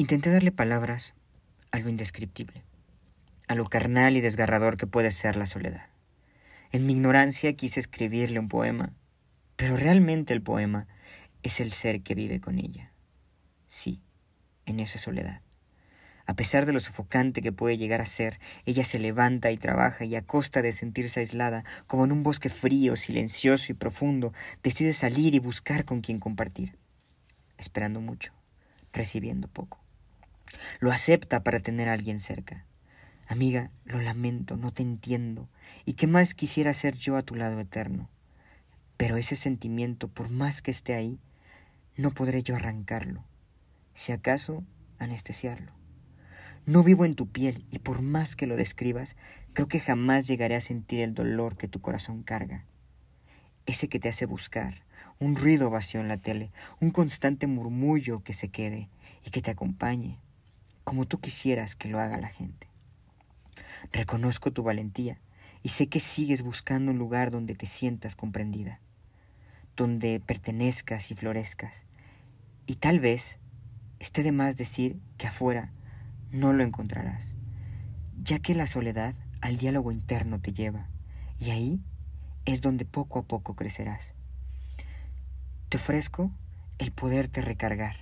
Intenté 0.00 0.30
darle 0.30 0.50
palabras 0.50 1.12
a 1.72 1.78
lo 1.78 1.90
indescriptible, 1.90 2.64
a 3.48 3.54
lo 3.54 3.66
carnal 3.66 4.16
y 4.16 4.22
desgarrador 4.22 4.78
que 4.78 4.86
puede 4.86 5.10
ser 5.10 5.36
la 5.36 5.44
soledad. 5.44 5.90
En 6.72 6.86
mi 6.86 6.94
ignorancia 6.94 7.52
quise 7.52 7.80
escribirle 7.80 8.38
un 8.38 8.48
poema, 8.48 8.94
pero 9.56 9.76
realmente 9.76 10.32
el 10.32 10.40
poema 10.40 10.88
es 11.42 11.60
el 11.60 11.70
ser 11.70 12.00
que 12.00 12.14
vive 12.14 12.40
con 12.40 12.58
ella. 12.58 12.94
Sí, 13.66 14.00
en 14.64 14.80
esa 14.80 14.98
soledad. 14.98 15.42
A 16.24 16.32
pesar 16.32 16.64
de 16.64 16.72
lo 16.72 16.80
sofocante 16.80 17.42
que 17.42 17.52
puede 17.52 17.76
llegar 17.76 18.00
a 18.00 18.06
ser, 18.06 18.40
ella 18.64 18.84
se 18.84 19.00
levanta 19.00 19.50
y 19.50 19.58
trabaja 19.58 20.06
y 20.06 20.16
a 20.16 20.22
costa 20.22 20.62
de 20.62 20.72
sentirse 20.72 21.20
aislada, 21.20 21.62
como 21.86 22.06
en 22.06 22.12
un 22.12 22.22
bosque 22.22 22.48
frío, 22.48 22.96
silencioso 22.96 23.70
y 23.70 23.74
profundo, 23.74 24.32
decide 24.62 24.94
salir 24.94 25.34
y 25.34 25.40
buscar 25.40 25.84
con 25.84 26.00
quien 26.00 26.20
compartir, 26.20 26.78
esperando 27.58 28.00
mucho, 28.00 28.32
recibiendo 28.94 29.46
poco. 29.46 29.79
Lo 30.80 30.90
acepta 30.90 31.42
para 31.42 31.60
tener 31.60 31.88
a 31.88 31.92
alguien 31.92 32.20
cerca. 32.20 32.64
Amiga, 33.28 33.70
lo 33.84 34.00
lamento, 34.00 34.56
no 34.56 34.72
te 34.72 34.82
entiendo. 34.82 35.48
¿Y 35.84 35.94
qué 35.94 36.06
más 36.06 36.34
quisiera 36.34 36.72
ser 36.74 36.96
yo 36.96 37.16
a 37.16 37.22
tu 37.22 37.36
lado 37.36 37.60
eterno? 37.60 38.08
Pero 38.96 39.16
ese 39.16 39.36
sentimiento, 39.36 40.08
por 40.08 40.30
más 40.30 40.62
que 40.62 40.70
esté 40.70 40.94
ahí, 40.94 41.20
no 41.96 42.10
podré 42.10 42.42
yo 42.42 42.56
arrancarlo. 42.56 43.24
Si 43.94 44.12
acaso, 44.12 44.64
anestesiarlo. 44.98 45.72
No 46.66 46.82
vivo 46.82 47.04
en 47.04 47.14
tu 47.14 47.28
piel 47.28 47.66
y 47.70 47.78
por 47.78 48.02
más 48.02 48.36
que 48.36 48.46
lo 48.46 48.56
describas, 48.56 49.16
creo 49.52 49.68
que 49.68 49.80
jamás 49.80 50.26
llegaré 50.26 50.56
a 50.56 50.60
sentir 50.60 51.00
el 51.00 51.14
dolor 51.14 51.56
que 51.56 51.68
tu 51.68 51.80
corazón 51.80 52.22
carga. 52.22 52.64
Ese 53.66 53.88
que 53.88 53.98
te 53.98 54.08
hace 54.08 54.26
buscar, 54.26 54.84
un 55.18 55.36
ruido 55.36 55.70
vacío 55.70 56.00
en 56.00 56.08
la 56.08 56.16
tele, 56.16 56.50
un 56.80 56.90
constante 56.90 57.46
murmullo 57.46 58.22
que 58.22 58.32
se 58.32 58.48
quede 58.48 58.88
y 59.24 59.30
que 59.30 59.42
te 59.42 59.50
acompañe, 59.50 60.18
como 60.90 61.06
tú 61.06 61.20
quisieras 61.20 61.76
que 61.76 61.88
lo 61.88 62.00
haga 62.00 62.18
la 62.18 62.26
gente. 62.26 62.66
Reconozco 63.92 64.52
tu 64.52 64.64
valentía 64.64 65.20
y 65.62 65.68
sé 65.68 65.86
que 65.86 66.00
sigues 66.00 66.42
buscando 66.42 66.90
un 66.90 66.98
lugar 66.98 67.30
donde 67.30 67.54
te 67.54 67.66
sientas 67.66 68.16
comprendida, 68.16 68.80
donde 69.76 70.18
pertenezcas 70.18 71.12
y 71.12 71.14
florezcas. 71.14 71.86
Y 72.66 72.74
tal 72.74 72.98
vez 72.98 73.38
esté 74.00 74.24
de 74.24 74.32
más 74.32 74.56
decir 74.56 74.98
que 75.16 75.28
afuera 75.28 75.70
no 76.32 76.52
lo 76.52 76.64
encontrarás, 76.64 77.36
ya 78.20 78.40
que 78.40 78.56
la 78.56 78.66
soledad 78.66 79.14
al 79.42 79.58
diálogo 79.58 79.92
interno 79.92 80.40
te 80.40 80.52
lleva, 80.52 80.88
y 81.38 81.50
ahí 81.50 81.80
es 82.46 82.62
donde 82.62 82.84
poco 82.84 83.20
a 83.20 83.22
poco 83.22 83.54
crecerás. 83.54 84.14
Te 85.68 85.76
ofrezco 85.76 86.32
el 86.78 86.90
poderte 86.90 87.42
recargar, 87.42 87.94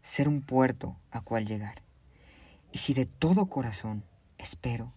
ser 0.00 0.28
un 0.28 0.40
puerto 0.40 0.96
a 1.10 1.20
cual 1.20 1.44
llegar. 1.44 1.81
Y 2.72 2.78
si 2.78 2.94
de 2.94 3.04
todo 3.04 3.46
corazón 3.46 4.02
espero 4.38 4.94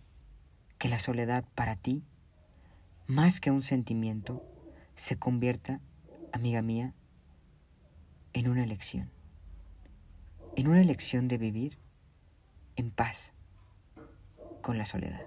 que 0.77 0.87
la 0.87 0.97
soledad 0.97 1.43
para 1.55 1.75
ti, 1.75 2.03
más 3.05 3.41
que 3.41 3.51
un 3.51 3.63
sentimiento, 3.63 4.41
se 4.95 5.19
convierta, 5.19 5.81
amiga 6.31 6.61
mía, 6.61 6.93
en 8.31 8.47
una 8.47 8.63
elección. 8.63 9.11
En 10.55 10.69
una 10.69 10.79
elección 10.79 11.27
de 11.27 11.37
vivir 11.37 11.77
en 12.77 12.91
paz 12.91 13.33
con 14.61 14.77
la 14.77 14.85
soledad. 14.85 15.21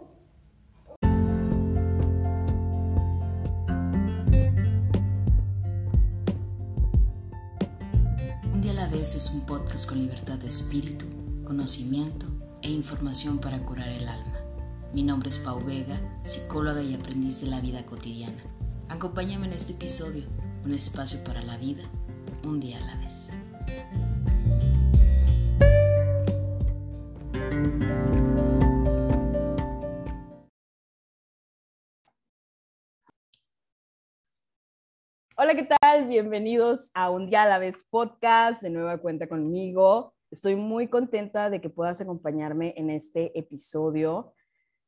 Un 8.55 8.63
día 8.63 8.73
a 8.73 8.75
la 8.75 8.89
vez 8.89 9.15
es 9.15 9.31
un 9.33 9.45
podcast 9.45 9.87
con 9.87 9.99
libertad 9.99 10.39
de 10.39 10.49
espíritu, 10.49 11.07
conocimiento 11.45 12.38
e 12.63 12.71
información 12.71 13.39
para 13.39 13.59
curar 13.65 13.89
el 13.89 14.09
alma. 14.09 14.39
Mi 14.93 15.03
nombre 15.03 15.29
es 15.29 15.39
Pau 15.39 15.61
Vega, 15.65 16.01
psicóloga 16.25 16.83
y 16.83 16.95
aprendiz 16.95 17.41
de 17.41 17.49
la 17.49 17.61
vida 17.61 17.85
cotidiana. 17.85 18.43
Acompáñame 18.89 19.47
en 19.47 19.53
este 19.53 19.73
episodio, 19.73 20.25
un 20.65 20.73
espacio 20.73 21.23
para 21.25 21.43
la 21.43 21.57
vida, 21.57 21.85
un 22.43 22.59
día 22.61 22.79
a 22.79 22.87
la 22.87 22.97
vez. 22.97 23.29
Hola, 35.37 35.55
¿qué 35.55 35.69
tal? 35.81 36.09
Bienvenidos 36.09 36.91
a 36.95 37.11
Un 37.11 37.27
Día 37.27 37.45
a 37.45 37.49
la 37.49 37.59
Vez 37.59 37.85
podcast, 37.89 38.61
de 38.63 38.71
nueva 38.71 38.99
cuenta 38.99 39.29
conmigo. 39.29 40.18
Estoy 40.31 40.57
muy 40.57 40.89
contenta 40.89 41.51
de 41.51 41.61
que 41.61 41.71
puedas 41.71 42.01
acompañarme 42.01 42.75
en 42.77 42.91
este 42.91 43.39
episodio, 43.39 44.35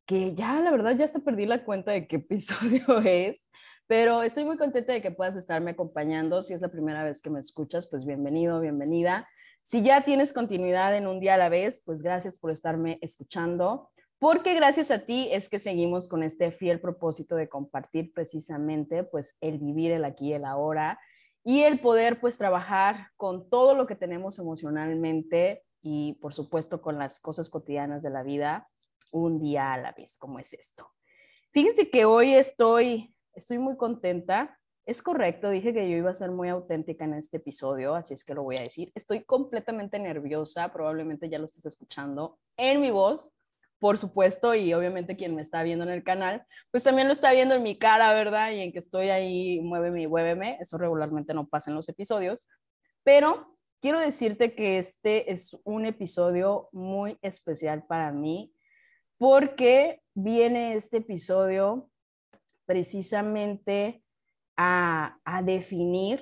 que 0.07 0.35
ya 0.35 0.61
la 0.61 0.71
verdad 0.71 0.97
ya 0.97 1.09
se 1.09 1.21
perdí 1.21 1.47
la 1.47 1.65
cuenta 1.65 1.93
de 1.93 2.07
qué 2.07 2.17
episodio 2.25 2.99
es, 3.05 3.51
pero 3.87 4.23
estoy 4.23 4.45
muy 4.45 4.57
contenta 4.57 4.93
de 4.93 5.03
que 5.03 5.11
puedas 5.11 5.37
estarme 5.37 5.73
acompañando. 5.73 6.43
Si 6.43 6.53
es 6.53 6.61
la 6.61 6.71
primera 6.71 7.05
vez 7.05 7.23
que 7.23 7.31
me 7.31 7.41
escuchas, 7.41 7.89
pues 7.89 8.05
bienvenido, 8.05 8.61
bienvenida. 8.61 9.29
Si 9.63 9.83
ya 9.83 10.03
tienes 10.03 10.33
continuidad 10.33 10.97
en 10.97 11.07
Un 11.07 11.21
Día 11.21 11.35
a 11.35 11.39
la 11.39 11.49
Vez, 11.49 11.83
pues 11.85 12.03
gracias 12.03 12.39
por 12.39 12.51
estarme 12.51 12.99
escuchando 13.01 13.91
porque 14.21 14.55
gracias 14.55 14.91
a 14.91 14.99
ti 14.99 15.29
es 15.33 15.49
que 15.49 15.59
seguimos 15.59 16.07
con 16.07 16.23
este 16.23 16.53
fiel 16.53 16.79
propósito 16.79 17.37
de 17.37 17.49
compartir 17.49 18.13
precisamente 18.13 19.03
pues 19.03 19.39
el 19.41 19.59
vivir 19.59 19.93
el 19.93 20.05
aquí 20.05 20.29
y 20.29 20.33
el 20.35 20.45
ahora 20.45 21.01
y 21.45 21.63
el 21.63 21.81
poder 21.81 22.21
pues 22.21 22.37
trabajar 22.39 23.09
con 23.17 23.49
todo 23.49 23.75
lo 23.75 23.87
que 23.87 23.97
tenemos 23.97 24.39
emocionalmente 24.39 25.65
y 25.83 26.15
por 26.21 26.35
supuesto 26.35 26.83
con 26.83 26.99
las 26.99 27.21
cosas 27.21 27.49
cotidianas 27.49 28.03
de 28.03 28.11
la 28.11 28.23
vida 28.23 28.67
un 29.11 29.41
día 29.41 29.73
a 29.73 29.79
la 29.79 29.93
vez, 29.93 30.19
como 30.19 30.39
es 30.39 30.53
esto. 30.53 30.91
Fíjense 31.53 31.91
que 31.91 32.05
hoy 32.05 32.35
estoy, 32.35 33.15
estoy 33.35 33.59
muy 33.59 33.77
contenta. 33.77 34.57
Es 34.87 35.03
correcto, 35.03 35.51
dije 35.51 35.73
que 35.73 35.89
yo 35.89 35.97
iba 35.97 36.11
a 36.11 36.15
ser 36.15 36.31
muy 36.31 36.49
auténtica 36.49 37.05
en 37.05 37.15
este 37.15 37.37
episodio, 37.37 37.95
así 37.95 38.15
es 38.15 38.25
que 38.25 38.35
lo 38.35 38.43
voy 38.43 38.57
a 38.57 38.63
decir. 38.63 38.91
Estoy 38.95 39.25
completamente 39.25 39.99
nerviosa, 39.99 40.73
probablemente 40.73 41.29
ya 41.29 41.39
lo 41.39 41.45
estés 41.45 41.67
escuchando 41.67 42.39
en 42.57 42.81
mi 42.81 42.91
voz, 42.91 43.37
por 43.81 43.97
supuesto, 43.97 44.55
y 44.55 44.73
obviamente 44.75 45.17
quien 45.17 45.35
me 45.35 45.43
está 45.43 45.63
viendo 45.63 45.85
en 45.85 45.91
el 45.91 46.05
canal, 46.05 46.47
pues 46.71 46.85
también 46.85 47.09
lo 47.09 47.13
está 47.15 47.33
viendo 47.33 47.55
en 47.55 47.63
mi 47.63 47.79
cara, 47.79 48.13
¿verdad? 48.13 48.53
Y 48.53 48.61
en 48.61 48.73
que 48.73 48.79
estoy 48.79 49.09
ahí, 49.09 49.61
muéveme 49.61 50.03
y 50.03 50.07
muéveme. 50.07 50.59
Eso 50.61 50.77
regularmente 50.77 51.33
no 51.33 51.49
pasa 51.49 51.71
en 51.71 51.77
los 51.77 51.89
episodios. 51.89 52.47
Pero 53.03 53.57
quiero 53.81 53.99
decirte 53.99 54.55
que 54.55 54.79
este 54.79 55.33
es 55.33 55.57
un 55.65 55.87
episodio 55.87 56.69
muy 56.73 57.19
especial 57.23 57.87
para 57.87 58.13
mí 58.13 58.55
porque 59.17 60.03
viene 60.15 60.75
este 60.75 60.99
episodio 60.99 61.91
precisamente 62.67 64.05
a, 64.59 65.19
a 65.25 65.43
definir 65.43 66.21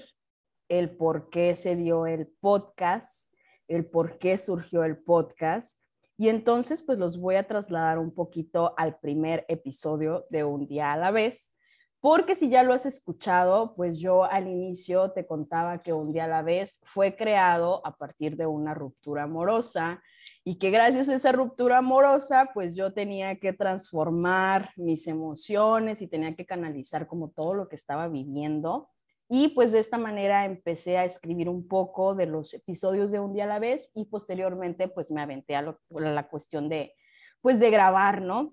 el 0.68 0.96
por 0.96 1.28
qué 1.28 1.56
se 1.56 1.74
dio 1.74 2.06
el 2.06 2.28
podcast, 2.40 3.34
el 3.66 3.84
por 3.84 4.18
qué 4.18 4.38
surgió 4.38 4.84
el 4.84 4.96
podcast 4.98 5.87
y 6.20 6.28
entonces, 6.28 6.82
pues 6.82 6.98
los 6.98 7.16
voy 7.16 7.36
a 7.36 7.46
trasladar 7.46 8.00
un 8.00 8.12
poquito 8.12 8.74
al 8.76 8.98
primer 8.98 9.44
episodio 9.46 10.24
de 10.30 10.42
Un 10.42 10.66
día 10.66 10.92
a 10.92 10.96
la 10.96 11.12
vez, 11.12 11.54
porque 12.00 12.34
si 12.34 12.48
ya 12.50 12.64
lo 12.64 12.74
has 12.74 12.86
escuchado, 12.86 13.76
pues 13.76 14.00
yo 14.00 14.24
al 14.24 14.48
inicio 14.48 15.12
te 15.12 15.28
contaba 15.28 15.78
que 15.78 15.92
Un 15.92 16.12
día 16.12 16.24
a 16.24 16.28
la 16.28 16.42
vez 16.42 16.80
fue 16.82 17.14
creado 17.14 17.86
a 17.86 17.96
partir 17.96 18.36
de 18.36 18.46
una 18.46 18.74
ruptura 18.74 19.22
amorosa 19.22 20.02
y 20.42 20.58
que 20.58 20.70
gracias 20.70 21.08
a 21.08 21.14
esa 21.14 21.30
ruptura 21.30 21.78
amorosa, 21.78 22.50
pues 22.52 22.74
yo 22.74 22.92
tenía 22.92 23.36
que 23.38 23.52
transformar 23.52 24.70
mis 24.76 25.06
emociones 25.06 26.02
y 26.02 26.08
tenía 26.08 26.34
que 26.34 26.46
canalizar 26.46 27.06
como 27.06 27.30
todo 27.30 27.54
lo 27.54 27.68
que 27.68 27.76
estaba 27.76 28.08
viviendo 28.08 28.90
y 29.28 29.48
pues 29.48 29.72
de 29.72 29.78
esta 29.78 29.98
manera 29.98 30.46
empecé 30.46 30.96
a 30.96 31.04
escribir 31.04 31.48
un 31.48 31.68
poco 31.68 32.14
de 32.14 32.26
los 32.26 32.54
episodios 32.54 33.10
de 33.10 33.20
un 33.20 33.34
día 33.34 33.44
a 33.44 33.48
la 33.48 33.58
vez 33.58 33.90
y 33.94 34.06
posteriormente 34.06 34.88
pues 34.88 35.10
me 35.10 35.20
aventé 35.20 35.54
a, 35.54 35.76
la 35.90 36.28
cuestión 36.28 36.68
de 36.68 36.94
pues 37.42 37.60
de 37.60 37.70
grabar, 37.70 38.22
¿no? 38.22 38.52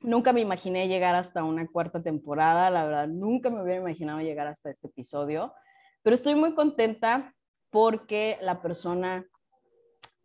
Nunca 0.00 0.32
me 0.32 0.40
imaginé 0.40 0.86
llegar 0.86 1.14
hasta 1.14 1.44
una 1.44 1.66
cuarta 1.66 2.02
temporada, 2.02 2.70
la 2.70 2.84
verdad, 2.84 3.08
nunca 3.08 3.50
me 3.50 3.62
hubiera 3.62 3.80
imaginado 3.80 4.20
llegar 4.20 4.46
hasta 4.46 4.70
este 4.70 4.88
episodio, 4.88 5.54
pero 6.02 6.14
estoy 6.14 6.34
muy 6.34 6.54
contenta 6.54 7.34
porque 7.70 8.36
la 8.42 8.60
persona 8.60 9.26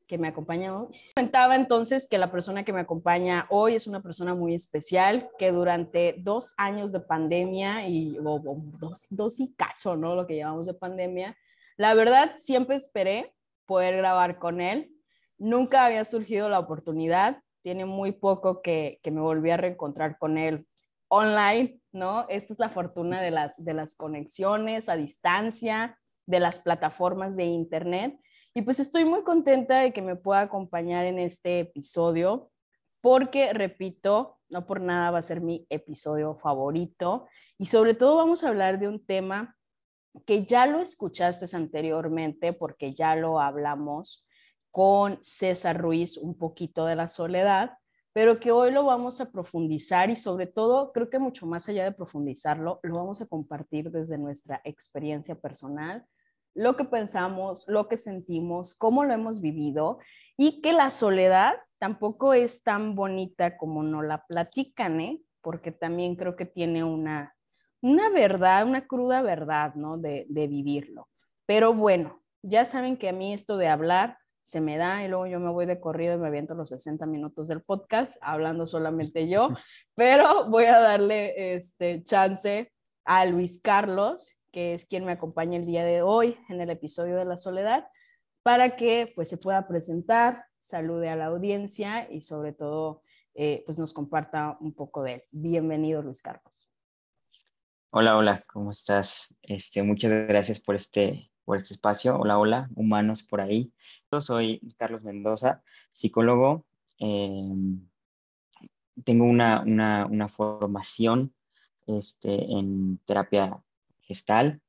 que 0.07 0.17
me 0.17 0.29
acompaña 0.29 0.79
hoy. 0.79 0.87
Comentaba 1.15 1.55
entonces 1.55 2.07
que 2.07 2.17
la 2.17 2.31
persona 2.31 2.63
que 2.63 2.71
me 2.71 2.79
acompaña 2.79 3.45
hoy 3.49 3.75
es 3.75 3.87
una 3.87 4.01
persona 4.01 4.33
muy 4.33 4.55
especial 4.55 5.29
que 5.37 5.51
durante 5.51 6.15
dos 6.19 6.53
años 6.57 6.91
de 6.91 7.01
pandemia 7.01 7.87
y 7.87 8.17
o, 8.23 8.41
dos, 8.79 9.07
dos 9.09 9.39
y 9.39 9.53
cacho, 9.53 9.97
¿no? 9.97 10.15
Lo 10.15 10.25
que 10.25 10.35
llevamos 10.35 10.65
de 10.65 10.73
pandemia, 10.73 11.37
la 11.75 11.93
verdad 11.93 12.35
siempre 12.37 12.77
esperé 12.77 13.35
poder 13.65 13.97
grabar 13.97 14.39
con 14.39 14.61
él. 14.61 14.91
Nunca 15.37 15.85
había 15.85 16.05
surgido 16.05 16.47
la 16.49 16.59
oportunidad. 16.59 17.41
Tiene 17.61 17.85
muy 17.85 18.13
poco 18.13 18.61
que, 18.61 18.99
que 19.03 19.11
me 19.11 19.19
volví 19.19 19.51
a 19.51 19.57
reencontrar 19.57 20.17
con 20.17 20.37
él 20.37 20.65
online, 21.09 21.81
¿no? 21.91 22.25
Esta 22.29 22.53
es 22.53 22.59
la 22.59 22.69
fortuna 22.69 23.21
de 23.21 23.31
las, 23.31 23.63
de 23.63 23.73
las 23.73 23.95
conexiones 23.95 24.87
a 24.87 24.95
distancia, 24.95 25.99
de 26.25 26.39
las 26.39 26.61
plataformas 26.61 27.35
de 27.35 27.43
internet 27.43 28.17
Y 28.57 28.63
pues 28.63 28.79
estoy 28.79 29.05
muy 29.05 29.21
contenta 29.21 29.77
de 29.81 29.93
que 29.93 30.01
me 30.01 30.15
pueda 30.15 30.41
acompañar 30.41 31.05
en 31.05 31.19
este 31.19 31.59
episodio 31.59 32.49
porque, 33.03 33.53
repito, 33.53 34.39
no 34.49 34.65
por 34.65 34.81
nada 34.81 35.11
va 35.11 35.19
a 35.19 35.21
ser 35.21 35.41
mi 35.41 35.67
episodio 35.69 36.33
favorito. 36.37 37.27
Y 37.59 37.67
sobre 37.67 37.93
todo 37.93 38.15
vamos 38.15 38.43
a 38.43 38.47
hablar 38.47 38.79
de 38.79 38.87
un 38.87 39.05
tema 39.05 39.55
que 40.25 40.43
ya 40.43 40.65
lo 40.65 40.79
escuchaste 40.79 41.45
anteriormente 41.55 42.51
porque 42.51 42.95
ya 42.95 43.15
lo 43.15 43.39
hablamos 43.39 44.25
con 44.71 45.19
César 45.21 45.79
Ruiz 45.79 46.17
un 46.17 46.35
poquito 46.35 46.87
de 46.87 46.95
la 46.95 47.09
soledad, 47.09 47.77
pero 48.11 48.39
que 48.39 48.51
hoy 48.51 48.71
lo 48.71 48.85
vamos 48.85 49.21
a 49.21 49.31
profundizar 49.31 50.09
y 50.09 50.15
sobre 50.15 50.47
todo, 50.47 50.91
creo 50.93 51.11
que 51.11 51.19
mucho 51.19 51.45
más 51.45 51.69
allá 51.69 51.83
de 51.83 51.91
profundizarlo, 51.91 52.79
lo 52.81 52.95
vamos 52.95 53.21
a 53.21 53.27
compartir 53.27 53.91
desde 53.91 54.17
nuestra 54.17 54.61
experiencia 54.63 55.35
personal, 55.35 56.07
lo 56.57 56.75
que 56.75 56.85
pensamos, 56.85 57.65
lo 57.67 57.87
que 57.87 57.97
sentimos, 57.97 58.73
cómo 58.73 59.03
lo 59.03 59.13
hemos 59.13 59.41
vivido 59.41 59.99
y 60.37 60.59
que 60.61 60.73
la 60.73 60.89
soledad 60.89 61.53
tampoco 61.77 62.33
es 62.33 62.63
tan 62.63 62.95
bonita 62.95 63.57
como 63.57 63.83
nos 63.83 64.03
la 64.03 64.25
platican, 64.25 64.99
¿eh? 64.99 65.21
porque 65.41 65.71
también 65.71 66.15
creo 66.15 66.35
que 66.35 66.45
tiene 66.45 66.83
una, 66.83 67.35
una 67.81 68.09
verdad, 68.09 68.65
una 68.67 68.87
cruda 68.87 69.21
verdad, 69.21 69.75
¿no? 69.75 69.99
De, 69.99 70.25
de 70.29 70.47
vivirlo. 70.47 71.07
Pero 71.45 71.75
bueno, 71.75 72.23
ya 72.41 72.65
saben 72.65 72.97
que 72.97 73.09
a 73.09 73.13
mí 73.13 73.33
esto 73.33 73.57
de 73.57 73.67
hablar 73.67 74.17
se 74.43 74.59
me 74.59 74.77
da 74.77 75.03
y 75.03 75.09
luego 75.09 75.27
yo 75.27 75.39
me 75.39 75.51
voy 75.51 75.67
de 75.67 75.79
corrido 75.79 76.15
y 76.15 76.17
me 76.17 76.27
aviento 76.27 76.55
los 76.55 76.69
60 76.69 77.05
minutos 77.05 77.47
del 77.47 77.61
podcast 77.61 78.17
hablando 78.21 78.65
solamente 78.65 79.29
yo, 79.29 79.49
pero 79.95 80.49
voy 80.49 80.65
a 80.65 80.79
darle 80.79 81.53
este 81.53 82.03
chance 82.03 82.71
a 83.05 83.25
Luis 83.25 83.61
Carlos, 83.61 84.36
que 84.51 84.73
es 84.73 84.85
quien 84.85 85.05
me 85.05 85.11
acompaña 85.11 85.57
el 85.57 85.65
día 85.65 85.83
de 85.83 86.01
hoy 86.01 86.37
en 86.49 86.61
el 86.61 86.69
episodio 86.69 87.17
de 87.17 87.25
la 87.25 87.37
soledad, 87.37 87.87
para 88.43 88.75
que 88.75 89.11
pues 89.15 89.29
se 89.29 89.37
pueda 89.37 89.67
presentar, 89.67 90.45
salude 90.59 91.09
a 91.09 91.15
la 91.15 91.25
audiencia 91.25 92.09
y 92.11 92.21
sobre 92.21 92.53
todo 92.53 93.01
eh, 93.35 93.63
pues 93.65 93.77
nos 93.77 93.93
comparta 93.93 94.57
un 94.59 94.73
poco 94.73 95.03
de 95.03 95.13
él. 95.13 95.23
Bienvenido 95.31 96.01
Luis 96.01 96.21
Carlos. 96.21 96.67
Hola, 97.89 98.17
hola, 98.17 98.43
¿cómo 98.47 98.71
estás? 98.71 99.35
Este, 99.41 99.81
muchas 99.83 100.11
gracias 100.11 100.59
por 100.59 100.75
este, 100.75 101.31
por 101.45 101.57
este 101.57 101.73
espacio. 101.73 102.17
Hola, 102.17 102.37
hola, 102.37 102.69
humanos 102.75 103.23
por 103.23 103.41
ahí. 103.41 103.71
Yo 104.11 104.21
soy 104.21 104.59
Carlos 104.77 105.03
Mendoza, 105.03 105.63
psicólogo. 105.91 106.65
Em, 106.99 107.87
tengo 109.03 109.25
una, 109.25 109.61
una, 109.61 110.05
una, 110.05 110.29
formación 110.29 111.33
este, 111.85 112.51
en 112.51 112.99
terapia 113.05 113.63
gestal. 114.07 114.61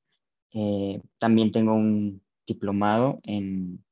Eh, 0.52 1.00
también 1.18 1.52
tengo 1.52 1.74
un 1.74 2.22
diplomado 2.46 3.20
en 3.24 3.84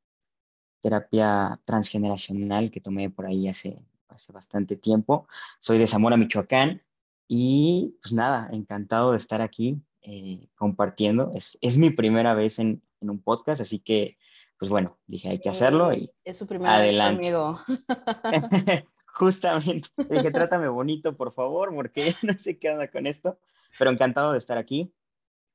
terapia 0.82 1.60
transgeneracional 1.64 2.70
que 2.70 2.80
tomé 2.80 3.10
por 3.10 3.26
ahí 3.26 3.48
hace, 3.48 3.78
hace 4.08 4.32
bastante 4.32 4.76
tiempo. 4.76 5.26
Soy 5.60 5.78
de 5.78 5.86
Zamora, 5.86 6.16
Michoacán. 6.16 6.82
Y 7.28 7.96
pues 8.02 8.12
nada, 8.12 8.48
encantado 8.52 9.12
de 9.12 9.18
estar 9.18 9.42
aquí 9.42 9.80
eh, 10.02 10.48
compartiendo. 10.54 11.32
Es, 11.34 11.58
es, 11.60 11.78
mi 11.78 11.90
primera 11.90 12.34
vez 12.34 12.58
en, 12.60 12.82
en, 13.00 13.10
un 13.10 13.20
podcast, 13.20 13.60
así 13.60 13.80
que 13.80 14.16
pues 14.58 14.70
bueno, 14.70 14.98
dije, 15.06 15.28
hay 15.28 15.38
que 15.38 15.48
hacerlo 15.48 15.92
y 15.92 16.10
es 16.24 16.38
su 16.38 16.46
primera 16.46 16.76
adelante. 16.76 17.22
vez 17.22 17.34
conmigo. 17.34 17.60
Justamente, 19.06 19.88
dije, 19.96 20.30
trátame 20.30 20.68
bonito, 20.68 21.16
por 21.16 21.32
favor, 21.32 21.74
porque 21.74 22.14
no 22.22 22.34
sé 22.38 22.58
qué 22.58 22.70
onda 22.70 22.88
con 22.88 23.06
esto, 23.06 23.38
pero 23.78 23.90
encantado 23.90 24.32
de 24.32 24.38
estar 24.38 24.58
aquí, 24.58 24.92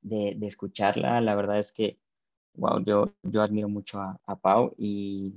de, 0.01 0.33
de 0.37 0.47
escucharla. 0.47 1.21
La 1.21 1.35
verdad 1.35 1.59
es 1.59 1.71
que, 1.71 1.99
wow, 2.55 2.83
yo, 2.83 3.13
yo 3.23 3.41
admiro 3.41 3.69
mucho 3.69 3.99
a, 3.99 4.19
a 4.25 4.35
Pau 4.35 4.73
y, 4.77 5.33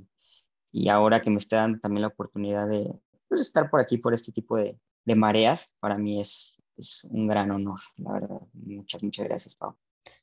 y, 0.72 0.88
ahora 0.88 1.22
que 1.22 1.30
me 1.30 1.38
está 1.38 1.58
dando 1.58 1.80
también 1.80 2.02
la 2.02 2.08
oportunidad 2.08 2.68
de 2.68 2.92
pues, 3.28 3.40
estar 3.40 3.70
por 3.70 3.80
aquí, 3.80 3.98
por 3.98 4.14
este 4.14 4.32
tipo 4.32 4.56
de, 4.56 4.78
de 5.04 5.14
mareas, 5.14 5.72
para 5.80 5.98
mí 5.98 6.20
es, 6.20 6.62
es 6.76 7.04
un 7.04 7.26
gran 7.26 7.50
honor, 7.50 7.80
la 7.96 8.12
verdad. 8.14 8.40
Muchas, 8.52 9.02
muchas 9.02 9.26
gracias, 9.26 9.54
Pau. 9.54 9.76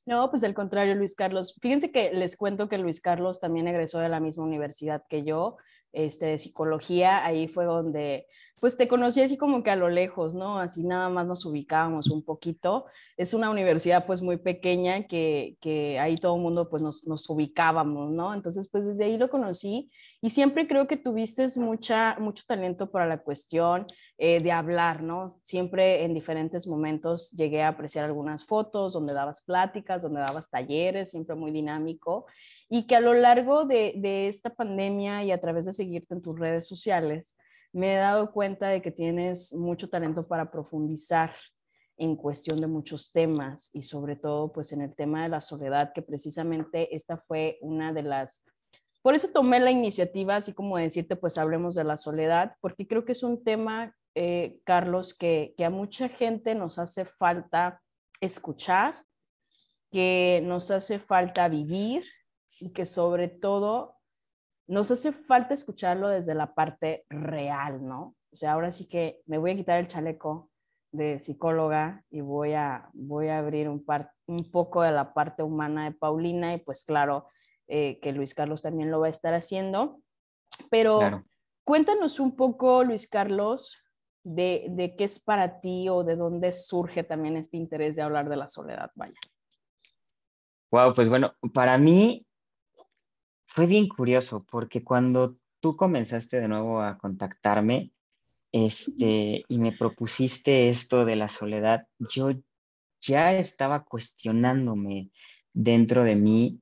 No, 0.05 0.29
pues 0.29 0.43
al 0.43 0.53
contrario, 0.53 0.95
Luis 0.95 1.15
Carlos. 1.15 1.57
Fíjense 1.61 1.91
que 1.91 2.11
les 2.11 2.37
cuento 2.37 2.69
que 2.69 2.77
Luis 2.77 3.01
Carlos 3.01 3.39
también 3.39 3.67
egresó 3.67 3.99
de 3.99 4.09
la 4.09 4.19
misma 4.19 4.43
universidad 4.43 5.03
que 5.09 5.23
yo, 5.23 5.57
este, 5.91 6.27
de 6.27 6.37
psicología. 6.37 7.25
Ahí 7.25 7.47
fue 7.47 7.65
donde, 7.65 8.27
pues 8.61 8.77
te 8.77 8.87
conocí 8.87 9.21
así 9.23 9.37
como 9.37 9.63
que 9.63 9.71
a 9.71 9.75
lo 9.75 9.89
lejos, 9.89 10.35
¿no? 10.35 10.59
Así 10.59 10.83
nada 10.83 11.09
más 11.09 11.25
nos 11.25 11.45
ubicábamos 11.45 12.11
un 12.11 12.23
poquito. 12.23 12.85
Es 13.17 13.33
una 13.33 13.49
universidad 13.49 14.05
pues 14.05 14.21
muy 14.21 14.37
pequeña 14.37 15.07
que, 15.07 15.57
que 15.59 15.97
ahí 15.97 16.15
todo 16.15 16.35
el 16.35 16.43
mundo 16.43 16.69
pues 16.69 16.83
nos, 16.83 17.07
nos, 17.07 17.27
ubicábamos, 17.27 18.13
¿no? 18.13 18.35
Entonces 18.35 18.69
pues 18.71 18.85
desde 18.85 19.05
ahí 19.05 19.17
lo 19.17 19.31
conocí 19.31 19.89
y 20.21 20.29
siempre 20.29 20.67
creo 20.67 20.85
que 20.85 20.95
tuviste 20.95 21.47
mucha, 21.57 22.17
mucho 22.19 22.43
talento 22.45 22.91
para 22.91 23.07
la 23.07 23.23
cuestión 23.23 23.87
eh, 24.19 24.39
de 24.39 24.51
hablar, 24.51 25.01
¿no? 25.01 25.39
Siempre 25.41 26.03
en 26.03 26.13
diferentes 26.13 26.67
momentos 26.67 27.31
llegué 27.31 27.63
a 27.63 27.69
apreciar 27.69 28.05
algunas 28.05 28.45
fotos 28.45 28.93
donde 28.93 29.15
dabas 29.15 29.41
pláticas, 29.41 30.03
donde 30.03 30.19
dabas 30.19 30.51
talleres, 30.51 31.09
siempre 31.09 31.33
muy 31.33 31.49
dinámico, 31.49 32.27
y 32.69 32.85
que 32.85 32.95
a 32.95 33.01
lo 33.01 33.15
largo 33.15 33.65
de, 33.65 33.93
de 33.97 34.27
esta 34.27 34.51
pandemia 34.51 35.23
y 35.23 35.31
a 35.31 35.41
través 35.41 35.65
de 35.65 35.73
seguirte 35.73 36.13
en 36.13 36.21
tus 36.21 36.37
redes 36.37 36.67
sociales, 36.67 37.35
me 37.73 37.93
he 37.93 37.97
dado 37.97 38.31
cuenta 38.31 38.67
de 38.67 38.81
que 38.81 38.91
tienes 38.91 39.53
mucho 39.53 39.89
talento 39.89 40.27
para 40.27 40.51
profundizar 40.51 41.33
en 41.97 42.15
cuestión 42.15 42.59
de 42.59 42.67
muchos 42.67 43.11
temas 43.11 43.69
y 43.73 43.83
sobre 43.83 44.15
todo 44.15 44.51
pues 44.51 44.71
en 44.71 44.81
el 44.81 44.95
tema 44.95 45.23
de 45.23 45.29
la 45.29 45.41
soledad, 45.41 45.93
que 45.93 46.01
precisamente 46.01 46.95
esta 46.95 47.17
fue 47.17 47.59
una 47.61 47.93
de 47.93 48.03
las 48.03 48.43
por 49.01 49.15
eso 49.15 49.29
tomé 49.29 49.59
la 49.59 49.71
iniciativa, 49.71 50.35
así 50.35 50.53
como 50.53 50.77
decirte, 50.77 51.15
pues 51.15 51.37
hablemos 51.37 51.73
de 51.75 51.83
la 51.83 51.97
soledad, 51.97 52.55
porque 52.61 52.87
creo 52.87 53.03
que 53.03 53.13
es 53.13 53.23
un 53.23 53.43
tema, 53.43 53.95
eh, 54.13 54.59
Carlos, 54.63 55.15
que, 55.15 55.55
que 55.57 55.65
a 55.65 55.71
mucha 55.71 56.07
gente 56.07 56.53
nos 56.53 56.77
hace 56.77 57.05
falta 57.05 57.81
escuchar, 58.19 59.03
que 59.91 60.41
nos 60.45 60.69
hace 60.69 60.99
falta 60.99 61.49
vivir 61.49 62.05
y 62.59 62.69
que 62.73 62.85
sobre 62.85 63.27
todo 63.27 63.97
nos 64.67 64.91
hace 64.91 65.11
falta 65.11 65.53
escucharlo 65.53 66.07
desde 66.07 66.33
la 66.33 66.53
parte 66.53 67.05
real, 67.09 67.85
¿no? 67.85 68.15
O 68.31 68.35
sea, 68.35 68.53
ahora 68.53 68.71
sí 68.71 68.87
que 68.87 69.21
me 69.25 69.37
voy 69.37 69.51
a 69.51 69.55
quitar 69.55 69.79
el 69.79 69.87
chaleco 69.87 70.49
de 70.91 71.19
psicóloga 71.19 72.03
y 72.09 72.21
voy 72.21 72.53
a, 72.53 72.89
voy 72.93 73.29
a 73.29 73.39
abrir 73.39 73.69
un, 73.69 73.83
par, 73.83 74.11
un 74.27 74.51
poco 74.51 74.81
de 74.81 74.91
la 74.91 75.13
parte 75.13 75.43
humana 75.43 75.85
de 75.85 75.91
Paulina 75.91 76.53
y 76.53 76.59
pues 76.59 76.83
claro, 76.83 77.27
eh, 77.67 77.99
que 78.01 78.11
Luis 78.11 78.33
Carlos 78.33 78.61
también 78.61 78.91
lo 78.91 78.99
va 78.99 79.07
a 79.07 79.11
estar 79.11 79.33
haciendo. 79.33 80.01
Pero 80.69 81.23
cuéntanos 81.63 82.19
un 82.19 82.35
poco, 82.35 82.83
Luis 82.83 83.09
Carlos, 83.09 83.77
de, 84.23 84.67
de, 84.69 84.95
qué 84.95 85.05
es 85.05 85.19
para 85.19 85.59
ti 85.61 85.89
o 85.89 86.03
de 86.03 86.15
dónde 86.15 86.51
surge 86.51 87.03
también 87.03 87.37
este 87.37 87.57
interés 87.57 87.95
de 87.95 88.03
hablar 88.03 88.29
de 88.29 88.35
la 88.35 88.47
soledad, 88.47 88.91
vaya. 88.95 89.17
Wow, 90.71 90.93
pues 90.93 91.09
bueno, 91.09 91.33
para 91.53 91.77
mí 91.77 92.25
fue 93.53 93.65
bien 93.65 93.89
curioso 93.89 94.45
porque 94.49 94.81
cuando 94.81 95.37
tú 95.59 95.75
comenzaste 95.75 96.39
de 96.39 96.47
nuevo 96.47 96.81
a 96.81 96.97
contactarme 96.97 97.91
este, 98.53 99.43
y 99.47 99.59
me 99.59 99.73
propusiste 99.73 100.69
esto 100.69 101.03
de 101.03 101.17
la 101.17 101.27
soledad, 101.27 101.85
yo 101.99 102.31
ya 103.01 103.33
estaba 103.33 103.83
cuestionándome 103.83 105.11
dentro 105.53 106.03
de 106.03 106.15
mí 106.15 106.61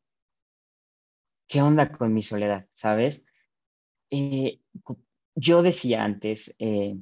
¿qué 1.47 1.61
onda 1.61 1.91
con 1.91 2.11
mi 2.11 2.23
soledad? 2.23 2.67
¿Sabes? 2.71 3.23
Eh, 4.09 4.59
yo 5.35 5.61
decía 5.61 6.03
antes, 6.03 6.55
eh, 6.57 6.97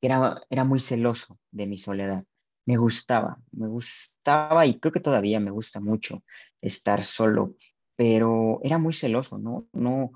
era, 0.00 0.42
era 0.48 0.64
muy 0.64 0.80
celoso 0.80 1.38
de 1.50 1.66
mi 1.66 1.76
soledad. 1.76 2.24
Me 2.64 2.78
gustaba, 2.78 3.38
me 3.52 3.66
gustaba 3.66 4.64
y 4.64 4.78
creo 4.78 4.92
que 4.92 5.00
todavía 5.00 5.40
me 5.40 5.50
gusta 5.50 5.80
mucho 5.80 6.22
estar 6.60 7.02
solo, 7.02 7.54
pero 7.98 8.60
era 8.62 8.78
muy 8.78 8.92
celoso, 8.92 9.38
¿no? 9.38 9.66
No 9.72 10.12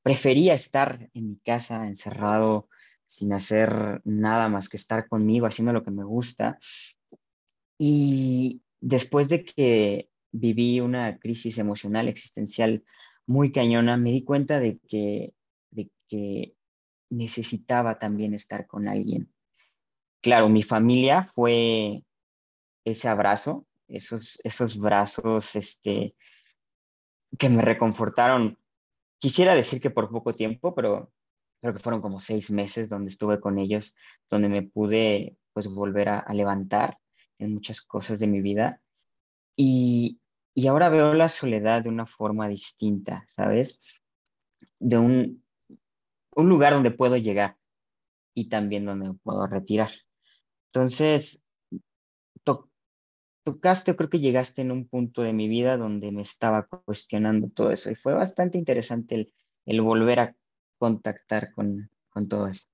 prefería 0.00 0.54
estar 0.54 1.10
en 1.12 1.30
mi 1.30 1.36
casa 1.38 1.88
encerrado 1.88 2.68
sin 3.04 3.32
hacer 3.32 4.00
nada 4.04 4.48
más 4.48 4.68
que 4.68 4.76
estar 4.76 5.08
conmigo, 5.08 5.46
haciendo 5.46 5.72
lo 5.72 5.82
que 5.82 5.90
me 5.90 6.04
gusta. 6.04 6.60
Y 7.78 8.62
después 8.80 9.26
de 9.26 9.44
que 9.44 10.08
viví 10.30 10.78
una 10.78 11.18
crisis 11.18 11.58
emocional 11.58 12.06
existencial 12.06 12.84
muy 13.26 13.50
cañona, 13.50 13.96
me 13.96 14.12
di 14.12 14.22
cuenta 14.22 14.60
de 14.60 14.78
que, 14.86 15.34
de 15.72 15.90
que 16.06 16.54
necesitaba 17.10 17.98
también 17.98 18.34
estar 18.34 18.68
con 18.68 18.86
alguien. 18.86 19.32
Claro, 20.20 20.48
mi 20.48 20.62
familia 20.62 21.24
fue 21.24 22.04
ese 22.84 23.08
abrazo, 23.08 23.66
esos, 23.88 24.38
esos 24.44 24.78
brazos 24.78 25.56
este, 25.56 26.14
que 27.38 27.48
me 27.48 27.62
reconfortaron. 27.62 28.58
Quisiera 29.18 29.54
decir 29.54 29.80
que 29.80 29.90
por 29.90 30.10
poco 30.10 30.34
tiempo, 30.34 30.74
pero 30.74 31.12
creo 31.60 31.74
que 31.74 31.80
fueron 31.80 32.00
como 32.00 32.20
seis 32.20 32.50
meses 32.50 32.88
donde 32.88 33.10
estuve 33.10 33.40
con 33.40 33.58
ellos, 33.58 33.94
donde 34.30 34.48
me 34.48 34.62
pude 34.62 35.36
pues 35.52 35.68
volver 35.68 36.08
a, 36.10 36.32
levantar 36.34 36.98
en 37.38 37.54
muchas 37.54 37.80
cosas 37.80 38.20
de 38.20 38.26
mi 38.26 38.40
vida. 38.40 38.80
Y, 39.56 40.20
y 40.54 40.66
ahora 40.66 40.90
veo 40.90 41.14
la 41.14 41.28
soledad 41.28 41.82
de 41.82 41.88
una 41.88 42.06
forma 42.06 42.48
distinta, 42.48 43.24
¿sabes? 43.28 43.80
De 44.78 44.98
un, 44.98 45.42
un 46.34 46.48
lugar 46.48 46.74
donde 46.74 46.90
puedo 46.90 47.16
llegar 47.16 47.56
y 48.34 48.48
también 48.48 48.84
donde 48.84 49.14
puedo 49.22 49.46
retirar. 49.46 49.90
Entonces, 50.66 51.42
tocaste, 53.46 53.94
creo 53.94 54.10
que 54.10 54.18
llegaste 54.18 54.62
en 54.62 54.72
un 54.72 54.88
punto 54.88 55.22
de 55.22 55.32
mi 55.32 55.46
vida 55.46 55.76
donde 55.76 56.10
me 56.10 56.22
estaba 56.22 56.66
cuestionando 56.66 57.48
todo 57.48 57.70
eso 57.70 57.92
y 57.92 57.94
fue 57.94 58.12
bastante 58.12 58.58
interesante 58.58 59.14
el, 59.14 59.32
el 59.66 59.82
volver 59.82 60.18
a 60.18 60.36
contactar 60.78 61.52
con, 61.52 61.88
con 62.10 62.26
todo 62.26 62.48
eso. 62.48 62.66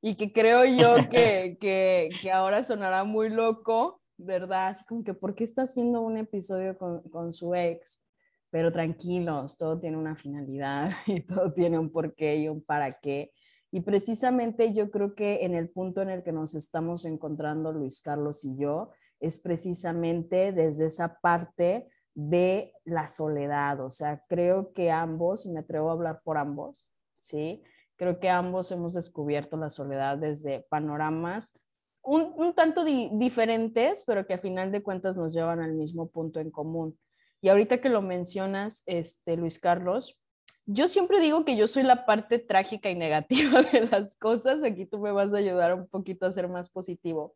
Y 0.00 0.14
que 0.14 0.32
creo 0.32 0.64
yo 0.64 0.94
que, 1.10 1.58
que, 1.60 2.10
que, 2.22 2.30
ahora 2.30 2.62
sonará 2.62 3.02
muy 3.02 3.28
loco, 3.28 4.00
¿verdad? 4.16 4.68
Así 4.68 4.84
como 4.84 5.02
que, 5.02 5.14
¿por 5.14 5.34
qué 5.34 5.42
está 5.42 5.62
haciendo 5.62 6.00
un 6.00 6.16
episodio 6.16 6.78
con, 6.78 7.02
con 7.10 7.32
su 7.32 7.56
ex? 7.56 8.08
Pero 8.50 8.70
tranquilos, 8.70 9.58
todo 9.58 9.80
tiene 9.80 9.96
una 9.96 10.14
finalidad 10.14 10.92
y 11.06 11.22
todo 11.22 11.52
tiene 11.52 11.76
un 11.76 11.90
porqué 11.90 12.36
y 12.36 12.48
un 12.48 12.62
para 12.62 12.92
qué. 12.92 13.32
Y 13.72 13.80
precisamente 13.80 14.72
yo 14.72 14.92
creo 14.92 15.16
que 15.16 15.44
en 15.44 15.56
el 15.56 15.68
punto 15.68 16.02
en 16.02 16.10
el 16.10 16.22
que 16.22 16.32
nos 16.32 16.54
estamos 16.54 17.04
encontrando 17.04 17.72
Luis 17.72 18.00
Carlos 18.00 18.44
y 18.44 18.56
yo 18.56 18.92
es 19.20 19.38
precisamente 19.38 20.52
desde 20.52 20.86
esa 20.86 21.18
parte 21.20 21.88
de 22.14 22.72
la 22.84 23.08
soledad. 23.08 23.80
O 23.80 23.90
sea, 23.90 24.24
creo 24.28 24.72
que 24.72 24.90
ambos, 24.90 25.46
me 25.46 25.60
atrevo 25.60 25.90
a 25.90 25.92
hablar 25.92 26.20
por 26.24 26.38
ambos, 26.38 26.90
¿sí? 27.16 27.62
Creo 27.96 28.20
que 28.20 28.28
ambos 28.28 28.70
hemos 28.70 28.94
descubierto 28.94 29.56
la 29.56 29.70
soledad 29.70 30.18
desde 30.18 30.66
panoramas 30.68 31.58
un, 32.02 32.32
un 32.36 32.54
tanto 32.54 32.84
diferentes, 32.84 34.04
pero 34.06 34.26
que 34.26 34.34
a 34.34 34.38
final 34.38 34.72
de 34.72 34.82
cuentas 34.82 35.16
nos 35.16 35.34
llevan 35.34 35.60
al 35.60 35.74
mismo 35.74 36.08
punto 36.08 36.40
en 36.40 36.50
común. 36.50 36.98
Y 37.40 37.48
ahorita 37.48 37.80
que 37.80 37.90
lo 37.90 38.02
mencionas, 38.02 38.82
este, 38.86 39.36
Luis 39.36 39.58
Carlos, 39.58 40.18
yo 40.66 40.88
siempre 40.88 41.20
digo 41.20 41.44
que 41.44 41.56
yo 41.56 41.68
soy 41.68 41.82
la 41.82 42.06
parte 42.06 42.38
trágica 42.38 42.90
y 42.90 42.94
negativa 42.94 43.62
de 43.72 43.86
las 43.86 44.16
cosas. 44.18 44.62
Aquí 44.62 44.86
tú 44.86 44.98
me 44.98 45.12
vas 45.12 45.34
a 45.34 45.38
ayudar 45.38 45.74
un 45.74 45.86
poquito 45.86 46.26
a 46.26 46.32
ser 46.32 46.48
más 46.48 46.70
positivo. 46.70 47.34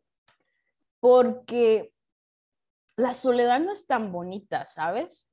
Porque 1.03 1.93
la 2.95 3.13
soledad 3.13 3.59
no 3.59 3.73
es 3.73 3.87
tan 3.87 4.13
bonita, 4.13 4.63
¿sabes? 4.63 5.29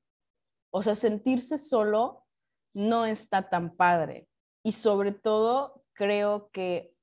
O 0.69 0.83
sea, 0.83 0.95
sentirse 0.95 1.57
solo 1.57 2.25
no 2.73 3.05
está 3.05 3.47
tan 3.47 3.77
padre. 3.77 4.27
Y 4.63 4.73
sobre 4.73 5.13
todo, 5.13 5.85
creo 5.93 6.51
que 6.51 6.93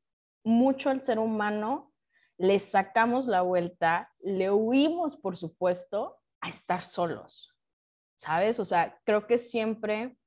mucho 0.44 0.90
al 0.90 1.02
ser 1.02 1.18
humano 1.18 1.94
le 2.36 2.58
sacamos 2.58 3.26
la 3.26 3.40
vuelta, 3.40 4.12
le 4.20 4.50
huimos, 4.50 5.16
por 5.16 5.38
supuesto, 5.38 6.20
a 6.42 6.50
estar 6.50 6.82
solos, 6.82 7.56
¿sabes? 8.18 8.60
O 8.60 8.66
sea, 8.66 9.00
creo 9.06 9.26
que 9.26 9.38
siempre 9.38 10.18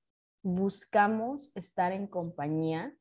buscamos 0.41 1.55
estar 1.55 1.91
en 1.91 2.07
compañía 2.07 2.91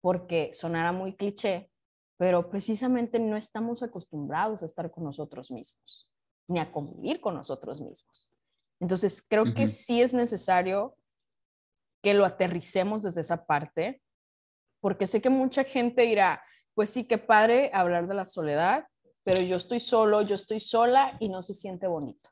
porque 0.00 0.52
sonará 0.52 0.92
muy 0.92 1.16
cliché, 1.16 1.72
pero 2.16 2.48
precisamente 2.48 3.18
no 3.18 3.36
estamos 3.36 3.82
acostumbrados 3.82 4.62
a 4.62 4.66
estar 4.66 4.90
con 4.90 5.04
nosotros 5.04 5.50
mismos, 5.50 6.10
ni 6.48 6.58
a 6.60 6.70
convivir 6.70 7.20
con 7.20 7.34
nosotros 7.34 7.80
mismos. 7.80 8.30
Entonces, 8.80 9.24
creo 9.28 9.54
que 9.54 9.68
sí 9.68 10.02
es 10.02 10.14
necesario 10.14 10.96
que 12.02 12.14
lo 12.14 12.24
aterricemos 12.24 13.02
desde 13.02 13.22
esa 13.22 13.46
parte, 13.46 14.02
porque 14.80 15.06
sé 15.06 15.22
que 15.22 15.30
mucha 15.30 15.64
gente 15.64 16.02
dirá, 16.02 16.42
pues 16.74 16.90
sí, 16.90 17.04
qué 17.04 17.18
padre 17.18 17.70
hablar 17.72 18.06
de 18.06 18.14
la 18.14 18.26
soledad, 18.26 18.86
pero 19.22 19.40
yo 19.42 19.56
estoy 19.56 19.80
solo, 19.80 20.20
yo 20.22 20.34
estoy 20.34 20.60
sola 20.60 21.16
y 21.18 21.30
no 21.30 21.40
se 21.42 21.54
siente 21.54 21.86
bonito. 21.86 22.30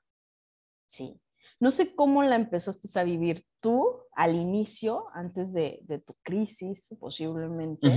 Sí, 0.86 1.18
no 1.58 1.70
sé 1.70 1.94
cómo 1.94 2.22
la 2.22 2.36
empezaste 2.36 2.88
a 2.98 3.04
vivir 3.04 3.46
tú 3.60 4.02
al 4.12 4.34
inicio, 4.34 5.06
antes 5.14 5.54
de, 5.54 6.02
tu 6.04 6.14
crisis, 6.22 6.94
posiblemente, 6.98 7.88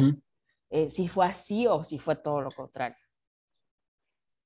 eh, 0.70 0.90
si 0.90 1.08
fue 1.08 1.26
así 1.26 1.68
o 1.68 1.84
si 1.84 2.00
fue 2.00 2.16
todo 2.16 2.42
lo 2.42 2.52
contrario. 2.52 2.98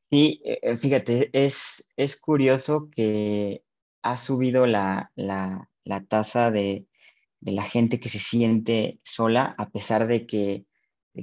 Sí, 0.09 0.41
eh, 0.43 0.59
eh, 0.61 0.77
fíjate, 0.77 1.29
es, 1.33 1.87
es 1.95 2.19
curioso 2.19 2.89
que 2.91 3.63
ha 4.01 4.17
subido 4.17 4.65
la, 4.65 5.11
tasa 6.07 6.51
de, 6.51 6.87
la 7.41 7.63
gente 7.63 7.99
que 7.99 8.09
se 8.09 8.19
siente 8.19 8.99
sola, 9.03 9.55
a 9.57 9.69
pesar 9.69 10.07
de 10.07 10.25
que, 10.25 10.65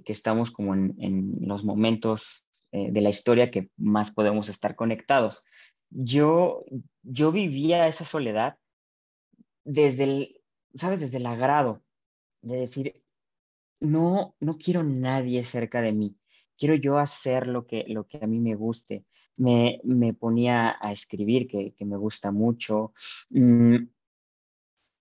que 0.04 0.12
estamos 0.12 0.50
como 0.50 0.74
en, 0.74 1.36
los 1.40 1.64
momentos 1.64 2.44
de 2.72 3.00
la 3.00 3.08
historia 3.08 3.50
que 3.50 3.70
más 3.78 4.10
podemos 4.10 4.50
estar 4.50 4.76
conectados 4.76 5.42
yo, 5.90 6.64
yo 7.02 7.32
vivía 7.32 7.88
esa 7.88 8.04
soledad 8.04 8.58
desde 9.64 10.04
el, 10.04 10.40
¿sabes? 10.74 11.00
Desde 11.00 11.18
el 11.18 11.26
agrado, 11.26 11.82
de 12.42 12.56
decir, 12.56 13.02
no, 13.80 14.36
no 14.40 14.58
quiero 14.58 14.82
nadie 14.82 15.44
cerca 15.44 15.82
de 15.82 15.92
mí, 15.92 16.16
quiero 16.58 16.74
yo 16.74 16.98
hacer 16.98 17.46
lo 17.46 17.66
que, 17.66 17.84
lo 17.88 18.06
que 18.06 18.18
a 18.22 18.26
mí 18.26 18.38
me 18.40 18.54
guste. 18.54 19.04
Me, 19.38 19.80
me 19.84 20.14
ponía 20.14 20.76
a 20.80 20.92
escribir, 20.92 21.46
que, 21.46 21.74
que 21.74 21.84
me 21.84 21.98
gusta 21.98 22.32
mucho. 22.32 22.94
Mm, 23.28 23.76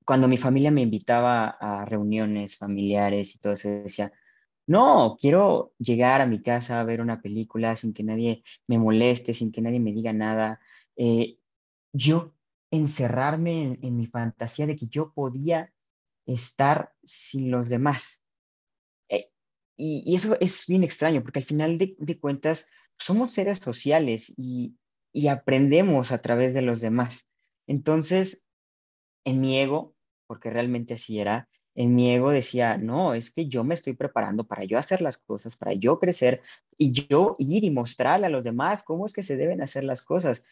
cuando 0.05 0.27
mi 0.27 0.37
familia 0.37 0.71
me 0.71 0.81
invitaba 0.81 1.57
a 1.59 1.85
reuniones 1.85 2.57
familiares 2.57 3.35
y 3.35 3.39
todo 3.39 3.53
eso, 3.53 3.69
decía, 3.69 4.11
no, 4.67 5.17
quiero 5.19 5.73
llegar 5.79 6.21
a 6.21 6.25
mi 6.25 6.41
casa 6.41 6.79
a 6.79 6.83
ver 6.83 7.01
una 7.01 7.21
película 7.21 7.75
sin 7.75 7.93
que 7.93 8.03
nadie 8.03 8.43
me 8.67 8.79
moleste, 8.79 9.33
sin 9.33 9.51
que 9.51 9.61
nadie 9.61 9.79
me 9.79 9.93
diga 9.93 10.13
nada. 10.13 10.59
Eh, 10.95 11.37
yo 11.93 12.33
encerrarme 12.71 13.77
en, 13.81 13.97
mi 13.97 14.07
fantasía 14.07 14.67
de 14.67 14.75
que 14.75 14.87
yo 14.87 15.13
podía 15.13 15.73
estar 16.25 16.93
sin 17.03 17.51
los 17.51 17.69
demás. 17.69 18.23
Y, 19.77 20.15
eso 20.15 20.37
es 20.39 20.65
bien 20.67 20.83
extraño, 20.83 21.21
porque 21.21 21.39
al 21.39 21.45
final 21.45 21.77
de, 21.77 22.19
cuentas 22.19 22.67
somos 22.97 23.31
seres 23.31 23.59
sociales 23.59 24.33
y, 24.37 24.75
y 25.13 25.27
aprendemos 25.27 26.11
a 26.11 26.21
través 26.21 26.53
de 26.53 26.61
los 26.61 26.81
demás. 26.81 27.27
Entonces, 27.67 28.43
en 29.25 29.41
mi 29.41 29.57
ego, 29.59 29.95
porque 30.27 30.49
realmente 30.49 30.93
así 30.93 31.19
era, 31.19 31.49
en 31.75 31.93
mi 31.93 32.13
ego 32.13 32.31
decía, 32.31 32.77
no, 32.77 33.13
es 33.13 33.31
que 33.31 33.47
yo 33.47 33.65
me 33.65 33.73
estoy 33.73 33.93
preparando 33.93 34.45
para 34.45 34.63
yo 34.63 34.77
hacer 34.77 35.01
las 35.01 35.17
cosas, 35.17 35.57
para 35.57 35.73
yo 35.73 35.99
crecer 35.99 36.41
y 36.77 36.91
yo 36.91 37.35
ir 37.37 37.65
y 37.65 37.69
mostrarle 37.69 38.27
a 38.27 38.29
los 38.29 38.45
demás 38.45 38.81
cómo 38.81 39.05
es 39.05 39.13
que 39.13 39.23
se 39.23 39.35
deben 39.35 39.61
hacer 39.61 39.83
las 39.83 40.01
cosas 40.01 40.43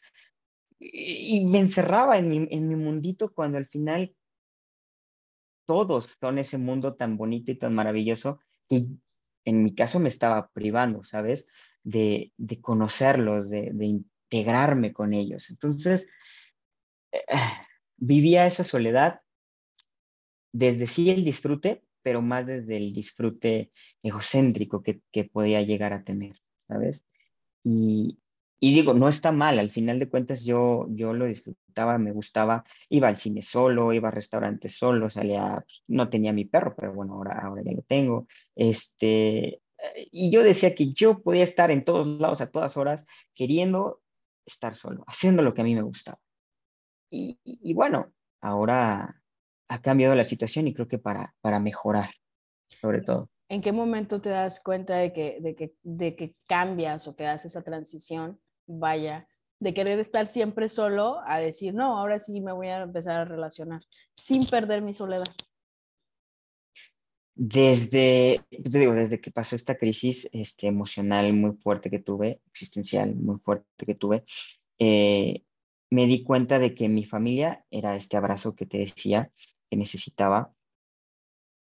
y 0.79 1.45
me 1.45 1.59
encerraba 1.59 2.17
en 2.17 2.27
mi, 2.27 2.47
en 2.51 2.67
mi 2.67 2.75
mundito 2.75 3.33
cuando 3.33 3.57
al 3.57 3.67
final 3.67 4.13
todos 5.65 6.17
son 6.19 6.39
ese 6.39 6.57
mundo 6.57 6.95
tan 6.95 7.15
bonito 7.15 7.51
y 7.51 7.55
tan 7.55 7.73
maravilloso 7.73 8.39
que 8.67 8.81
en 9.45 9.63
mi 9.63 9.75
caso 9.75 9.99
me 9.99 10.09
estaba 10.09 10.49
privando, 10.53 11.03
¿sabes? 11.03 11.47
De, 11.83 12.31
de 12.37 12.61
conocerlos, 12.61 13.49
de, 13.49 13.71
de, 13.73 13.85
integrarme 13.85 14.93
con 14.93 15.13
ellos. 15.13 15.49
Entonces, 15.49 16.07
eh, 17.11 17.21
vivía 17.97 18.47
esa 18.47 18.63
soledad 18.63 19.21
desde 20.51 20.87
sí 20.87 21.09
el 21.09 21.23
disfrute, 21.23 21.83
pero 22.01 22.21
más 22.21 22.45
desde 22.45 22.77
el 22.77 22.93
disfrute 22.93 23.71
egocéntrico 24.01 24.83
que, 24.83 25.01
que 25.11 25.23
podía 25.25 25.61
llegar 25.61 25.93
a 25.93 26.03
tener, 26.03 26.35
¿sabes? 26.57 27.05
Y, 27.63 28.19
y 28.63 28.73
digo, 28.73 28.93
no 28.93 29.09
está 29.09 29.33
mal, 29.33 29.59
al 29.59 29.69
final 29.69 29.99
de 29.99 30.07
cuentas 30.07 30.45
yo, 30.45 30.87
yo 30.91 31.11
lo 31.11 31.25
disfrutaba, 31.25 31.97
me 31.97 32.13
gustaba, 32.13 32.63
iba 32.87 33.09
al 33.09 33.17
cine 33.17 33.41
solo, 33.41 33.91
iba 33.91 34.07
a 34.07 34.11
restaurantes 34.11 34.77
solo, 34.77 35.09
salía, 35.09 35.61
pues, 35.65 35.83
no 35.87 36.07
tenía 36.07 36.31
mi 36.31 36.45
perro, 36.45 36.73
pero 36.73 36.93
bueno, 36.93 37.15
ahora, 37.15 37.41
ahora 37.43 37.61
ya 37.61 37.73
lo 37.73 37.81
tengo. 37.81 38.25
Este, 38.55 39.61
y 40.13 40.31
yo 40.31 40.43
decía 40.43 40.73
que 40.75 40.93
yo 40.93 41.21
podía 41.21 41.43
estar 41.43 41.71
en 41.71 41.83
todos 41.83 42.07
lados 42.07 42.39
a 42.39 42.51
todas 42.51 42.77
horas 42.77 43.05
queriendo 43.35 44.01
estar 44.45 44.75
solo, 44.75 45.03
haciendo 45.07 45.41
lo 45.43 45.53
que 45.53 45.59
a 45.59 45.65
mí 45.65 45.75
me 45.75 45.81
gustaba. 45.81 46.19
Y, 47.11 47.37
y 47.43 47.73
bueno, 47.73 48.13
ahora 48.39 49.21
ha 49.67 49.81
cambiado 49.81 50.15
la 50.15 50.23
situación 50.23 50.67
y 50.67 50.73
creo 50.73 50.87
que 50.87 50.99
para, 50.99 51.35
para 51.41 51.59
mejorar, 51.59 52.11
sobre 52.69 53.01
todo. 53.01 53.29
¿En 53.49 53.61
qué 53.61 53.73
momento 53.73 54.21
te 54.21 54.29
das 54.29 54.63
cuenta 54.63 54.95
de 54.95 55.11
que, 55.11 55.39
de 55.41 55.53
que, 55.53 55.75
de 55.83 56.15
que 56.15 56.31
cambias 56.47 57.09
o 57.09 57.15
que 57.17 57.27
haces 57.27 57.51
esa 57.51 57.61
transición 57.61 58.39
vaya, 58.67 59.27
de 59.59 59.73
querer 59.73 59.99
estar 59.99 60.27
siempre 60.27 60.69
solo 60.69 61.21
a 61.25 61.39
decir, 61.39 61.73
no, 61.73 61.97
ahora 61.97 62.19
sí 62.19 62.41
me 62.41 62.51
voy 62.51 62.67
a 62.67 62.81
empezar 62.81 63.15
a 63.15 63.25
relacionar 63.25 63.81
sin 64.13 64.45
perder 64.45 64.81
mi 64.81 64.93
soledad. 64.93 65.25
Desde, 67.35 68.43
te 68.49 68.79
digo, 68.79 68.93
desde 68.93 69.19
que 69.19 69.31
pasó 69.31 69.55
esta 69.55 69.75
crisis 69.75 70.29
este, 70.33 70.67
emocional 70.67 71.33
muy 71.33 71.53
fuerte 71.53 71.89
que 71.89 71.99
tuve, 71.99 72.41
existencial 72.47 73.15
muy 73.15 73.39
fuerte 73.39 73.85
que 73.85 73.95
tuve, 73.95 74.23
eh, 74.77 75.43
me 75.89 76.05
di 76.05 76.23
cuenta 76.23 76.59
de 76.59 76.75
que 76.75 76.89
mi 76.89 77.05
familia 77.05 77.65
era 77.71 77.95
este 77.95 78.17
abrazo 78.17 78.55
que 78.55 78.65
te 78.65 78.79
decía 78.79 79.31
que 79.69 79.77
necesitaba. 79.77 80.53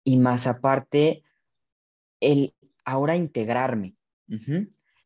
Y 0.04 0.16
más 0.16 0.47
aparte, 0.47 1.25
el 2.20 2.54
ahora 2.85 3.16
integrarme 3.16 3.97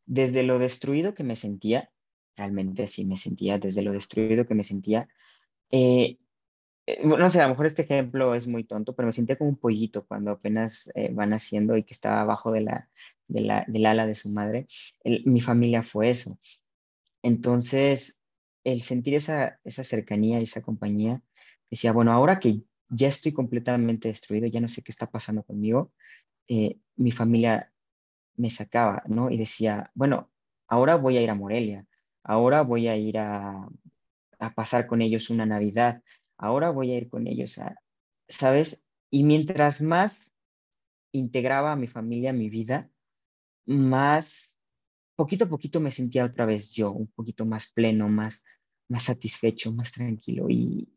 desde 0.06 0.42
lo 0.42 0.58
destruido 0.58 1.14
que 1.14 1.24
me 1.24 1.36
sentía, 1.36 1.90
realmente 2.36 2.86
sí 2.86 3.04
me 3.04 3.16
sentía, 3.16 3.58
desde 3.58 3.82
lo 3.82 3.92
destruido 3.92 4.46
que 4.46 4.54
me 4.54 4.64
sentía. 4.64 5.08
Eh, 5.70 6.18
eh, 6.86 7.00
no 7.04 7.30
sé, 7.30 7.40
a 7.40 7.44
lo 7.44 7.50
mejor 7.50 7.66
este 7.66 7.82
ejemplo 7.82 8.34
es 8.34 8.46
muy 8.46 8.64
tonto, 8.64 8.94
pero 8.94 9.06
me 9.06 9.12
sentía 9.12 9.36
como 9.36 9.50
un 9.50 9.56
pollito 9.56 10.06
cuando 10.06 10.32
apenas 10.32 10.90
eh, 10.94 11.10
van 11.12 11.30
naciendo 11.30 11.76
y 11.76 11.84
que 11.84 11.94
estaba 11.94 12.20
abajo 12.20 12.52
de 12.52 12.60
la, 12.62 12.88
de 13.28 13.40
la, 13.40 13.64
del 13.68 13.86
ala 13.86 14.06
de 14.06 14.14
su 14.14 14.30
madre. 14.30 14.66
mi 15.24 15.40
familia 15.40 15.82
fue 15.82 16.10
eso. 16.10 16.38
Entonces, 17.22 18.20
el 18.64 18.82
sentir 18.82 19.14
esa, 19.14 19.60
esa 19.64 19.84
cercanía 19.84 20.40
y 20.40 20.44
esa 20.44 20.62
compañía, 20.62 21.22
decía, 21.70 21.92
bueno, 21.92 22.12
ahora 22.12 22.38
que 22.40 22.62
ya 22.88 23.08
estoy 23.08 23.32
completamente 23.32 24.08
destruido, 24.08 24.46
ya 24.46 24.60
no 24.60 24.68
sé 24.68 24.82
qué 24.82 24.92
está 24.92 25.10
pasando 25.10 25.42
conmigo, 25.42 25.92
eh, 26.48 26.78
mi 26.96 27.10
familia 27.10 27.72
me 28.36 28.50
sacaba, 28.50 29.02
¿no? 29.06 29.30
Y 29.30 29.36
decía, 29.36 29.90
bueno, 29.94 30.30
ahora 30.66 30.96
voy 30.96 31.16
a 31.16 31.22
ir 31.22 31.30
a 31.30 31.34
Morelia, 31.34 31.86
ahora 32.22 32.62
voy 32.62 32.88
a 32.88 32.96
ir 32.96 33.18
a, 33.18 33.68
a 34.38 34.54
pasar 34.54 34.86
con 34.86 35.02
ellos 35.02 35.30
una 35.30 35.46
Navidad, 35.46 36.02
ahora 36.36 36.70
voy 36.70 36.92
a 36.92 36.96
ir 36.96 37.08
con 37.08 37.26
ellos 37.26 37.60
¿sabes? 38.28 38.82
Y 39.10 39.24
mientras 39.24 39.80
más 39.80 40.34
integraba 41.12 41.72
a 41.72 41.76
mi 41.76 41.86
familia 41.86 42.30
a 42.30 42.34
mi 42.34 42.50
vida, 42.50 42.90
más, 43.66 44.56
poquito 45.16 45.44
a 45.44 45.48
poquito 45.48 45.80
me 45.80 45.90
sentía 45.90 46.24
otra 46.24 46.46
vez 46.46 46.72
yo, 46.72 46.90
un 46.90 47.06
poquito 47.06 47.46
más 47.46 47.70
pleno, 47.70 48.08
más, 48.08 48.44
más 48.88 49.04
satisfecho, 49.04 49.72
más 49.72 49.92
tranquilo 49.92 50.46
y, 50.48 50.88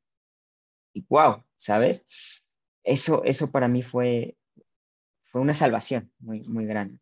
y 0.93 1.05
wow, 1.09 1.43
¿sabes? 1.55 2.07
Eso, 2.83 3.23
eso 3.23 3.51
para 3.51 3.67
mí 3.67 3.83
fue, 3.83 4.37
fue 5.25 5.41
una 5.41 5.53
salvación 5.53 6.11
muy, 6.19 6.41
muy 6.43 6.65
grande. 6.65 6.99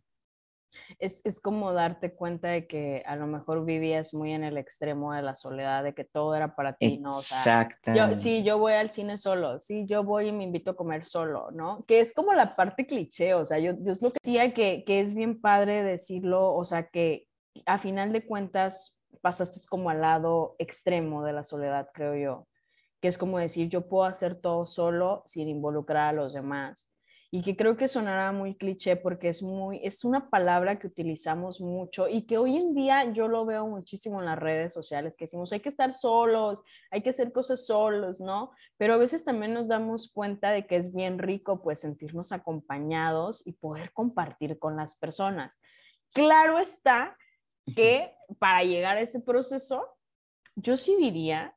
Es, 1.00 1.26
es, 1.26 1.40
como 1.40 1.74
darte 1.74 2.14
cuenta 2.14 2.50
de 2.50 2.68
que 2.68 3.04
a 3.06 3.16
lo 3.16 3.28
mejor 3.28 3.66
vivías 3.66 4.14
muy 4.14 4.34
en 4.34 4.44
el 4.44 4.58
extremo 4.58 5.14
de 5.14 5.22
la 5.22 5.36
soledad, 5.36 5.84
de 5.84 5.94
que 5.94 6.04
todo 6.04 6.36
era 6.36 6.56
para 6.56 6.74
ti, 6.74 6.98
¿no? 6.98 7.10
O 7.10 7.22
sea, 7.22 7.70
yo, 7.94 8.16
sí, 8.16 8.44
yo 8.44 8.58
voy 8.58 8.74
al 8.74 8.92
cine 8.92 9.18
solo, 9.18 9.60
sí, 9.60 9.86
yo 9.86 10.04
voy 10.04 10.30
y 10.30 10.32
me 10.32 10.44
invito 10.44 10.72
a 10.72 10.76
comer 10.76 11.06
solo, 11.06 11.52
¿no? 11.52 11.84
Que 11.86 12.00
es 12.00 12.14
como 12.14 12.34
la 12.34 12.56
parte 12.56 12.86
cliché, 12.86 13.34
o 13.34 13.46
sea, 13.46 13.60
yo, 13.60 13.74
yo 13.80 13.92
es 13.92 14.02
lo 14.02 14.12
que 14.12 14.20
decía 14.24 14.54
que, 14.54 14.84
que 14.86 15.02
es 15.02 15.14
bien 15.14 15.40
padre 15.40 15.84
decirlo, 15.84 16.54
o 16.54 16.66
sea, 16.66 16.88
que 16.88 17.28
a 17.66 17.78
final 17.78 18.12
de 18.12 18.26
cuentas 18.26 19.02
pasaste 19.22 19.60
como 19.70 19.90
al 19.90 20.02
lado 20.02 20.56
extremo 20.60 21.24
de 21.24 21.34
la 21.34 21.44
soledad, 21.44 21.90
creo 21.94 22.16
yo, 22.16 22.48
que 23.02 23.08
es 23.08 23.18
como 23.18 23.40
decir, 23.40 23.70
yo 23.70 23.88
puedo 23.88 24.06
hacer 24.06 24.36
todo 24.36 24.66
solo 24.66 25.24
sin 25.26 25.48
involucrar 25.48 26.10
a 26.10 26.14
los 26.14 26.34
demás 26.34 26.95
y 27.32 27.42
que 27.42 27.56
creo 27.56 27.76
que 27.76 27.88
sonará 27.88 28.32
muy 28.32 28.56
cliché 28.56 28.96
porque 28.96 29.30
es 29.30 29.42
muy 29.42 29.80
es 29.84 30.06
una 30.06 30.30
palabra 30.30 30.80
que 30.80 30.88
utilizamos 30.88 31.60
mucho 31.60 32.08
y 32.08 32.24
que 32.24 32.38
hoy 32.38 32.58
en 32.58 32.74
día 32.74 33.12
yo 33.12 33.28
lo 33.28 33.46
veo 33.46 33.68
muchísimo 33.68 34.20
en 34.20 34.26
las 34.26 34.40
redes 34.40 34.74
sociales 34.74 35.18
que 35.18 35.26
decimos 35.26 35.52
hay 35.52 35.60
que 35.60 35.70
estar 35.70 35.94
solos, 35.94 36.62
hay 36.92 37.02
que 37.02 37.10
hacer 37.10 37.32
cosas 37.32 37.66
solos, 37.66 38.22
¿no? 38.22 38.52
Pero 38.78 38.94
a 38.94 38.98
veces 38.98 39.26
también 39.26 39.54
nos 39.54 39.68
damos 39.68 40.12
cuenta 40.12 40.52
de 40.52 40.68
que 40.68 40.76
es 40.76 40.94
bien 40.94 41.20
rico 41.20 41.62
pues 41.62 41.82
sentirnos 41.82 42.32
acompañados 42.32 43.46
y 43.46 43.54
poder 43.54 43.92
compartir 43.92 44.60
con 44.60 44.76
las 44.76 44.98
personas. 44.98 45.62
Claro 46.14 46.60
está 46.60 47.18
que 47.76 48.16
para 48.40 48.64
llegar 48.64 48.98
a 48.98 49.02
ese 49.02 49.22
proceso 49.22 49.84
yo 50.56 50.78
sí 50.78 50.96
diría 50.98 51.56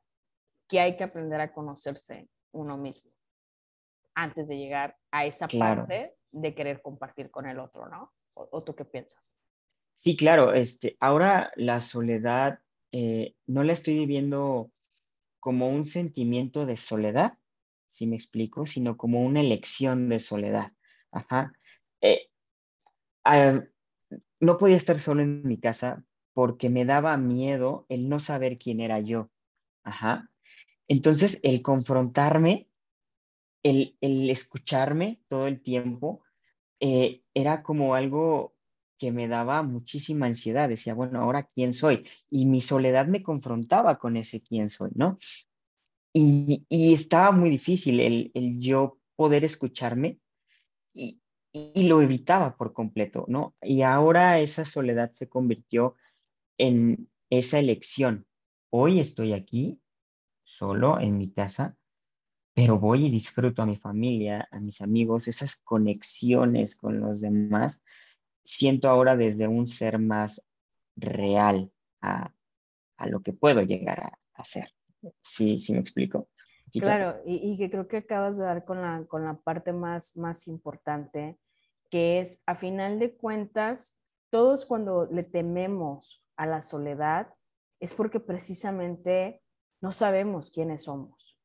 que 0.67 0.79
hay 0.79 0.97
que 0.97 1.03
aprender 1.03 1.39
a 1.41 1.53
conocerse 1.53 2.27
uno 2.51 2.77
mismo 2.77 3.18
antes 4.19 4.49
de 4.49 4.57
llegar 4.57 4.97
a 5.11 5.25
esa 5.25 5.47
parte 5.47 6.15
de 6.31 6.53
querer 6.53 6.81
compartir 6.81 7.31
con 7.31 7.47
el 7.47 7.57
otro, 7.59 7.87
¿no? 7.87 8.13
¿O, 8.33 8.63
tú 8.63 8.75
qué 8.75 8.85
piensas? 8.85 9.35
Sí, 9.95 10.15
claro. 10.15 10.53
Este, 10.53 10.97
ahora 10.99 11.51
la 11.55 11.81
soledad 11.81 12.59
eh, 12.91 13.35
no 13.47 13.63
la 13.63 13.73
estoy 13.73 13.97
viviendo 13.97 14.71
como 15.39 15.69
un 15.69 15.85
sentimiento 15.85 16.65
de 16.65 16.77
soledad, 16.77 17.37
si 17.87 18.07
me 18.07 18.15
explico, 18.15 18.65
sino 18.65 18.97
como 18.97 19.21
una 19.21 19.41
elección 19.41 20.09
de 20.09 20.19
soledad. 20.19 20.73
Ajá. 21.11 21.53
Eh, 22.01 22.29
ah, 23.23 23.61
no 24.39 24.57
podía 24.57 24.77
estar 24.77 24.99
solo 24.99 25.21
en 25.21 25.45
mi 25.45 25.59
casa 25.59 26.03
porque 26.33 26.69
me 26.69 26.85
daba 26.85 27.17
miedo 27.17 27.85
el 27.89 28.07
no 28.07 28.19
saber 28.19 28.57
quién 28.57 28.79
era 28.79 28.99
yo. 28.99 29.29
Ajá. 29.83 30.29
Entonces, 30.87 31.39
el 31.43 31.61
confrontarme 31.61 32.68
el, 33.63 33.95
escucharme 34.01 35.21
todo 35.27 35.47
el 35.47 35.61
tiempo 35.61 36.23
eh, 36.79 37.23
era 37.33 37.63
como 37.63 37.95
algo 37.95 38.55
que 38.97 39.11
me 39.11 39.27
daba 39.27 39.63
muchísima 39.63 40.27
ansiedad. 40.27 40.69
Decía, 40.69 40.93
bueno, 40.93 41.21
ahora 41.21 41.49
quién 41.55 41.73
soy. 41.73 42.05
Y 42.29 42.45
mi 42.45 42.61
soledad 42.61 43.07
me 43.07 43.23
confrontaba 43.23 43.97
con 43.97 44.17
ese 44.17 44.41
quién 44.41 44.69
soy, 44.69 44.91
¿no? 44.93 45.17
Y, 46.13 46.65
estaba 46.69 47.31
muy 47.31 47.49
difícil 47.49 47.99
el, 47.99 48.59
yo 48.59 48.99
poder 49.15 49.45
escucharme 49.45 50.19
y, 50.93 51.21
y, 51.53 51.87
lo 51.87 52.01
evitaba 52.01 52.57
por 52.57 52.73
completo, 52.73 53.25
¿no? 53.27 53.55
Y 53.61 53.83
ahora 53.83 54.39
esa 54.39 54.65
soledad 54.65 55.11
se 55.13 55.29
convirtió 55.29 55.95
en 56.57 57.09
esa 57.29 57.59
elección. 57.59 58.25
Hoy 58.71 58.99
estoy 58.99 59.33
aquí, 59.33 59.79
solo 60.43 60.99
en 60.99 61.17
mi 61.17 61.31
casa, 61.31 61.77
pero 62.59 62.77
voy 62.77 63.05
y 63.05 63.09
disfruto 63.09 63.61
a 63.61 63.65
mi 63.65 63.77
familia, 63.77 64.45
a 64.51 64.59
mis 64.59 64.81
amigos, 64.81 65.29
esas 65.29 65.55
conexiones 65.55 66.75
con 66.75 66.99
los 66.99 67.21
demás, 67.21 67.81
siento 68.43 68.89
ahora 68.89 69.15
desde 69.15 69.47
un 69.47 69.69
ser 69.69 69.97
más 69.97 70.45
real 70.97 71.71
a, 72.01 72.33
lo 73.05 73.21
que 73.21 73.31
puedo 73.31 73.61
llegar 73.61 74.01
a, 74.01 74.19
hacer. 74.33 74.73
Sí, 75.21 75.57
sí 75.57 75.71
me 75.71 75.79
explico. 75.79 76.27
Claro, 76.73 77.21
y, 77.25 77.57
que 77.57 77.69
creo 77.69 77.87
que 77.87 77.97
acabas 77.97 78.37
de 78.37 78.43
dar 78.43 78.65
con 78.65 78.81
la, 78.81 79.05
con 79.07 79.23
la 79.23 79.39
parte 79.39 79.71
más, 79.71 80.17
más 80.17 80.45
importante, 80.49 81.39
que 81.89 82.19
es, 82.19 82.43
a 82.45 82.55
final 82.55 82.99
de 82.99 83.15
cuentas, 83.15 84.01
todos 84.29 84.65
cuando 84.65 85.07
le 85.09 85.23
tememos 85.23 86.25
a 86.35 86.45
la 86.45 86.61
soledad, 86.61 87.33
es 87.79 87.95
porque 87.95 88.19
precisamente 88.19 89.41
no 89.79 89.93
sabemos 89.93 90.51
quiénes 90.51 90.83
somos 90.83 91.38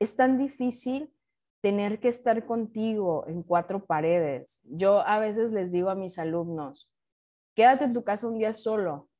es 0.00 0.16
tan 0.16 0.38
difícil 0.38 1.14
tener 1.60 2.00
que 2.00 2.08
estar 2.08 2.46
contigo 2.46 3.24
en 3.28 3.42
cuatro 3.42 3.84
paredes. 3.84 4.60
Yo 4.64 5.00
a 5.00 5.18
veces 5.18 5.52
les 5.52 5.72
digo 5.72 5.90
a 5.90 5.94
mis 5.94 6.18
alumnos, 6.18 6.90
quédate 7.54 7.84
en 7.84 7.92
tu 7.92 8.02
casa 8.02 8.26
un 8.26 8.38
día 8.38 8.54
solo, 8.54 9.10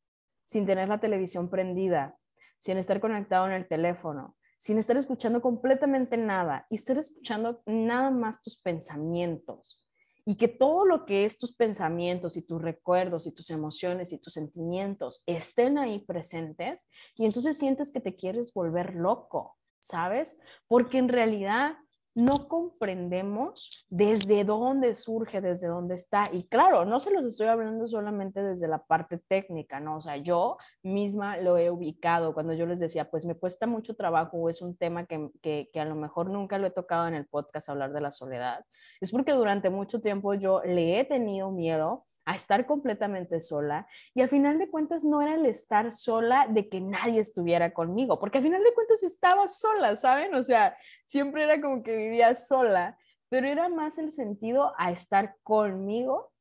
sin 0.42 0.64
tener 0.64 0.88
la 0.88 0.98
televisión 0.98 1.50
prendida, 1.50 2.18
sin 2.58 2.78
estar 2.78 2.98
conectado 2.98 3.46
en 3.46 3.52
el 3.52 3.68
teléfono, 3.68 4.36
sin 4.58 4.78
estar 4.78 4.96
escuchando 4.96 5.42
completamente 5.42 6.16
nada 6.16 6.66
y 6.70 6.76
estar 6.76 6.96
escuchando 6.96 7.62
nada 7.66 8.10
más 8.10 8.42
tus 8.42 8.56
pensamientos. 8.56 9.86
Y 10.24 10.36
que 10.36 10.48
todo 10.48 10.86
lo 10.86 11.04
que 11.04 11.24
es 11.24 11.38
tus 11.38 11.54
pensamientos 11.54 12.36
y 12.36 12.42
tus 12.42 12.60
recuerdos 12.60 13.26
y 13.26 13.34
tus 13.34 13.50
emociones 13.50 14.12
y 14.12 14.18
tus 14.20 14.34
sentimientos 14.34 15.22
estén 15.26 15.76
ahí 15.76 15.98
presentes 16.00 16.86
y 17.16 17.26
entonces 17.26 17.58
sientes 17.58 17.90
que 17.90 18.00
te 18.00 18.16
quieres 18.16 18.52
volver 18.54 18.94
loco 18.94 19.59
¿sabes? 19.80 20.38
Porque 20.68 20.98
en 20.98 21.08
realidad 21.08 21.76
no 22.14 22.48
comprendemos 22.48 23.86
desde 23.88 24.44
dónde 24.44 24.94
surge, 24.94 25.40
desde 25.40 25.68
dónde 25.68 25.94
está. 25.94 26.24
Y 26.32 26.44
claro, 26.44 26.84
no 26.84 26.98
se 26.98 27.12
los 27.12 27.24
estoy 27.24 27.46
hablando 27.46 27.86
solamente 27.86 28.42
desde 28.42 28.66
la 28.68 28.82
parte 28.84 29.18
técnica, 29.18 29.78
¿no? 29.80 29.96
O 29.96 30.00
sea, 30.00 30.16
yo 30.16 30.56
misma 30.82 31.36
lo 31.36 31.56
he 31.56 31.70
ubicado 31.70 32.34
cuando 32.34 32.52
yo 32.52 32.66
les 32.66 32.80
decía, 32.80 33.10
pues 33.10 33.24
me 33.24 33.36
cuesta 33.36 33.66
mucho 33.66 33.94
trabajo 33.94 34.38
o 34.38 34.48
es 34.48 34.60
un 34.60 34.76
tema 34.76 35.06
que, 35.06 35.30
que, 35.40 35.80
a 35.80 35.84
lo 35.84 35.94
mejor 35.94 36.30
nunca 36.30 36.58
lo 36.58 36.66
he 36.66 36.72
tocado 36.72 37.06
en 37.06 37.14
el 37.14 37.26
podcast 37.26 37.68
hablar 37.68 37.92
de 37.92 38.00
la 38.00 38.10
soledad. 38.10 38.64
Es 39.00 39.12
porque 39.12 39.32
durante 39.32 39.70
mucho 39.70 40.00
tiempo 40.00 40.34
yo 40.34 40.62
le 40.64 40.98
he 40.98 41.04
tenido 41.04 41.50
miedo 41.52 42.06
a 42.30 42.36
estar 42.36 42.64
completamente 42.64 43.40
sola 43.40 43.88
y 44.14 44.22
al 44.22 44.28
final 44.28 44.56
de 44.58 44.70
cuentas 44.70 45.04
no 45.04 45.20
era 45.20 45.34
el 45.34 45.46
estar 45.46 45.90
sola 45.90 46.46
de 46.48 46.68
que 46.68 46.80
nadie 46.80 47.18
estuviera 47.18 47.74
conmigo, 47.74 48.20
porque 48.20 48.38
al 48.38 48.44
final 48.44 48.62
de 48.62 48.72
cuentas 48.72 49.02
estaba 49.02 49.48
sola, 49.48 49.96
¿saben? 49.96 50.32
O 50.36 50.44
sea, 50.44 50.76
siempre 51.06 51.42
era 51.42 51.60
como 51.60 51.82
que 51.82 51.96
vivía 51.96 52.36
sola, 52.36 52.96
pero 53.28 53.48
era 53.48 53.68
más 53.68 53.98
el 53.98 54.12
sentido 54.12 54.72
a 54.78 54.92
estar 54.92 55.38
conmigo, 55.42 56.32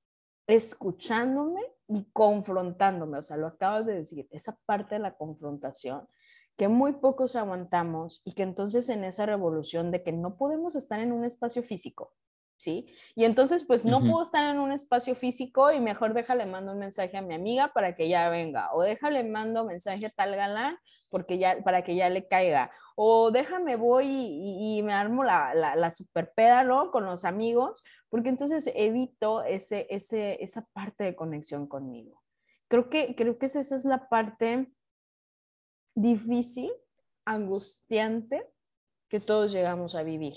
escuchándome 0.45 1.61
y 1.87 2.05
confrontándome, 2.11 3.17
o 3.17 3.23
sea, 3.23 3.37
lo 3.37 3.47
acabas 3.47 3.87
de 3.87 3.95
decir, 3.95 4.27
esa 4.29 4.59
parte 4.67 4.93
de 4.93 4.99
la 4.99 5.17
confrontación 5.17 6.07
que 6.55 6.67
muy 6.67 6.93
pocos 6.93 7.35
aguantamos 7.35 8.21
y 8.25 8.35
que 8.35 8.43
entonces 8.43 8.89
en 8.89 9.05
esa 9.05 9.25
revolución 9.25 9.89
de 9.89 10.03
que 10.03 10.11
no 10.11 10.37
podemos 10.37 10.75
estar 10.75 10.99
en 10.99 11.13
un 11.13 11.25
espacio 11.25 11.63
físico, 11.63 12.13
¿sí? 12.59 12.93
Y 13.15 13.23
entonces, 13.23 13.65
pues 13.65 13.85
no 13.85 14.01
puedo 14.01 14.21
estar 14.21 14.53
en 14.53 14.59
un 14.59 14.71
espacio 14.71 15.15
físico 15.15 15.71
y 15.71 15.79
mejor 15.79 16.13
déjale 16.13 16.45
mando 16.45 16.73
un 16.73 16.79
mensaje 16.79 17.17
a 17.17 17.21
mi 17.21 17.33
amiga 17.33 17.69
para 17.73 17.95
que 17.95 18.07
ya 18.07 18.29
venga, 18.29 18.69
o 18.73 18.83
déjale 18.83 19.23
mando 19.23 19.65
mensaje 19.65 20.05
a 20.05 20.09
tal 20.09 20.35
galán 20.35 20.77
porque 21.09 21.39
ya, 21.39 21.63
para 21.63 21.83
que 21.83 21.95
ya 21.95 22.09
le 22.09 22.27
caiga, 22.27 22.71
o 22.95 23.31
déjame 23.31 23.75
voy 23.77 24.05
y, 24.07 24.81
me 24.83 24.93
armo 24.93 25.23
la, 25.23 25.53
la, 25.55 25.75
la 25.75 25.89
super 25.89 26.31
Con 26.91 27.05
los 27.05 27.23
amigos, 27.25 27.83
porque 28.09 28.29
entonces 28.29 28.69
evito 28.75 29.43
ese, 29.43 29.87
ese, 29.89 30.43
esa 30.43 30.67
parte 30.73 31.05
de 31.05 31.15
conexión 31.15 31.67
conmigo. 31.67 32.21
Creo 32.67 32.89
que, 32.89 33.15
creo 33.15 33.39
que 33.39 33.47
esa 33.47 33.59
es 33.59 33.85
la 33.85 34.09
parte 34.09 34.71
difícil, 35.95 36.71
angustiante 37.25 38.45
que 39.09 39.19
todos 39.19 39.51
llegamos 39.51 39.95
a 39.95 40.03
vivir. 40.03 40.35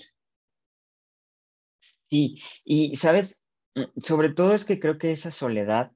Sí, 2.12 2.38
y 2.62 2.94
sabes, 2.96 3.38
sobre 3.96 4.28
todo 4.28 4.54
es 4.54 4.66
que 4.66 4.78
creo 4.78 4.98
que 4.98 5.12
esa 5.12 5.30
soledad 5.30 5.92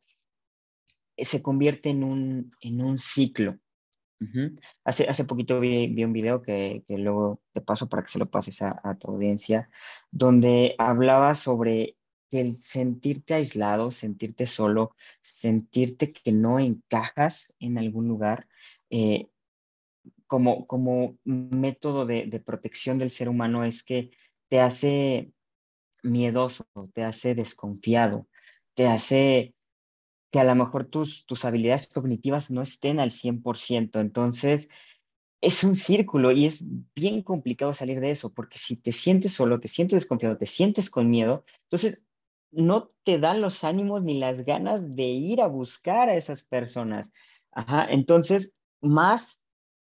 se 1.18 1.42
convierte 1.42 1.90
en 1.90 2.04
un, 2.04 2.52
en 2.62 2.80
un 2.80 2.98
ciclo. 2.98 3.58
hace, 4.82 5.04
hace 5.10 5.24
poquito 5.26 5.60
vi, 5.60 5.88
vi 5.88 6.04
un 6.04 6.14
video 6.14 6.40
que, 6.40 6.82
que, 6.88 6.96
luego 6.96 7.42
te 7.52 7.60
paso 7.60 7.90
para 7.90 8.02
que 8.02 8.08
se 8.08 8.18
lo 8.18 8.30
pases 8.30 8.62
a, 8.62 8.96
tu 8.98 9.10
audiencia, 9.10 9.68
donde 10.10 10.74
hablaba 10.78 11.34
sobre 11.34 11.98
el 12.30 12.56
sentirte 12.56 13.34
aislado, 13.34 13.90
sentirte 13.90 14.46
solo, 14.46 14.96
sentirte 15.20 16.14
que 16.14 16.32
no 16.32 16.58
encajas 16.60 17.54
en 17.58 17.76
algún 17.76 18.08
lugar, 18.08 18.48
eh, 18.88 19.28
como, 20.26 20.66
como 20.66 21.18
método 21.24 22.06
de, 22.06 22.24
de, 22.24 22.40
protección 22.40 22.98
del 22.98 23.10
ser 23.10 23.28
humano 23.28 23.64
es 23.64 23.82
que 23.82 24.12
te 24.48 24.60
hace 24.60 25.34
miedoso, 26.06 26.66
te 26.94 27.04
hace 27.04 27.34
desconfiado, 27.34 28.28
te 28.74 28.86
hace 28.86 29.54
que 30.32 30.40
a 30.40 30.44
lo 30.44 30.54
mejor 30.54 30.84
tus, 30.84 31.26
tus 31.26 31.44
habilidades 31.44 31.88
cognitivas 31.88 32.50
no 32.50 32.62
estén 32.62 33.00
al 33.00 33.10
100%. 33.10 34.00
Entonces, 34.00 34.68
es 35.40 35.64
un 35.64 35.76
círculo 35.76 36.32
y 36.32 36.46
es 36.46 36.64
bien 36.94 37.22
complicado 37.22 37.74
salir 37.74 38.00
de 38.00 38.10
eso, 38.10 38.32
porque 38.32 38.58
si 38.58 38.76
te 38.76 38.92
sientes 38.92 39.32
solo, 39.32 39.60
te 39.60 39.68
sientes 39.68 40.00
desconfiado, 40.00 40.36
te 40.38 40.46
sientes 40.46 40.90
con 40.90 41.10
miedo, 41.10 41.44
entonces 41.64 42.02
no 42.50 42.90
te 43.04 43.18
dan 43.18 43.40
los 43.40 43.64
ánimos 43.64 44.02
ni 44.02 44.18
las 44.18 44.44
ganas 44.44 44.96
de 44.96 45.04
ir 45.04 45.40
a 45.40 45.46
buscar 45.46 46.08
a 46.08 46.16
esas 46.16 46.42
personas. 46.42 47.12
Ajá, 47.52 47.86
entonces, 47.90 48.54
más 48.80 49.38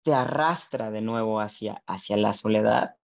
te 0.04 0.14
arrastra 0.14 0.90
de 0.90 1.00
nuevo 1.00 1.40
hacia, 1.40 1.82
hacia 1.86 2.16
la 2.16 2.34
soledad. 2.34 2.96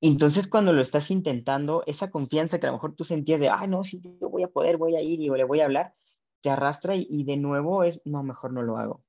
Entonces, 0.00 0.46
cuando 0.46 0.72
lo 0.72 0.80
estás 0.80 1.10
intentando, 1.10 1.82
esa 1.86 2.10
confianza 2.10 2.58
que 2.58 2.66
a 2.66 2.70
lo 2.70 2.76
mejor 2.76 2.94
tú 2.94 3.04
sentías 3.04 3.40
de, 3.40 3.48
ah, 3.48 3.66
no, 3.66 3.82
sí, 3.82 4.00
yo 4.02 4.30
voy 4.30 4.44
a 4.44 4.48
poder, 4.48 4.76
voy 4.76 4.94
a 4.94 5.02
ir 5.02 5.20
y 5.20 5.28
le 5.28 5.44
voy 5.44 5.60
a 5.60 5.64
hablar, 5.64 5.94
te 6.40 6.50
arrastra 6.50 6.94
y, 6.94 7.24
de 7.24 7.36
nuevo 7.36 7.82
es, 7.82 8.00
no, 8.04 8.22
mejor 8.22 8.52
no 8.52 8.62
lo 8.62 8.78
hago. 8.78 9.04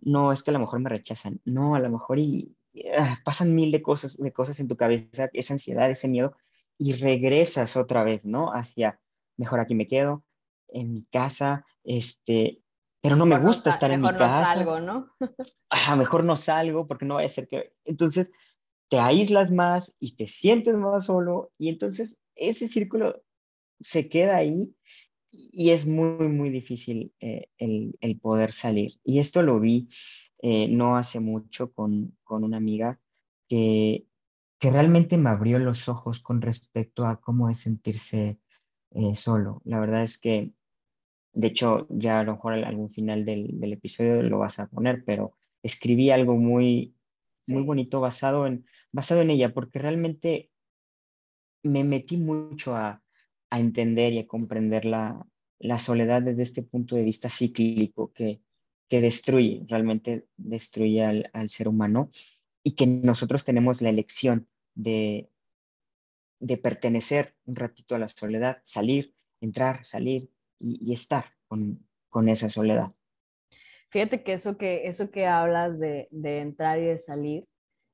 No, 0.00 0.32
es 0.32 0.44
que 0.44 0.50
a 0.50 0.54
lo 0.54 0.60
mejor 0.60 0.78
me 0.78 0.90
rechazan. 0.90 1.40
No, 1.44 1.74
a 1.74 1.80
lo 1.80 1.90
mejor 1.90 2.20
y, 2.20 2.56
ah, 2.96 3.18
pasan 3.24 3.54
mil 3.54 3.72
de 3.72 3.82
cosas, 3.82 4.16
de 4.16 4.32
cosas 4.32 4.60
en 4.60 4.68
tu 4.68 4.76
cabeza, 4.76 5.28
esa 5.32 5.54
ansiedad, 5.54 5.90
ese 5.90 6.06
miedo, 6.06 6.36
y 6.78 6.92
regresas 6.92 7.76
otra 7.76 8.04
vez, 8.04 8.24
¿no? 8.24 8.52
Hacia, 8.52 9.00
mejor 9.36 9.58
aquí 9.58 9.74
me 9.74 9.88
quedo, 9.88 10.24
en 10.68 10.92
mi 10.92 11.04
casa, 11.04 11.64
este, 11.82 12.62
pero 13.00 13.16
no 13.16 13.26
me 13.26 13.38
gusta 13.38 13.70
estar 13.70 13.90
en 13.90 14.02
mi 14.02 14.08
casa. 14.08 14.40
Mejor 14.40 14.40
no 14.40 14.46
salgo, 14.46 14.80
¿no? 14.80 15.08
Ajá, 15.70 15.96
mejor 15.96 16.24
no 16.24 16.36
salgo 16.36 16.86
porque 16.86 17.04
no 17.04 17.16
va 17.16 17.22
a 17.22 17.28
ser 17.28 17.48
que... 17.48 17.72
Entonces, 17.84 18.30
te 18.88 18.98
aíslas 18.98 19.50
más 19.50 19.96
y 20.00 20.16
te 20.16 20.26
sientes 20.26 20.76
más 20.76 21.06
solo 21.06 21.52
y 21.58 21.68
entonces 21.68 22.18
ese 22.34 22.68
círculo 22.68 23.22
se 23.80 24.08
queda 24.08 24.36
ahí 24.36 24.74
y 25.30 25.70
es 25.70 25.86
muy, 25.86 26.28
muy 26.28 26.50
difícil 26.50 27.12
eh, 27.20 27.48
el, 27.58 27.96
el, 28.00 28.18
poder 28.18 28.52
salir. 28.52 28.92
Y 29.04 29.18
esto 29.18 29.42
lo 29.42 29.60
vi 29.60 29.88
eh, 30.40 30.68
no 30.68 30.96
hace 30.96 31.20
mucho 31.20 31.72
con, 31.72 32.16
con 32.22 32.44
una 32.44 32.56
amiga 32.58 33.00
que, 33.48 34.06
que 34.58 34.70
realmente 34.70 35.18
me 35.18 35.30
abrió 35.30 35.58
los 35.58 35.88
ojos 35.88 36.20
con 36.20 36.40
respecto 36.40 37.06
a 37.06 37.20
cómo 37.20 37.50
es 37.50 37.58
sentirse 37.58 38.38
eh, 38.92 39.14
solo. 39.14 39.60
La 39.64 39.80
verdad 39.80 40.02
es 40.02 40.18
que, 40.18 40.52
de 41.32 41.48
hecho, 41.48 41.86
ya 41.90 42.20
a 42.20 42.24
lo 42.24 42.32
mejor 42.32 42.52
algún 42.54 42.90
final 42.90 43.24
del, 43.24 43.60
del 43.60 43.72
episodio 43.72 44.22
lo 44.22 44.38
vas 44.38 44.60
a 44.60 44.68
poner, 44.68 45.04
pero 45.04 45.34
escribí 45.62 46.10
algo 46.10 46.36
muy, 46.36 46.94
muy 47.48 47.62
bonito 47.62 48.00
basado 48.00 48.46
en, 48.46 48.64
basado 48.92 49.20
en 49.20 49.30
ella, 49.30 49.52
porque 49.52 49.78
realmente 49.78 50.50
me 51.62 51.84
metí 51.84 52.16
mucho 52.16 52.74
a, 52.74 53.02
entender 53.50 54.12
y 54.12 54.18
a 54.18 54.26
comprender 54.26 54.84
la, 54.84 55.26
soledad 55.78 56.22
desde 56.22 56.42
este 56.42 56.62
punto 56.62 56.96
de 56.96 57.02
vista 57.02 57.30
cíclico 57.30 58.12
que, 58.12 58.42
que 58.88 59.00
destruye, 59.00 59.64
realmente 59.66 60.26
destruye 60.36 61.02
al, 61.02 61.30
al, 61.32 61.48
ser 61.48 61.68
humano 61.68 62.10
y 62.62 62.72
que 62.72 62.86
nosotros 62.86 63.44
tenemos 63.44 63.80
la 63.80 63.88
elección 63.88 64.48
de, 64.74 65.30
de 66.40 66.56
pertenecer 66.58 67.34
un 67.46 67.56
ratito 67.56 67.94
a 67.94 67.98
la 67.98 68.08
soledad, 68.08 68.60
salir, 68.62 69.14
entrar, 69.40 69.84
salir 69.84 70.30
y, 70.58 70.78
y 70.82 70.92
estar 70.92 71.24
con, 71.46 71.86
con, 72.08 72.28
esa 72.28 72.48
soledad. 72.48 72.92
Fíjate 73.88 74.22
que 74.22 74.34
eso 74.34 74.58
que, 74.58 74.86
eso 74.86 75.10
que 75.10 75.26
hablas 75.26 75.80
de, 75.80 76.08
de 76.10 76.40
entrar 76.40 76.78
y 76.78 76.86
de 76.86 76.98
salir, 76.98 77.48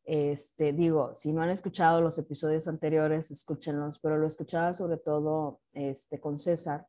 este, 0.05 0.73
digo, 0.73 1.15
si 1.17 1.33
no 1.33 1.43
han 1.43 1.51
escuchado 1.51 2.01
los 2.01 2.19
episodios 2.19 2.69
anteriores, 2.69 3.31
escúchenlos, 3.31 3.99
pero 3.99 4.19
lo 4.19 4.27
escuchaba 4.27 4.73
sobre 4.75 4.99
todo 4.99 5.61
este, 5.73 6.21
con 6.21 6.39
César, 6.39 6.87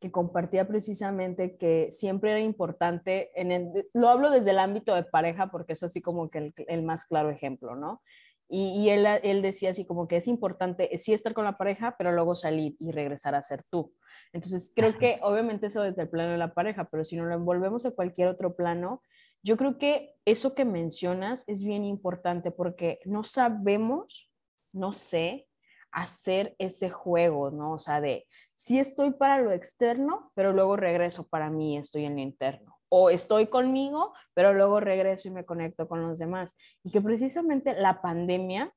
que 0.00 0.10
compartía 0.10 0.66
precisamente 0.66 1.56
que 1.56 1.88
siempre 1.90 2.30
era 2.30 2.40
importante, 2.40 3.30
en 3.40 3.52
el, 3.52 3.88
lo 3.92 4.08
hablo 4.08 4.30
desde 4.30 4.50
el 4.50 4.58
ámbito 4.58 4.94
de 4.94 5.04
pareja 5.04 5.50
porque 5.50 5.74
es 5.74 5.82
así 5.82 6.00
como 6.00 6.30
que 6.30 6.38
el, 6.38 6.54
el 6.68 6.82
más 6.82 7.06
claro 7.06 7.30
ejemplo, 7.30 7.74
¿no? 7.74 8.02
Y, 8.48 8.82
y 8.82 8.90
él, 8.90 9.06
él, 9.22 9.40
decía 9.40 9.70
así 9.70 9.86
como 9.86 10.06
que 10.06 10.16
es 10.16 10.28
importante, 10.28 10.96
sí 10.98 11.12
estar 11.12 11.32
con 11.32 11.44
la 11.44 11.56
pareja, 11.56 11.96
pero 11.96 12.12
luego 12.12 12.34
salir 12.34 12.76
y 12.78 12.92
regresar 12.92 13.34
a 13.34 13.42
ser 13.42 13.64
tú. 13.70 13.94
Entonces, 14.32 14.70
creo 14.74 14.98
que 14.98 15.18
obviamente 15.22 15.66
eso 15.66 15.82
desde 15.82 16.02
el 16.02 16.10
plano 16.10 16.32
de 16.32 16.38
la 16.38 16.52
pareja, 16.52 16.84
pero 16.90 17.04
si 17.04 17.16
no 17.16 17.24
lo 17.24 17.34
envolvemos 17.34 17.86
a 17.86 17.92
cualquier 17.92 18.28
otro 18.28 18.54
plano, 18.54 19.00
yo 19.44 19.56
creo 19.56 19.78
que 19.78 20.14
eso 20.24 20.54
que 20.54 20.64
mencionas 20.64 21.44
es 21.48 21.62
bien 21.62 21.84
importante 21.84 22.50
porque 22.50 22.98
no 23.04 23.24
sabemos, 23.24 24.32
no 24.72 24.92
sé, 24.92 25.46
hacer 25.92 26.56
ese 26.58 26.90
juego, 26.90 27.50
¿no? 27.50 27.74
O 27.74 27.78
sea, 27.78 28.00
de 28.00 28.26
si 28.54 28.78
estoy 28.78 29.12
para 29.12 29.38
lo 29.38 29.52
externo, 29.52 30.32
pero 30.34 30.52
luego 30.52 30.76
regreso 30.76 31.28
para 31.28 31.50
mí, 31.50 31.76
estoy 31.76 32.06
en 32.06 32.16
lo 32.16 32.22
interno 32.22 32.78
o 32.88 33.10
estoy 33.10 33.48
conmigo, 33.48 34.14
pero 34.34 34.54
luego 34.54 34.80
regreso 34.80 35.28
y 35.28 35.32
me 35.32 35.44
conecto 35.44 35.88
con 35.88 36.02
los 36.02 36.18
demás. 36.18 36.56
Y 36.82 36.90
que 36.90 37.00
precisamente 37.00 37.74
la 37.74 38.00
pandemia 38.00 38.72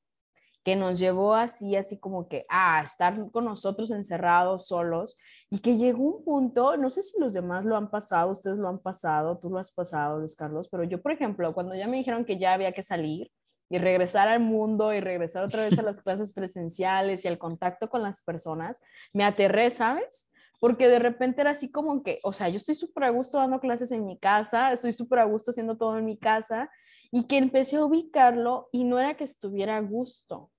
que 0.68 0.76
nos 0.76 1.00
llevó 1.00 1.34
así, 1.34 1.78
así 1.78 1.98
como 1.98 2.28
que 2.28 2.46
a 2.50 2.82
estar 2.82 3.32
con 3.32 3.46
nosotros 3.46 3.90
encerrados, 3.90 4.68
solos, 4.68 5.16
y 5.50 5.60
que 5.60 5.78
llegó 5.78 6.04
un 6.04 6.26
punto, 6.26 6.76
no 6.76 6.90
sé 6.90 7.04
si 7.04 7.18
los 7.22 7.32
demás 7.32 7.64
lo 7.64 7.78
han 7.78 7.90
pasado, 7.90 8.32
ustedes 8.32 8.60
lo 8.60 8.68
han 8.68 8.80
pasado, 8.80 9.38
tú 9.38 9.50
lo 9.50 9.60
has 9.60 9.72
pasado, 9.72 10.20
Luis 10.20 10.36
Carlos, 10.36 10.68
pero 10.70 10.84
yo, 10.84 11.02
por 11.02 11.14
ejemplo, 11.14 11.54
cuando 11.54 11.74
ya 11.74 11.88
me 11.88 11.96
dijeron 11.96 12.26
que 12.26 12.38
ya 12.38 12.52
había 12.52 12.74
que 12.74 12.84
salir 12.84 13.32
y 13.70 13.78
regresar 13.78 14.28
al 14.28 14.42
mundo 14.42 14.94
y 14.94 15.00
regresar 15.00 15.46
otra 15.46 15.64
vez 15.64 15.80
a 15.80 15.84
las 15.84 16.02
clases 16.04 16.34
presenciales 16.34 17.24
y 17.24 17.30
al 17.30 17.38
contacto 17.38 17.90
con 17.90 18.04
las 18.04 18.22
personas, 18.22 18.82
me 19.14 19.24
aterré, 19.24 19.72
¿sabes? 19.72 20.34
porque 20.60 20.90
de 20.90 21.00
repente 21.00 21.42
era 21.42 21.52
así 21.52 21.72
como 21.72 22.02
que, 22.04 22.20
o 22.24 22.34
sea, 22.34 22.50
yo 22.50 22.58
estoy 22.58 22.76
súper 22.76 23.06
a 23.06 23.10
gusto 23.12 23.38
dando 23.38 23.60
clases 23.60 23.92
en 23.92 24.06
mi 24.06 24.18
casa, 24.18 24.74
estoy 24.74 24.92
súper 24.92 25.20
a 25.20 25.26
gusto 25.26 25.52
haciendo 25.52 25.78
todo 25.78 25.98
en 25.98 26.06
mi 26.06 26.18
casa, 26.18 26.70
y 27.12 27.24
que 27.28 27.38
empecé 27.38 27.78
a 27.78 27.86
ubicarlo 27.86 28.70
y 28.72 28.84
no 28.84 29.00
era 29.00 29.16
que 29.16 29.24
estuviera 29.24 29.78
a 29.78 29.82
gusto, 29.82 30.52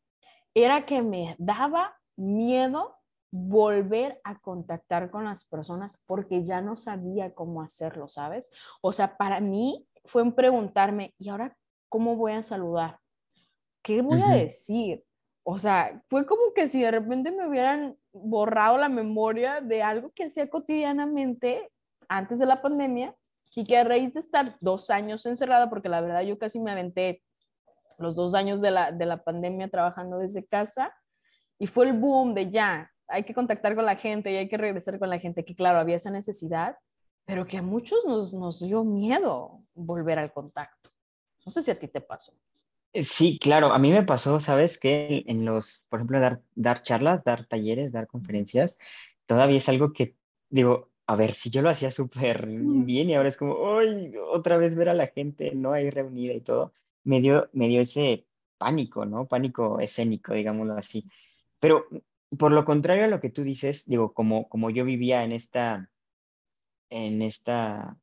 era 0.65 0.87
que 0.87 1.03
me 1.03 1.37
daba 1.39 1.97
miedo 2.17 2.97
volver 3.31 4.21
a 4.25 4.39
contactar 4.39 5.11
con 5.11 5.25
las 5.25 5.45
personas 5.45 6.03
porque 6.07 6.45
ya 6.45 6.61
no 6.61 6.77
sabía 6.77 7.35
cómo 7.35 7.63
hacerlo, 7.63 8.09
¿sabes? 8.09 8.51
O 8.81 8.93
sea, 8.93 9.17
para 9.17 9.41
mí 9.41 9.87
fue 10.05 10.23
en 10.23 10.33
preguntarme, 10.33 11.15
¿y 11.19 11.29
ahora 11.29 11.57
cómo 11.89 12.17
voy 12.17 12.33
a 12.33 12.43
saludar? 12.43 12.99
¿Qué 13.83 14.01
voy 14.03 14.23
a 14.23 14.31
decir? 14.31 15.05
O 15.45 15.59
sea, 15.59 16.03
fue 16.09 16.27
como 16.27 16.53
que 16.55 16.69
si 16.69 16.83
de 16.83 16.91
repente 16.91 17.31
me 17.31 17.47
hubieran 17.47 17.97
borrado 18.13 18.77
la 18.79 18.89
memoria 18.89 19.61
de 19.61 19.83
algo 19.83 20.11
que 20.11 20.25
hacía 20.25 20.49
cotidianamente 20.49 21.71
antes 22.09 22.39
de 22.39 22.47
la 22.47 22.61
pandemia 22.61 23.15
y 23.55 23.65
que 23.65 23.77
a 23.77 23.85
raíz 23.85 24.15
de 24.15 24.21
estar 24.21 24.57
dos 24.61 24.91
años 24.91 25.25
encerrada, 25.27 25.71
porque 25.71 25.89
la 25.89 26.01
verdad 26.01 26.23
yo 26.23 26.39
casi 26.39 26.61
me 26.61 26.71
aventé 26.71 27.23
los 27.99 28.17
dos 28.17 28.35
años 28.35 28.61
de 28.61 28.71
la, 28.71 28.93
de 28.93 29.07
la 29.07 29.23
pandemia 29.23 29.69
trabajando 29.69 30.19
desde 30.19 30.47
casa 30.47 30.95
y 31.59 31.67
fue 31.67 31.87
el 31.87 31.93
boom 31.95 32.35
de 32.35 32.51
ya, 32.51 32.91
hay 33.09 33.25
que 33.25 33.35
contactar 33.35 33.75
con 33.75 33.85
la 33.85 33.97
gente 33.97 34.31
y 34.33 34.37
hay 34.37 34.49
que 34.49 34.57
regresar 34.57 34.99
con 34.99 35.11
la 35.11 35.19
gente, 35.19 35.45
que 35.45 35.55
claro, 35.55 35.79
había 35.79 35.97
esa 35.97 36.11
necesidad, 36.11 36.77
pero 37.25 37.47
que 37.47 37.59
a 37.59 37.63
muchos 37.63 37.99
nos, 38.07 38.33
nos 38.35 38.61
dio 38.61 38.85
miedo 38.85 39.63
volver 39.75 40.19
al 40.19 40.33
contacto. 40.33 40.91
No 41.45 41.53
sé 41.53 41.63
si 41.63 41.71
a 41.71 41.79
ti 41.79 41.89
te 41.89 42.01
pasó. 42.01 42.33
Eh, 42.93 43.03
sí, 43.03 43.39
claro, 43.39 43.73
a 43.73 43.79
mí 43.79 43.91
me 43.93 44.03
pasó, 44.03 44.41
¿sabes? 44.41 44.79
Que 44.79 45.25
en 45.27 45.45
los, 45.45 45.85
por 45.89 46.01
ejemplo, 46.01 46.21
dar, 46.21 46.41
dar 46.55 46.83
charlas, 46.83 47.25
dar 47.25 47.47
talleres, 47.47 47.93
dar 47.93 48.07
conferencias, 48.07 48.79
todavía 49.27 49.59
es 49.59 49.69
algo 49.69 49.93
que 49.93 50.17
digo, 50.49 50.91
a 51.07 51.17
ver, 51.17 51.35
si 51.35 51.51
yo 51.51 51.63
lo 51.63 51.71
hacía 51.71 51.91
súper 51.91 52.47
bien 52.47 53.11
y 53.11 53.15
ahora 53.15 53.29
es 53.29 53.37
como, 53.37 53.79
¡ay! 53.79 54.15
Otra 54.33 54.57
vez 54.57 54.75
ver 54.75 54.89
a 54.89 54.95
la 54.95 55.09
gente, 55.09 55.55
¿no? 55.55 55.73
Ahí 55.73 55.91
reunida 55.91 56.35
y 56.35 56.41
todo, 56.41 56.73
me 57.09 57.23
dio, 57.23 57.49
me 57.55 57.69
dio 57.69 57.81
ese 57.81 58.27
pánico, 58.59 59.07
¿no? 59.07 59.27
Pánico 59.27 59.81
escénico, 59.81 60.35
digámoslo 60.35 60.75
así. 60.75 61.09
Pero 61.59 61.87
por 62.39 62.53
lo 62.53 62.67
contrario 62.67 63.05
a 63.05 63.09
lo 63.09 63.19
que 63.19 63.31
tú 63.31 63.43
dices, 63.45 63.87
digo, 63.87 64.13
como, 64.13 64.47
como 64.51 64.69
yo 64.69 64.85
vivía 64.85 65.25
en 65.25 65.33
esta, 65.33 65.91
en 66.91 67.23
esta, 67.23 67.97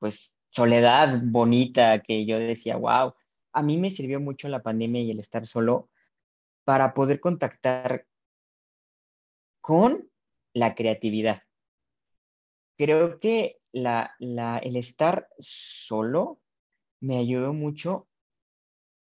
pues, 0.00 0.36
soledad 0.50 1.20
bonita 1.22 2.00
que 2.02 2.26
yo 2.26 2.40
decía, 2.40 2.76
wow, 2.76 3.14
a 3.52 3.62
mí 3.62 3.78
me 3.78 3.90
sirvió 3.90 4.20
mucho 4.20 4.48
la 4.48 4.62
pandemia 4.62 5.02
y 5.02 5.12
el 5.12 5.20
estar 5.20 5.46
solo 5.46 5.88
para 6.64 6.94
poder 6.94 7.20
contactar 7.20 8.08
con 9.60 10.10
la 10.52 10.74
creatividad. 10.74 11.42
Creo 12.76 13.20
que 13.20 13.60
la, 13.70 14.16
la, 14.18 14.58
el 14.58 14.74
estar 14.74 15.28
solo 15.38 16.40
me 17.00 17.18
ayudó 17.18 17.52
mucho 17.52 18.08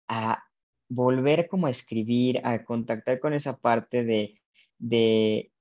a 0.07 0.43
volver 0.89 1.47
como 1.47 1.67
a 1.67 1.71
escribir, 1.71 2.41
a 2.43 2.63
contactar 2.63 3.19
con 3.19 3.33
esa 3.33 3.57
parte 3.57 4.03
de, 4.03 4.39
de 4.77 5.51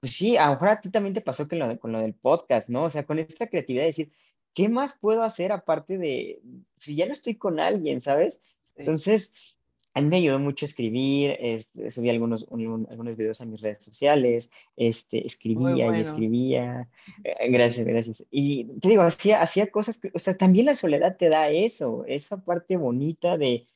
pues 0.00 0.14
sí, 0.14 0.36
a 0.36 0.46
lo 0.46 0.52
mejor 0.52 0.68
a 0.68 0.80
ti 0.80 0.90
también 0.90 1.14
te 1.14 1.20
pasó 1.20 1.48
que 1.48 1.56
lo, 1.56 1.78
con 1.80 1.92
lo 1.92 2.00
del 2.00 2.14
podcast, 2.14 2.68
¿no? 2.68 2.84
O 2.84 2.90
sea, 2.90 3.06
con 3.06 3.18
esta 3.18 3.48
creatividad 3.48 3.82
de 3.82 3.88
decir, 3.88 4.12
¿qué 4.54 4.68
más 4.68 4.94
puedo 5.00 5.22
hacer 5.22 5.52
aparte 5.52 5.98
de, 5.98 6.40
si 6.78 6.96
ya 6.96 7.06
no 7.06 7.12
estoy 7.12 7.36
con 7.36 7.60
alguien, 7.60 8.00
¿sabes? 8.00 8.40
Entonces, 8.76 9.55
a 9.96 10.02
mí 10.02 10.08
me 10.08 10.18
ayudó 10.18 10.38
mucho 10.38 10.66
a 10.66 10.68
escribir, 10.68 11.38
este, 11.40 11.90
subí 11.90 12.10
algunos, 12.10 12.44
algunos 12.50 13.16
videos 13.16 13.40
a 13.40 13.46
mis 13.46 13.62
redes 13.62 13.82
sociales, 13.82 14.50
este, 14.76 15.26
escribía 15.26 15.96
y 15.96 16.00
escribía. 16.02 16.90
Eh, 17.24 17.50
gracias, 17.50 17.86
gracias. 17.86 18.26
Y 18.30 18.66
te 18.78 18.90
digo, 18.90 19.04
hacía, 19.04 19.40
hacía 19.40 19.70
cosas, 19.70 19.96
que, 19.96 20.10
o 20.12 20.18
sea, 20.18 20.36
también 20.36 20.66
la 20.66 20.74
soledad 20.74 21.16
te 21.16 21.30
da 21.30 21.48
eso, 21.48 22.04
esa 22.06 22.44
parte 22.44 22.76
bonita 22.76 23.38
de, 23.38 23.68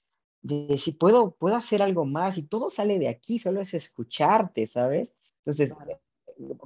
de 0.42 0.76
si 0.76 0.92
puedo, 0.92 1.30
puedo 1.30 1.56
hacer 1.56 1.80
algo 1.80 2.04
más 2.04 2.36
y 2.36 2.42
todo 2.42 2.68
sale 2.68 2.98
de 2.98 3.08
aquí, 3.08 3.38
solo 3.38 3.62
es 3.62 3.72
escucharte, 3.72 4.66
¿sabes? 4.66 5.14
Entonces, 5.38 5.74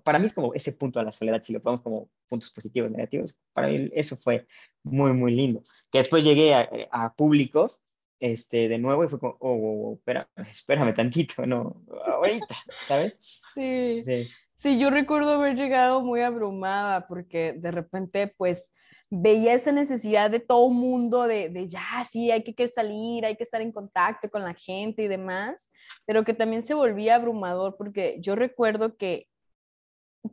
para 0.03 0.19
mí 0.19 0.27
es 0.27 0.35
como 0.35 0.53
ese 0.53 0.73
punto 0.73 0.99
de 0.99 1.05
la 1.05 1.13
soledad, 1.13 1.45
si 1.45 1.53
lo 1.53 1.63
ponemos 1.63 1.83
como 1.83 2.09
puntos 2.29 2.51
positivos, 2.51 2.91
negativos, 2.91 3.39
para 3.53 3.69
mí 3.69 3.89
eso 3.93 4.17
fue 4.17 4.49
muy, 4.83 5.13
muy 5.13 5.33
lindo. 5.33 5.63
Que 5.93 5.99
después 5.99 6.25
llegué 6.25 6.55
a, 6.55 6.69
a 6.91 7.15
públicos 7.15 7.79
este, 8.21 8.69
de 8.69 8.79
nuevo 8.79 9.05
y 9.05 9.09
fue 9.09 9.19
como, 9.19 9.37
oh, 9.41 9.95
espérame, 9.97 10.27
espérame 10.51 10.95
tantito, 10.95 11.47
no, 11.47 11.83
ahorita, 12.07 12.57
¿sabes? 12.87 13.19
Sí. 13.55 14.03
sí. 14.07 14.31
Sí, 14.57 14.79
yo 14.79 14.89
recuerdo 14.91 15.33
haber 15.33 15.57
llegado 15.57 16.01
muy 16.03 16.21
abrumada 16.21 17.09
porque 17.09 17.55
de 17.55 17.73
repente, 17.73 18.33
pues, 18.37 18.73
veía 19.11 19.55
esa 19.55 19.73
necesidad 19.73 20.31
de 20.31 20.39
todo 20.39 20.69
mundo 20.71 21.25
de, 21.25 21.49
de 21.49 21.69
ya, 21.69 22.07
sí, 22.09 22.31
hay 22.31 22.45
que, 22.45 22.55
que, 22.55 22.69
salir, 22.69 23.27
hay 23.27 23.37
que 23.37 23.43
estar 23.43 23.61
en 23.61 23.73
contacto 23.73 24.31
con 24.31 24.45
la 24.45 24.55
gente 24.55 25.03
y 25.03 25.09
demás, 25.09 25.73
pero 26.07 26.25
que 26.25 26.35
también 26.35 26.63
se 26.63 26.75
volvía 26.75 27.17
abrumador 27.17 27.77
porque 27.77 28.17
yo 28.21 28.37
recuerdo 28.37 28.97
que, 28.97 29.29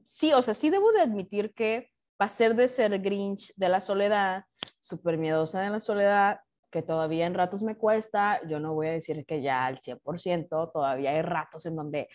sí, 0.04 0.34
o 0.34 0.42
sea, 0.44 0.54
sí 0.54 0.70
debo 0.70 0.92
de 0.92 1.02
admitir 1.02 1.54
que 1.56 1.90
pasar 2.18 2.56
de 2.56 2.68
ser 2.68 3.00
Grinch 3.00 3.52
de 3.56 3.70
la 3.70 3.82
soledad, 3.82 4.46
súper 4.80 5.18
miedosa 5.18 5.62
de 5.62 5.72
la 5.72 5.80
soledad, 5.80 6.42
que 6.72 6.82
todavía 6.82 7.26
en 7.26 7.34
ratos 7.34 7.62
me 7.62 7.76
cuesta, 7.76 8.40
yo 8.48 8.60
no 8.60 8.74
voy 8.74 8.88
a 8.88 8.92
decir 8.92 9.26
que 9.26 9.42
ya 9.42 9.66
al 9.66 9.80
100%, 9.80 10.72
todavía 10.72 11.12
hay 11.12 11.22
ratos 11.22 11.66
en 11.66 11.76
donde 11.76 12.10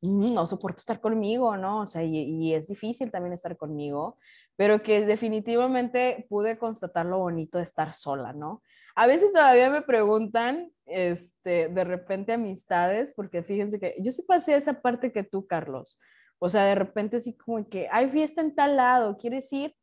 mm, 0.00 0.32
no 0.32 0.46
soporto 0.46 0.78
estar 0.78 1.00
conmigo, 1.00 1.56
¿no? 1.56 1.80
O 1.80 1.86
sea, 1.86 2.02
y, 2.02 2.54
es 2.54 2.68
difícil 2.68 3.10
también 3.10 3.34
estar 3.34 3.56
conmigo, 3.56 4.16
pero 4.56 4.82
que 4.82 5.04
definitivamente 5.04 6.26
pude 6.30 6.56
constatar 6.56 7.04
lo 7.04 7.18
bonito 7.18 7.58
de 7.58 7.64
estar 7.64 7.92
sola, 7.92 8.32
¿no? 8.32 8.62
A 8.94 9.06
veces 9.06 9.32
todavía 9.32 9.68
me 9.68 9.82
preguntan, 9.82 10.70
este, 10.86 11.68
de 11.68 11.84
repente 11.84 12.32
amistades, 12.32 13.12
porque 13.14 13.42
fíjense 13.42 13.78
que 13.78 13.94
yo 13.98 14.10
sí 14.12 14.22
pasé 14.22 14.54
esa 14.54 14.80
parte 14.80 15.12
que 15.12 15.24
tú, 15.24 15.46
Carlos. 15.46 15.98
O 16.38 16.48
sea, 16.48 16.64
de 16.64 16.74
repente 16.74 17.18
así 17.18 17.36
como 17.36 17.68
que 17.68 17.88
hay 17.90 18.08
fiesta 18.10 18.40
en 18.40 18.54
tal 18.54 18.76
lado, 18.76 19.16
¿quieres 19.18 19.52
ir? 19.52 19.74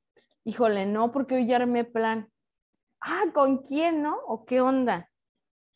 Híjole, 0.45 0.85
no, 0.85 1.11
porque 1.11 1.35
hoy 1.35 1.45
ya 1.45 1.57
armé 1.57 1.83
plan 1.83 2.27
ah, 3.03 3.25
¿con 3.33 3.59
quién, 3.59 4.01
no? 4.01 4.17
¿O 4.27 4.45
qué 4.45 4.61
onda? 4.61 5.09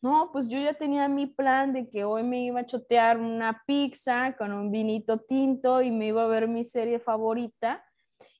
No, 0.02 0.30
pues 0.32 0.48
yo 0.48 0.60
ya 0.60 0.76
tenía 0.76 1.08
mi 1.08 1.26
plan 1.26 1.74
de 1.74 1.90
que 1.90 2.04
hoy 2.04 2.24
me 2.24 2.44
iba 2.44 2.62
a 2.62 2.66
chotear 2.66 3.18
una 3.18 3.64
pizza 3.66 4.36
con 4.38 4.54
un 4.54 4.72
vinito 4.72 5.20
tinto 5.20 5.82
y 5.82 5.92
me 5.92 6.08
iba 6.08 6.24
a 6.24 6.28
ver 6.28 6.48
mi 6.48 6.64
serie 6.64 7.00
favorita. 7.00 7.84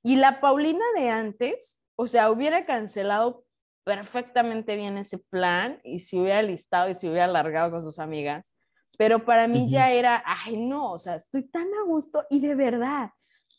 Y 0.02 0.16
la 0.16 0.40
Paulina 0.40 0.84
de 0.96 1.10
antes, 1.10 1.82
o 1.96 2.06
sea, 2.06 2.30
hubiera 2.30 2.64
cancelado 2.64 3.44
perfectamente 3.84 4.76
bien 4.76 4.98
ese 4.98 5.18
plan 5.18 5.80
y 5.82 6.00
se 6.00 6.20
hubiera 6.20 6.42
listado 6.42 6.90
y 6.90 6.94
se 6.94 7.08
hubiera 7.08 7.24
alargado 7.24 7.70
con 7.72 7.82
sus 7.82 7.98
amigas. 7.98 8.56
Pero 8.96 9.24
para 9.24 9.48
mí 9.48 9.70
ya 9.70 9.90
era, 9.92 10.22
ay, 10.26 10.56
no, 10.56 10.92
o 10.92 10.98
sea, 10.98 11.16
estoy 11.16 11.48
tan 11.48 11.68
a 11.74 11.84
gusto 11.86 12.24
y 12.30 12.40
de 12.40 12.54
verdad 12.54 13.10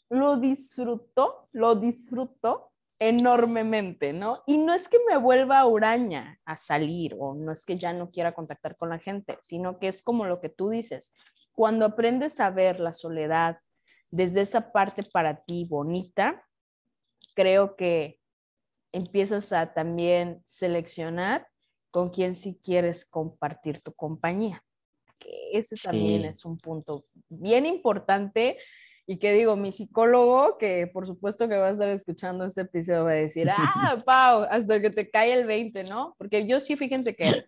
lo 0.10 0.38
disfruto, 0.38 1.46
lo 1.54 1.76
disfruto 1.76 2.72
enormemente, 3.00 4.12
¿no? 4.12 4.44
Y 4.46 4.58
no 4.58 4.74
es 4.74 4.90
que 4.90 4.98
me 5.10 5.18
vuelva 5.18 5.66
huraña 5.66 6.40
a 6.46 6.58
salir 6.58 7.16
o 7.18 7.34
no 7.34 7.54
es 7.54 7.66
que 7.66 7.78
ya 7.78 7.94
no 7.94 8.12
quiera 8.12 8.34
contactar 8.34 8.76
con 8.76 8.90
la 8.90 9.00
gente, 9.00 9.38
sino 9.42 9.80
que 9.80 9.88
es 9.88 10.04
como 10.04 10.26
lo 10.26 10.42
que 10.42 10.50
tú 10.50 10.70
dices, 10.70 11.14
cuando 11.54 11.86
aprendes 11.86 12.40
a 12.40 12.52
ver 12.52 12.80
la 12.80 12.94
soledad 12.94 13.60
desde 14.12 14.42
esa 14.42 14.72
parte 14.72 15.04
para 15.04 15.44
ti 15.44 15.66
bonita, 15.66 16.46
creo 17.36 17.76
que 17.76 18.20
empiezas 18.92 19.54
a 19.54 19.74
también 19.74 20.44
seleccionar 20.46 21.48
con 21.92 22.10
quién 22.10 22.36
sí 22.36 22.60
quieres 22.64 23.06
compartir 23.06 23.80
tu 23.82 23.94
compañía. 23.94 24.64
Que 25.18 25.52
ese 25.54 25.76
también 25.76 26.26
es 26.26 26.46
un 26.46 26.58
punto 26.58 27.06
bien 27.28 27.66
importante 27.66 28.58
y 29.10 29.18
que 29.18 29.34
digo, 29.34 29.56
mi 29.56 29.72
psicólogo, 29.72 30.60
que 30.60 30.86
por 30.86 31.08
supuesto 31.08 31.50
que 31.50 31.58
va 31.58 31.70
a 31.70 31.72
estar 31.72 31.90
escuchando 31.90 32.46
este 32.46 32.62
episodio, 32.62 33.06
va 33.06 33.14
a 33.14 33.16
decir, 33.16 33.50
ah, 33.58 34.04
Pau, 34.06 34.46
hasta 34.52 34.80
que 34.80 34.92
te 34.92 35.10
cae 35.10 35.34
el 35.34 35.48
20, 35.48 35.86
¿no? 35.86 36.14
Porque 36.20 36.46
yo 36.46 36.60
sí, 36.60 36.76
fíjense 36.76 37.16
que 37.16 37.48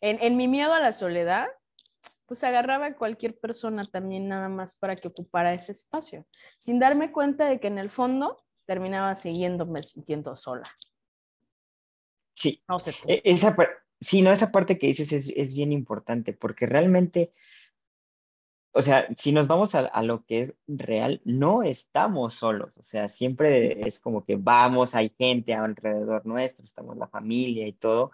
en, 0.00 0.18
en 0.22 0.38
mi 0.38 0.48
miedo 0.48 0.72
a 0.72 0.80
la 0.80 0.94
soledad, 0.94 1.48
pues 2.24 2.42
agarraba 2.44 2.86
a 2.86 2.96
cualquier 2.96 3.38
persona 3.38 3.84
también 3.84 4.26
nada 4.26 4.48
más 4.48 4.74
para 4.74 4.96
que 4.96 5.08
ocupara 5.08 5.52
ese 5.52 5.72
espacio, 5.72 6.24
sin 6.56 6.78
darme 6.78 7.12
cuenta 7.12 7.44
de 7.44 7.60
que 7.60 7.66
en 7.66 7.76
el 7.76 7.90
fondo 7.90 8.38
terminaba 8.64 9.14
siguiéndome 9.14 9.82
sintiendo 9.82 10.34
sola. 10.34 10.64
Sí. 12.32 12.64
No 12.66 12.78
sé. 12.78 12.94
E, 13.06 13.20
esa, 13.26 13.54
sí, 14.00 14.22
no, 14.22 14.32
esa 14.32 14.50
parte 14.50 14.78
que 14.78 14.86
dices 14.86 15.12
es, 15.12 15.30
es 15.36 15.54
bien 15.54 15.72
importante 15.72 16.32
porque 16.32 16.64
realmente 16.64 17.34
o 18.72 18.82
sea, 18.82 19.06
si 19.16 19.32
nos 19.32 19.46
vamos 19.46 19.74
a, 19.74 20.02
lo 20.02 20.24
que 20.24 20.40
es 20.40 20.54
real, 20.66 21.20
no 21.24 21.62
estamos 21.62 22.34
solos, 22.34 22.72
o 22.78 22.82
sea, 22.82 23.08
siempre 23.08 23.86
es 23.86 24.00
como 24.00 24.24
que 24.24 24.36
vamos, 24.36 24.94
hay 24.94 25.14
gente 25.18 25.54
alrededor 25.54 26.24
nuestro, 26.26 26.64
estamos 26.64 26.96
la 26.96 27.06
familia 27.06 27.66
y 27.66 27.74
todo, 27.74 28.12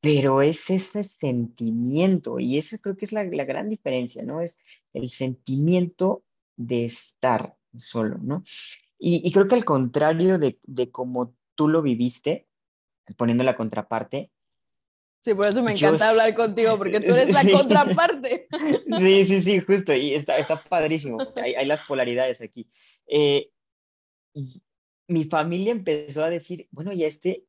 pero 0.00 0.40
es 0.40 0.70
ese 0.70 1.02
sentimiento, 1.02 2.38
y 2.40 2.56
eso 2.56 2.78
creo 2.78 2.96
que 2.96 3.04
es 3.04 3.12
la, 3.12 3.24
gran 3.24 3.68
diferencia, 3.68 4.22
¿no? 4.22 4.40
Es 4.40 4.56
el 4.94 5.08
sentimiento 5.08 6.24
de 6.56 6.86
estar 6.86 7.56
solo, 7.76 8.18
¿no? 8.18 8.42
Y, 8.98 9.30
creo 9.32 9.48
que 9.48 9.56
al 9.56 9.66
contrario 9.66 10.38
de, 10.38 10.58
de 10.62 10.90
cómo 10.90 11.34
tú 11.54 11.68
lo 11.68 11.82
viviste, 11.82 12.48
poniendo 13.16 13.44
la 13.44 13.56
contraparte, 13.56 14.30
Sí, 15.26 15.34
por 15.34 15.48
eso 15.48 15.60
me 15.60 15.72
encanta 15.72 16.10
hablar 16.10 16.36
contigo, 16.36 16.78
porque 16.78 17.00
tú 17.00 17.12
eres 17.12 17.34
la 17.34 17.58
contraparte. 17.58 18.46
Sí, 19.00 19.24
sí, 19.24 19.40
sí, 19.40 19.58
justo, 19.58 19.92
y 19.92 20.14
está, 20.14 20.38
está 20.38 20.62
padrísimo. 20.62 21.18
Hay, 21.34 21.56
hay 21.56 21.66
las 21.66 21.82
polaridades 21.82 22.40
aquí. 22.40 22.70
Eh, 23.08 23.50
mi 25.08 25.24
familia 25.24 25.72
empezó 25.72 26.22
a 26.22 26.30
decir, 26.30 26.68
bueno, 26.70 26.92
y 26.92 27.02
este, 27.02 27.44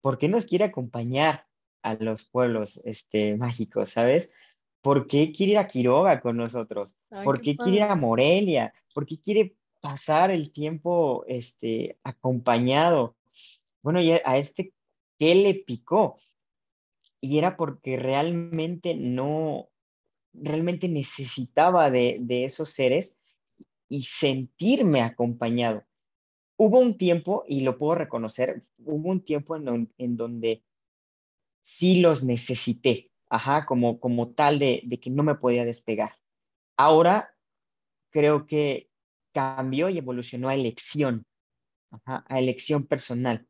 ¿por 0.00 0.18
qué 0.18 0.26
nos 0.26 0.44
quiere 0.44 0.64
acompañar 0.64 1.46
a 1.82 1.94
los 1.94 2.24
pueblos 2.24 2.80
este, 2.84 3.36
mágicos, 3.36 3.90
sabes? 3.90 4.32
¿Por 4.80 5.06
qué 5.06 5.30
quiere 5.30 5.52
ir 5.52 5.58
a 5.58 5.68
Quiroga 5.68 6.20
con 6.20 6.36
nosotros? 6.36 6.96
¿Por 7.22 7.40
qué, 7.40 7.56
quiere 7.56 7.76
ir 7.76 7.82
a 7.84 7.94
Morelia? 7.94 8.74
¿Por 8.92 9.06
qué 9.06 9.20
quiere 9.20 9.54
pasar 9.80 10.32
el 10.32 10.50
tiempo 10.50 11.24
este, 11.28 11.96
acompañado? 12.02 13.14
Bueno, 13.82 14.00
y 14.00 14.10
a 14.10 14.36
este, 14.36 14.72
¿qué 15.16 15.36
le 15.36 15.54
picó? 15.54 16.18
Y 17.26 17.38
era 17.38 17.56
porque 17.56 17.96
realmente 17.96 18.94
no, 18.94 19.68
realmente 20.32 20.88
necesitaba 20.88 21.90
de, 21.90 22.24
esos 22.28 22.70
seres 22.70 23.16
y 23.88 24.04
sentirme 24.04 25.02
acompañado. 25.02 25.84
Hubo 26.56 26.78
un 26.78 26.96
tiempo, 26.96 27.44
y 27.48 27.62
lo 27.62 27.76
puedo 27.78 27.96
reconocer, 27.96 28.64
hubo 28.78 29.10
un 29.10 29.22
tiempo 29.22 29.56
en, 29.56 29.92
en 29.98 30.16
donde 30.16 30.62
sí 31.62 32.00
los 32.00 32.22
necesité, 32.22 33.10
ajá, 33.28 33.66
como, 33.66 33.98
como 33.98 34.28
tal 34.30 34.60
de, 34.60 34.82
de 34.84 35.00
que 35.00 35.10
no 35.10 35.24
me 35.24 35.34
podía 35.34 35.64
despegar. 35.64 36.12
Ahora 36.76 37.34
creo 38.10 38.46
que 38.46 38.88
cambió 39.32 39.88
y 39.88 39.98
evolucionó 39.98 40.48
a 40.48 40.54
elección, 40.54 41.26
a 42.04 42.38
elección 42.38 42.86
personal. 42.86 43.46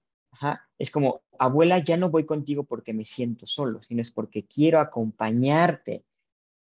Es 0.79 0.91
como, 0.91 1.23
abuela, 1.39 1.79
ya 1.79 1.97
no 1.97 2.11
voy 2.11 2.27
contigo 2.27 2.65
porque 2.65 2.93
me 2.93 3.05
siento 3.05 3.47
solo, 3.47 3.83
sino 3.83 4.03
es 4.03 4.11
porque 4.11 4.47
quiero 4.47 4.81
acompañarte. 4.81 6.05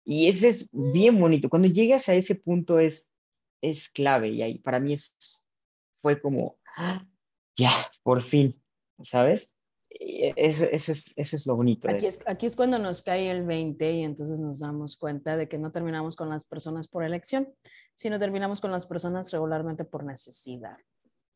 Y 0.04 0.28
ese 0.28 0.48
es 0.48 0.68
bien 0.72 1.18
bonito. 1.18 1.48
Cuando 1.48 1.68
llegas 1.68 2.08
a 2.08 2.14
ese 2.14 2.34
punto 2.34 2.78
es, 2.78 3.08
es 3.62 3.88
clave 3.88 4.30
y 4.30 4.42
ahí 4.42 4.58
para 4.58 4.80
mí 4.80 4.94
es, 4.94 5.46
fue 5.98 6.20
como, 6.20 6.58
¡ah! 6.76 7.06
ya, 7.56 7.70
por 8.02 8.20
fin, 8.20 8.60
¿sabes? 9.00 9.54
Eso, 9.88 10.64
eso, 10.64 10.92
es, 10.92 11.12
eso 11.14 11.36
es 11.36 11.46
lo 11.46 11.54
bonito. 11.54 11.88
Aquí 11.88 12.06
es, 12.06 12.20
aquí 12.26 12.46
es 12.46 12.56
cuando 12.56 12.78
nos 12.78 13.02
cae 13.02 13.30
el 13.30 13.44
20 13.44 13.92
y 13.92 14.02
entonces 14.02 14.40
nos 14.40 14.58
damos 14.58 14.96
cuenta 14.96 15.36
de 15.36 15.48
que 15.48 15.58
no 15.58 15.70
terminamos 15.70 16.16
con 16.16 16.28
las 16.28 16.44
personas 16.44 16.88
por 16.88 17.04
elección, 17.04 17.52
sino 17.92 18.18
terminamos 18.18 18.60
con 18.60 18.72
las 18.72 18.86
personas 18.86 19.30
regularmente 19.30 19.84
por 19.84 20.04
necesidad. 20.04 20.76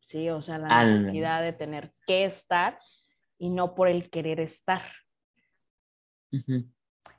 Sí, 0.06 0.30
o 0.30 0.40
sea, 0.40 0.58
la 0.58 0.84
necesidad 0.84 1.42
de 1.42 1.52
tener 1.52 1.92
que 2.06 2.24
estar 2.24 2.78
y 3.38 3.50
no 3.50 3.74
por 3.74 3.88
el 3.88 4.08
querer 4.08 4.38
estar. 4.38 4.80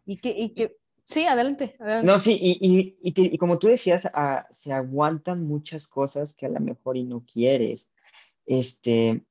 Y 0.05 0.15
que, 0.21 0.29
y 0.29 0.53
que, 0.53 0.77
sí, 1.03 1.25
adelante, 1.25 1.75
No, 2.05 2.17
sí, 2.21 2.39
y, 2.41 2.57
y, 2.61 2.97
y, 3.01 3.37
como 3.37 3.59
tú 3.59 3.67
decías, 3.67 4.07
ah, 4.13 4.47
se 4.53 4.71
aguantan 4.71 5.45
muchas 5.45 5.85
cosas 5.85 6.33
que 6.33 6.45
a 6.45 6.49
lo 6.49 6.61
mejor 6.61 6.95
y 6.95 7.03
no 7.03 7.25
quieres. 7.25 7.91
Este, 8.45 9.21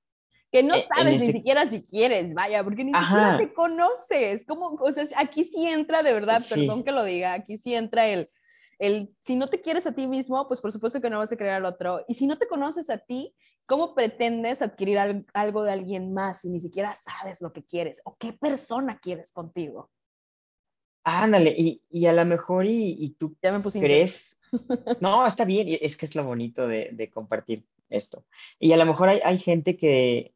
que 0.53 0.63
no 0.63 0.75
e, 0.75 0.83
sabes 0.83 1.23
ni 1.23 1.27
este 1.27 1.39
siquiera 1.39 1.67
si 1.67 1.81
quieres, 1.81 2.35
vaya, 2.35 2.63
porque 2.63 2.85
ni 2.85 2.93
siquiera 2.93 3.39
te 3.39 3.55
conoces. 3.55 4.45
Como, 4.45 4.75
o 4.79 4.93
sea, 4.93 5.07
aquí 5.17 5.45
sí 5.45 5.67
entra 5.67 6.03
de 6.03 6.13
verdad, 6.13 6.43
perdón 6.47 6.85
que 6.85 6.93
lo 6.93 7.05
diga, 7.05 7.33
aquí 7.33 7.57
sí 7.57 7.75
entra 7.75 8.07
el, 8.07 8.29
el, 8.79 9.15
si 9.21 9.37
no 9.37 9.49
te 9.49 9.61
quieres 9.61 9.87
a 9.87 9.95
ti 9.95 10.07
mismo, 10.07 10.47
pues 10.49 10.61
por 10.61 10.73
supuesto 10.73 11.01
que 11.01 11.11
no 11.11 11.19
vas 11.19 11.33
a 11.33 11.37
querer 11.37 11.55
al 11.55 11.65
otro. 11.65 12.05
Y 12.09 12.15
si 12.15 12.27
no 12.27 12.39
te 12.39 12.47
conoces 12.47 12.91
a 12.91 12.99
ti, 12.99 13.35
¿cómo 13.67 13.95
pretendes 13.95 14.63
adquirir 14.63 14.99
algo 15.35 15.63
de 15.65 15.73
alguien 15.73 16.15
más 16.15 16.41
si 16.41 16.51
ni 16.51 16.61
siquiera 16.61 16.93
sabes 16.95 17.43
lo 17.43 17.53
que 17.53 17.65
quieres 17.65 18.01
o 18.05 18.17
qué 18.17 18.33
persona 18.33 18.99
quieres 18.99 19.33
contigo? 19.33 19.91
Ándale, 21.05 21.55
y, 21.57 21.83
y 21.91 22.07
a 22.07 22.13
lo 22.13 22.25
mejor 22.25 22.67
y, 22.67 22.97
y 22.99 23.11
tú 23.11 23.37
ya 23.43 23.53
me 23.53 23.61
puse 23.61 23.81
crees... 23.81 24.39
No, 25.01 25.27
está 25.27 25.45
bien, 25.45 25.67
es 25.81 25.97
que 25.97 26.07
es 26.07 26.15
lo 26.15 26.25
bonito 26.25 26.69
de, 26.69 26.91
de 26.93 27.11
compartir 27.11 27.67
esto. 27.89 28.25
Y 28.59 28.73
a 28.73 28.77
lo 28.77 28.87
mejor 28.87 29.09
hay, 29.09 29.21
hay 29.25 29.39
gente 29.39 29.77
que, 29.77 30.35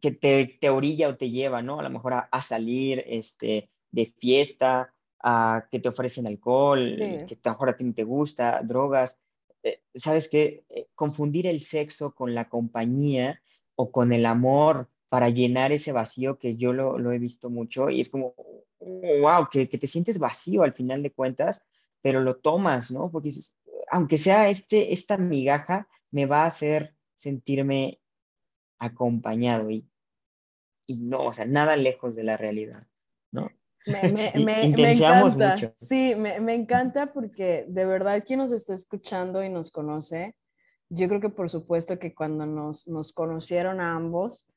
que 0.00 0.12
te, 0.12 0.58
te, 0.60 0.70
orilla 0.70 1.08
o 1.08 1.16
te 1.16 1.30
lleva, 1.30 1.62
¿no? 1.62 1.80
A 1.80 1.82
lo 1.82 1.90
mejor 1.90 2.14
a, 2.14 2.42
salir 2.42 3.02
este, 3.06 3.70
de 3.90 4.06
fiesta, 4.06 4.92
a 5.20 5.66
que 5.70 5.80
te 5.80 5.88
ofrecen 5.88 6.26
alcohol, 6.26 6.96
que 6.98 7.38
a 7.42 7.48
lo 7.48 7.52
mejor 7.52 7.68
a 7.70 7.76
ti 7.76 7.84
no 7.84 7.94
te 7.94 8.04
gusta, 8.04 8.60
drogas. 8.62 9.18
Eh, 9.62 9.82
¿Sabes 9.94 10.28
qué? 10.28 10.64
Eh, 10.68 10.88
confundir 10.94 11.46
el 11.46 11.60
sexo 11.60 12.14
con 12.14 12.34
la 12.34 12.48
compañía 12.48 13.42
o 13.74 13.90
con 13.90 14.12
el 14.12 14.26
amor 14.26 14.88
para 15.08 15.30
llenar 15.30 15.72
ese 15.72 15.92
vacío 15.92 16.38
que 16.38 16.56
yo 16.56 16.72
lo, 16.72 17.12
he 17.12 17.18
visto 17.18 17.50
mucho 17.50 17.90
y 17.90 18.00
es 18.00 18.08
como, 18.08 18.34
wow, 18.80 19.48
que, 19.50 19.68
que, 19.68 19.78
te 19.78 19.86
sientes 19.86 20.18
vacío 20.18 20.62
al 20.62 20.74
final 20.74 21.02
de 21.02 21.12
cuentas, 21.12 21.62
pero 22.02 22.20
lo 22.20 22.36
tomas, 22.36 22.90
¿no? 22.90 23.10
Porque 23.10 23.28
dices, 23.28 23.54
aunque 23.90 24.18
sea 24.18 24.48
este, 24.48 24.92
esta 24.92 25.16
migaja, 25.16 25.88
me 26.10 26.26
va 26.26 26.42
a 26.42 26.46
hacer 26.46 26.94
sentirme 27.14 28.00
acompañado 28.78 29.70
y, 29.70 29.88
y 30.86 30.96
no, 30.96 31.26
o 31.26 31.32
sea, 31.32 31.46
nada 31.46 31.76
lejos 31.76 32.14
de 32.14 32.24
la 32.24 32.36
realidad, 32.36 32.86
Me, 33.88 34.12
me, 34.12 34.32
me, 34.44 34.64
encanta. 34.92 35.52
Mucho. 35.52 35.72
Sí, 35.74 36.14
me, 36.16 36.40
me 36.40 36.54
encanta 36.54 37.12
porque 37.12 37.64
de 37.68 37.84
verdad 37.84 38.22
quien 38.24 38.38
nos 38.38 38.52
está 38.52 38.74
escuchando 38.74 39.42
y 39.42 39.48
nos 39.48 39.70
conoce, 39.70 40.36
yo 40.88 41.08
creo 41.08 41.20
que 41.20 41.30
por 41.30 41.50
supuesto 41.50 41.98
que 41.98 42.14
cuando 42.14 42.46
nos, 42.46 42.86
nos 42.88 43.12
conocieron 43.12 43.80
a 43.80 43.94
ambos 43.94 44.50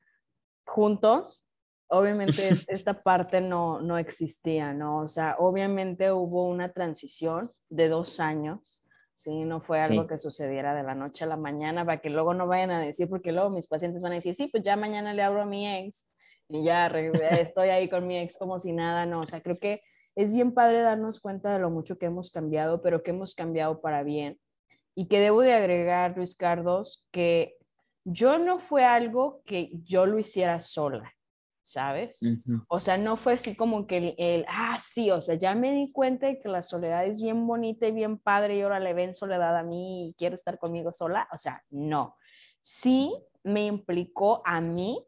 juntos, 0.64 1.46
obviamente 1.88 2.32
esta 2.68 3.02
parte 3.02 3.40
no, 3.40 3.80
no 3.80 3.98
existía, 3.98 4.72
¿no? 4.72 5.00
O 5.00 5.08
sea, 5.08 5.36
obviamente 5.38 6.12
hubo 6.12 6.48
una 6.48 6.72
transición 6.72 7.48
de 7.70 7.88
dos 7.88 8.20
años 8.20 8.82
Sí, 9.22 9.44
no 9.44 9.60
fue 9.60 9.80
algo 9.80 10.08
que 10.08 10.18
sucediera 10.18 10.74
de 10.74 10.82
la 10.82 10.96
noche 10.96 11.22
a 11.22 11.28
la 11.28 11.36
mañana 11.36 11.84
para 11.84 11.98
que 12.00 12.10
luego 12.10 12.34
no 12.34 12.48
vayan 12.48 12.72
a 12.72 12.80
decir, 12.80 13.08
porque 13.08 13.30
luego 13.30 13.50
mis 13.50 13.68
pacientes 13.68 14.02
van 14.02 14.10
a 14.10 14.14
decir, 14.16 14.34
sí, 14.34 14.48
pues 14.48 14.64
ya 14.64 14.74
mañana 14.74 15.14
le 15.14 15.22
abro 15.22 15.42
a 15.42 15.44
mi 15.44 15.68
ex 15.68 16.10
y 16.52 16.64
ya 16.64 16.86
estoy 16.86 17.70
ahí 17.70 17.88
con 17.88 18.06
mi 18.06 18.18
ex 18.18 18.38
como 18.38 18.58
si 18.58 18.72
nada, 18.72 19.06
no, 19.06 19.20
o 19.20 19.26
sea, 19.26 19.40
creo 19.40 19.58
que 19.58 19.82
es 20.14 20.34
bien 20.34 20.52
padre 20.52 20.82
darnos 20.82 21.20
cuenta 21.20 21.52
de 21.52 21.58
lo 21.58 21.70
mucho 21.70 21.98
que 21.98 22.06
hemos 22.06 22.30
cambiado, 22.30 22.82
pero 22.82 23.02
que 23.02 23.10
hemos 23.12 23.34
cambiado 23.34 23.80
para 23.80 24.02
bien. 24.02 24.38
Y 24.94 25.06
que 25.06 25.20
debo 25.20 25.40
de 25.40 25.54
agregar, 25.54 26.14
Luis 26.14 26.34
Cardos, 26.36 27.06
que 27.10 27.56
yo 28.04 28.38
no 28.38 28.58
fue 28.58 28.84
algo 28.84 29.42
que 29.46 29.70
yo 29.84 30.04
lo 30.04 30.18
hiciera 30.18 30.60
sola. 30.60 31.10
¿sabes? 31.62 32.20
O 32.68 32.80
sea, 32.80 32.98
no 32.98 33.16
fue 33.16 33.34
así 33.34 33.54
como 33.54 33.86
que 33.86 34.14
el, 34.18 34.44
ah, 34.48 34.76
sí, 34.80 35.10
o 35.10 35.20
sea, 35.20 35.36
ya 35.36 35.54
me 35.54 35.72
di 35.72 35.90
cuenta 35.92 36.26
de 36.26 36.38
que 36.38 36.48
la 36.48 36.60
soledad 36.60 37.06
es 37.06 37.22
bien 37.22 37.46
bonita 37.46 37.86
y 37.86 37.92
bien 37.92 38.18
padre 38.18 38.56
y 38.56 38.62
ahora 38.62 38.80
le 38.80 38.92
ven 38.92 39.14
soledad 39.14 39.56
a 39.56 39.62
mí 39.62 40.08
y 40.08 40.14
quiero 40.14 40.34
estar 40.34 40.58
conmigo 40.58 40.92
sola, 40.92 41.28
o 41.32 41.38
sea, 41.38 41.62
no. 41.70 42.16
Sí 42.60 43.14
me 43.44 43.64
implicó 43.66 44.42
a 44.44 44.60
mí 44.60 45.06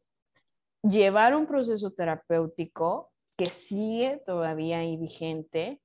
llevar 0.89 1.35
un 1.35 1.47
proceso 1.47 1.91
terapéutico 1.93 3.11
que 3.37 3.47
sigue 3.47 4.23
todavía 4.25 4.79
ahí 4.79 4.97
vigente. 4.97 5.81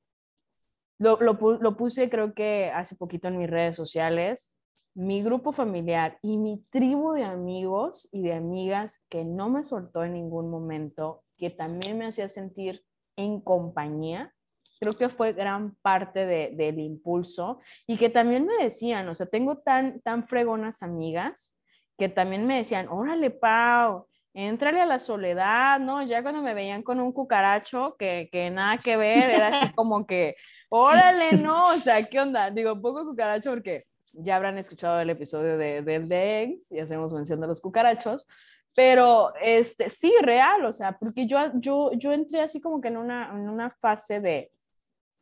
Lo, 0.99 1.17
lo, 1.21 1.33
lo 1.33 1.77
puse 1.77 2.09
creo 2.09 2.33
que 2.33 2.71
hace 2.73 2.95
poquito 2.95 3.29
en 3.29 3.38
mis 3.38 3.49
redes 3.49 3.75
sociales 3.75 4.59
mi 4.99 5.23
grupo 5.23 5.53
familiar 5.53 6.19
y 6.21 6.35
mi 6.35 6.65
tribu 6.71 7.13
de 7.13 7.23
amigos 7.23 8.09
y 8.12 8.21
de 8.21 8.33
amigas 8.33 9.05
que 9.09 9.23
no 9.23 9.49
me 9.49 9.63
soltó 9.63 10.03
en 10.03 10.12
ningún 10.12 10.49
momento, 10.49 11.23
que 11.38 11.49
también 11.49 11.97
me 11.97 12.07
hacía 12.07 12.27
sentir 12.27 12.83
en 13.15 13.39
compañía, 13.39 14.33
creo 14.81 14.91
que 14.91 15.07
fue 15.07 15.31
gran 15.31 15.75
parte 15.75 16.25
de, 16.25 16.51
del 16.53 16.79
impulso 16.79 17.62
y 17.88 17.95
que 17.95 18.09
también 18.09 18.45
me 18.45 18.62
decían, 18.62 19.07
o 19.07 19.15
sea, 19.15 19.25
tengo 19.25 19.59
tan, 19.59 20.01
tan 20.01 20.25
fregonas 20.25 20.83
amigas 20.83 21.57
que 21.97 22.09
también 22.09 22.45
me 22.45 22.57
decían, 22.57 22.89
órale, 22.89 23.31
Pau, 23.31 24.08
entrale 24.33 24.81
a 24.81 24.85
la 24.85 24.99
soledad, 24.99 25.79
¿no? 25.79 26.01
Ya 26.03 26.21
cuando 26.21 26.41
me 26.41 26.53
veían 26.53 26.83
con 26.83 26.99
un 26.99 27.11
cucaracho 27.11 27.95
que, 27.97 28.29
que 28.31 28.49
nada 28.49 28.77
que 28.77 28.97
ver, 28.97 29.29
era 29.29 29.47
así 29.49 29.73
como 29.73 30.05
que, 30.05 30.35
órale, 30.69 31.33
no, 31.33 31.69
o 31.69 31.79
sea, 31.79 32.03
¿qué 32.03 32.19
onda? 32.19 32.51
Digo, 32.51 32.79
poco 32.81 33.05
cucaracho 33.05 33.49
porque 33.49 33.85
ya 34.13 34.35
habrán 34.35 34.57
escuchado 34.57 34.99
el 34.99 35.09
episodio 35.09 35.57
de, 35.57 35.81
de, 35.81 35.99
de 35.99 36.43
Eggs 36.43 36.71
y 36.71 36.79
hacemos 36.79 37.13
mención 37.13 37.39
de 37.41 37.47
los 37.47 37.61
cucarachos, 37.61 38.27
pero 38.75 39.33
este, 39.41 39.89
sí, 39.89 40.13
real, 40.21 40.65
o 40.65 40.73
sea, 40.73 40.93
porque 40.93 41.25
yo, 41.27 41.39
yo, 41.55 41.91
yo 41.93 42.11
entré 42.13 42.41
así 42.41 42.61
como 42.61 42.81
que 42.81 42.89
en 42.89 42.97
una, 42.97 43.29
en 43.31 43.49
una 43.49 43.69
fase 43.69 44.21
de 44.21 44.51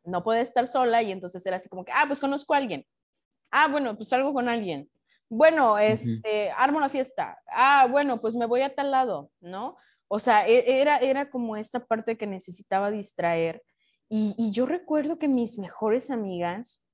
no 0.03 0.23
puede 0.23 0.41
estar 0.41 0.67
sola 0.67 1.01
y 1.01 1.11
entonces 1.11 1.45
era 1.45 1.57
así 1.57 1.69
como 1.69 1.83
que, 1.83 1.91
ah, 1.91 2.05
pues 2.07 2.19
conozco 2.19 2.53
a 2.53 2.57
alguien. 2.57 2.85
Ah, 3.51 3.67
bueno, 3.67 3.95
pues 3.95 4.09
salgo 4.09 4.33
con 4.33 4.49
alguien. 4.49 4.89
Bueno, 5.29 5.77
este, 5.77 6.51
armo 6.51 6.79
la 6.79 6.89
fiesta. 6.89 7.39
Ah, 7.47 7.87
bueno, 7.89 8.21
pues 8.21 8.35
me 8.35 8.45
voy 8.45 8.61
a 8.61 8.73
tal 8.73 8.91
lado, 8.91 9.31
¿no? 9.41 9.77
O 10.07 10.19
sea, 10.19 10.47
e, 10.47 10.79
era, 10.81 10.97
era 10.99 11.29
como 11.29 11.57
esta 11.57 11.85
parte 11.85 12.17
que 12.17 12.27
necesitaba 12.27 12.91
distraer. 12.91 13.63
Y, 14.09 14.35
y 14.37 14.51
yo 14.51 14.65
recuerdo 14.65 15.19
que 15.19 15.27
mis 15.27 15.57
mejores 15.57 16.09
amigas, 16.11 16.85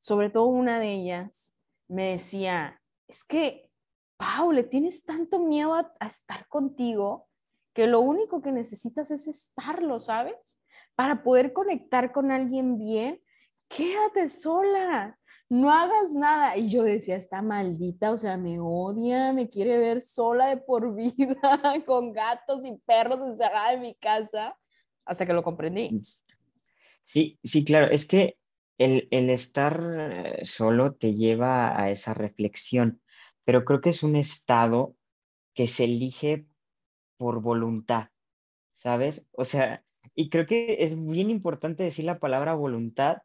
sobre 0.00 0.30
todo 0.30 0.46
una 0.46 0.80
de 0.80 0.92
ellas, 0.92 1.58
me 1.88 2.10
decía, 2.12 2.80
es 3.08 3.24
que, 3.24 3.70
Pau, 4.16 4.52
le 4.52 4.64
tienes 4.64 5.04
tanto 5.04 5.38
miedo 5.38 5.74
a, 5.74 5.92
estar 6.06 6.46
contigo 6.48 7.28
que 7.72 7.86
lo 7.86 8.00
único 8.00 8.42
que 8.42 8.52
necesitas 8.52 9.10
es 9.10 9.28
estarlo, 9.28 10.00
¿sabes? 10.00 10.62
Para 10.94 11.22
poder 11.22 11.52
conectar 11.52 12.12
con 12.12 12.32
alguien 12.32 12.78
bien, 12.78 13.22
quédate 13.68 14.28
sola, 14.28 15.17
no 15.48 15.72
hagas 15.72 16.12
nada. 16.12 16.56
Y 16.56 16.68
yo 16.68 16.82
decía, 16.82 17.16
está 17.16 17.42
maldita, 17.42 18.12
o 18.12 18.16
sea, 18.16 18.36
me 18.36 18.58
odia, 18.60 19.32
me 19.32 19.48
quiere 19.48 19.78
ver 19.78 20.00
sola 20.00 20.48
de 20.48 20.58
por 20.58 20.94
vida, 20.96 21.82
con 21.86 22.12
gatos 22.12 22.64
y 22.64 22.76
perros 22.86 23.20
encerrada 23.26 23.74
en 23.74 23.82
mi 23.82 23.94
casa, 23.94 24.56
hasta 25.04 25.26
que 25.26 25.32
lo 25.32 25.42
comprendí. 25.42 26.02
Sí, 27.04 27.38
sí, 27.42 27.64
claro, 27.64 27.90
es 27.90 28.06
que 28.06 28.38
el, 28.76 29.08
estar 29.10 29.82
eh, 29.98 30.40
solo 30.44 30.94
te 30.94 31.14
lleva 31.14 31.80
a 31.80 31.90
esa 31.90 32.14
reflexión, 32.14 33.00
pero 33.44 33.64
creo 33.64 33.80
que 33.80 33.90
es 33.90 34.02
un 34.02 34.14
estado 34.16 34.94
que 35.54 35.66
se 35.66 35.84
elige 35.84 36.46
por 37.16 37.40
voluntad, 37.40 38.10
¿sabes? 38.74 39.26
O 39.32 39.44
sea, 39.44 39.84
y 40.14 40.30
creo 40.30 40.46
que 40.46 40.76
es 40.80 41.02
bien 41.02 41.30
importante 41.30 41.82
decir 41.82 42.04
la 42.04 42.20
palabra 42.20 42.54
voluntad 42.54 43.18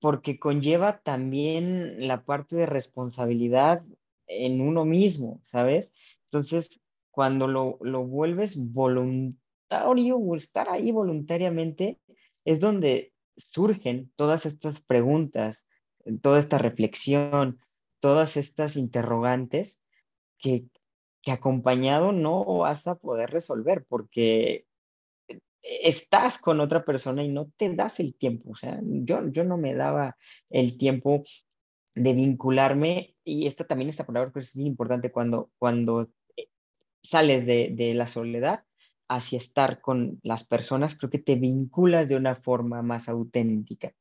porque 0.00 0.38
conlleva 0.38 1.00
también 1.00 2.06
la 2.06 2.24
parte 2.24 2.56
de 2.56 2.66
responsabilidad 2.66 3.82
en 4.26 4.60
uno 4.60 4.84
mismo, 4.84 5.40
¿sabes? 5.42 5.92
Entonces, 6.24 6.80
cuando 7.10 7.48
lo, 7.48 7.78
lo 7.80 8.04
vuelves 8.04 8.56
voluntario 8.56 10.16
o 10.16 10.36
estar 10.36 10.68
ahí 10.68 10.92
voluntariamente, 10.92 11.98
es 12.44 12.60
donde 12.60 13.12
surgen 13.36 14.12
todas 14.16 14.46
estas 14.46 14.80
preguntas, 14.80 15.66
toda 16.22 16.38
esta 16.38 16.58
reflexión, 16.58 17.58
todas 18.00 18.36
estas 18.36 18.76
interrogantes 18.76 19.80
que, 20.38 20.66
que 21.22 21.32
acompañado 21.32 22.12
no 22.12 22.44
vas 22.58 22.86
a 22.86 22.94
poder 22.94 23.30
resolver 23.30 23.84
porque 23.88 24.67
estás 25.68 26.38
con 26.38 26.60
otra 26.60 26.84
persona 26.84 27.22
y 27.22 27.28
no 27.28 27.50
te 27.56 27.74
das 27.74 28.00
el 28.00 28.14
tiempo. 28.14 28.50
O 28.50 28.56
sea, 28.56 28.80
yo, 28.82 29.28
yo 29.28 29.44
no 29.44 29.56
me 29.58 29.74
daba 29.74 30.16
el 30.50 30.78
tiempo 30.78 31.24
de 31.94 32.12
vincularme, 32.14 33.16
y 33.24 33.46
esta 33.46 33.64
también, 33.64 33.90
esta 33.90 34.06
palabra 34.06 34.30
que 34.32 34.40
es 34.40 34.56
muy 34.56 34.66
importante 34.66 35.10
cuando, 35.10 35.50
cuando 35.58 36.08
eh, 36.36 36.48
sales 37.02 37.44
de, 37.44 37.70
de 37.74 37.94
la 37.94 38.06
soledad 38.06 38.64
hacia 39.08 39.38
estar 39.38 39.80
con 39.80 40.20
las 40.22 40.46
personas, 40.46 40.96
creo 40.96 41.10
que 41.10 41.18
te 41.18 41.34
vinculas 41.34 42.08
de 42.08 42.16
una 42.16 42.36
forma 42.36 42.82
más 42.82 43.08
auténtica. 43.08 43.92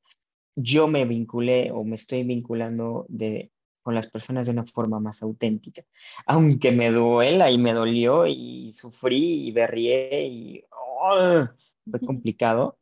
Yo 0.56 0.88
me 0.88 1.06
vinculé 1.06 1.72
o 1.72 1.84
me 1.84 1.96
estoy 1.96 2.24
vinculando 2.24 3.06
de, 3.10 3.52
con 3.82 3.96
las 3.96 4.08
personas 4.08 4.46
de 4.46 4.52
una 4.52 4.66
forma 4.66 5.00
más 5.00 5.24
auténtica. 5.24 5.86
Aunque 6.26 6.72
me 6.72 6.92
duela 6.92 7.50
y 7.50 7.58
me 7.58 7.74
dolió 7.74 8.28
y 8.28 8.74
sufrí 8.74 9.48
y 9.48 9.52
berrié 9.52 10.28
y 10.28 10.66
¡oh! 11.00 11.48
fue 11.90 12.00
complicado, 12.02 12.78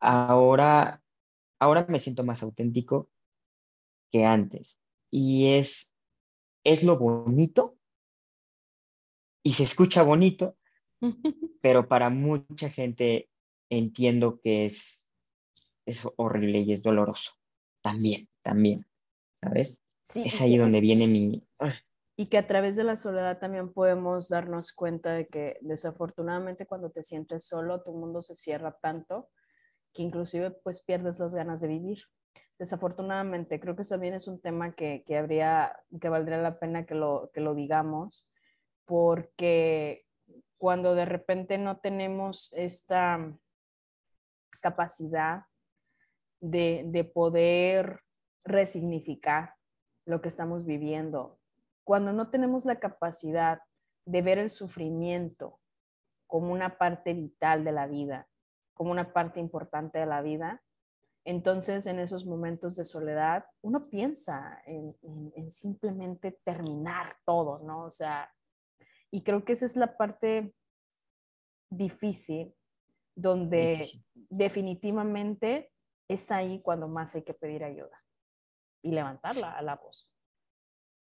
ahora, 0.00 1.02
ahora 1.58 1.86
me 1.88 2.00
siento 2.00 2.24
más 2.24 2.42
auténtico 2.42 3.08
que 4.10 4.24
antes. 4.24 4.76
Y 5.10 5.54
es, 5.54 5.92
es 6.64 6.82
lo 6.82 6.98
bonito 6.98 7.76
y 9.42 9.54
se 9.54 9.64
escucha 9.64 10.02
bonito, 10.02 10.56
pero 11.62 11.88
para 11.88 12.10
mucha 12.10 12.70
gente 12.70 13.28
entiendo 13.70 14.40
que 14.40 14.66
es, 14.66 15.10
es 15.86 16.06
horrible 16.16 16.60
y 16.60 16.72
es 16.72 16.82
doloroso. 16.82 17.32
También, 17.82 18.28
también, 18.42 18.86
¿sabes? 19.40 19.80
es 20.14 20.40
ahí 20.40 20.56
donde 20.56 20.80
viene 20.80 21.06
mi... 21.06 21.42
Y 22.20 22.26
que 22.26 22.36
a 22.36 22.46
través 22.46 22.76
de 22.76 22.84
la 22.84 22.96
soledad 22.96 23.38
también 23.38 23.72
podemos 23.72 24.28
darnos 24.28 24.72
cuenta 24.72 25.12
de 25.12 25.26
que 25.26 25.56
desafortunadamente 25.62 26.66
cuando 26.66 26.90
te 26.90 27.02
sientes 27.02 27.46
solo, 27.46 27.82
tu 27.82 27.94
mundo 27.94 28.20
se 28.20 28.36
cierra 28.36 28.76
tanto 28.78 29.30
que 29.94 30.02
inclusive 30.02 30.50
pues 30.50 30.82
pierdes 30.82 31.18
las 31.18 31.34
ganas 31.34 31.62
de 31.62 31.68
vivir. 31.68 32.00
Desafortunadamente, 32.58 33.58
creo 33.58 33.74
que 33.74 33.84
también 33.84 34.12
es 34.12 34.28
un 34.28 34.38
tema 34.38 34.74
que, 34.74 35.02
que 35.06 35.16
habría, 35.16 35.80
que 35.98 36.10
valdría 36.10 36.36
la 36.36 36.58
pena 36.58 36.84
que 36.84 36.94
lo, 36.94 37.30
que 37.32 37.40
lo 37.40 37.54
digamos, 37.54 38.28
porque 38.84 40.04
cuando 40.58 40.94
de 40.94 41.06
repente 41.06 41.56
no 41.56 41.78
tenemos 41.78 42.52
esta 42.52 43.34
capacidad 44.60 45.44
de, 46.38 46.82
de 46.84 47.04
poder 47.04 48.02
resignificar 48.44 49.54
lo 50.04 50.20
que 50.20 50.28
estamos 50.28 50.66
viviendo, 50.66 51.39
cuando 51.90 52.12
no 52.12 52.30
tenemos 52.30 52.66
la 52.66 52.78
capacidad 52.78 53.62
de 54.04 54.22
ver 54.22 54.38
el 54.38 54.48
sufrimiento 54.48 55.58
como 56.28 56.52
una 56.52 56.78
parte 56.78 57.14
vital 57.14 57.64
de 57.64 57.72
la 57.72 57.88
vida, 57.88 58.28
como 58.74 58.92
una 58.92 59.12
parte 59.12 59.40
importante 59.40 59.98
de 59.98 60.06
la 60.06 60.22
vida, 60.22 60.62
entonces 61.24 61.86
en 61.86 61.98
esos 61.98 62.26
momentos 62.26 62.76
de 62.76 62.84
soledad 62.84 63.44
uno 63.60 63.88
piensa 63.88 64.62
en, 64.66 64.94
simplemente 65.50 66.38
terminar 66.44 67.12
todo, 67.26 67.58
¿no? 67.58 67.86
O 67.86 67.90
sea, 67.90 68.32
y 69.10 69.24
creo 69.24 69.44
que 69.44 69.54
esa 69.54 69.64
es 69.64 69.74
la 69.74 69.96
parte 69.96 70.54
difícil, 71.70 72.54
donde 73.16 73.90
definitivamente 74.14 75.72
es 76.06 76.30
ahí 76.30 76.62
cuando 76.62 76.86
más 76.86 77.16
hay 77.16 77.24
que 77.24 77.34
pedir 77.34 77.64
ayuda 77.64 77.98
y 78.80 78.92
levantarla 78.92 79.50
a 79.50 79.62
la 79.62 79.74
voz. 79.74 80.14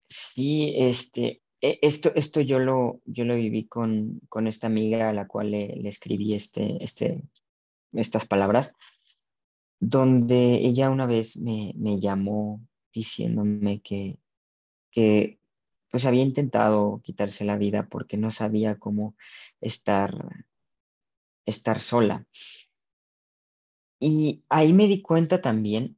Sí, 0.07 0.73
este, 0.77 1.41
e, 1.61 1.79
esto, 1.81 2.11
esto 2.15 2.41
yo, 2.41 2.59
lo, 2.59 3.01
yo 3.05 3.25
lo 3.25 3.35
viví 3.35 3.65
con, 3.67 4.19
con 4.29 4.47
esta 4.47 4.67
amiga 4.67 5.09
a 5.09 5.13
la 5.13 5.27
cual 5.27 5.51
le, 5.51 5.87
escribí 5.87 6.33
este, 6.33 6.83
este, 6.83 7.23
estas 7.93 8.27
palabras, 8.27 8.73
donde 9.79 10.55
ella 10.55 10.89
una 10.89 11.05
vez 11.05 11.37
me, 11.37 11.73
me 11.75 11.99
llamó 11.99 12.61
diciéndome 12.93 13.81
que, 13.81 14.17
que 14.91 15.39
pues 15.89 16.05
había 16.05 16.23
intentado 16.23 17.01
quitarse 17.03 17.45
la 17.45 17.57
vida 17.57 17.87
porque 17.87 18.17
no 18.17 18.31
sabía 18.31 18.79
cómo 18.79 19.15
estar, 19.61 20.45
estar 21.45 21.79
sola. 21.79 22.25
Y 23.99 24.43
ahí 24.49 24.73
me 24.73 24.87
di 24.87 25.01
cuenta 25.01 25.39
también 25.39 25.97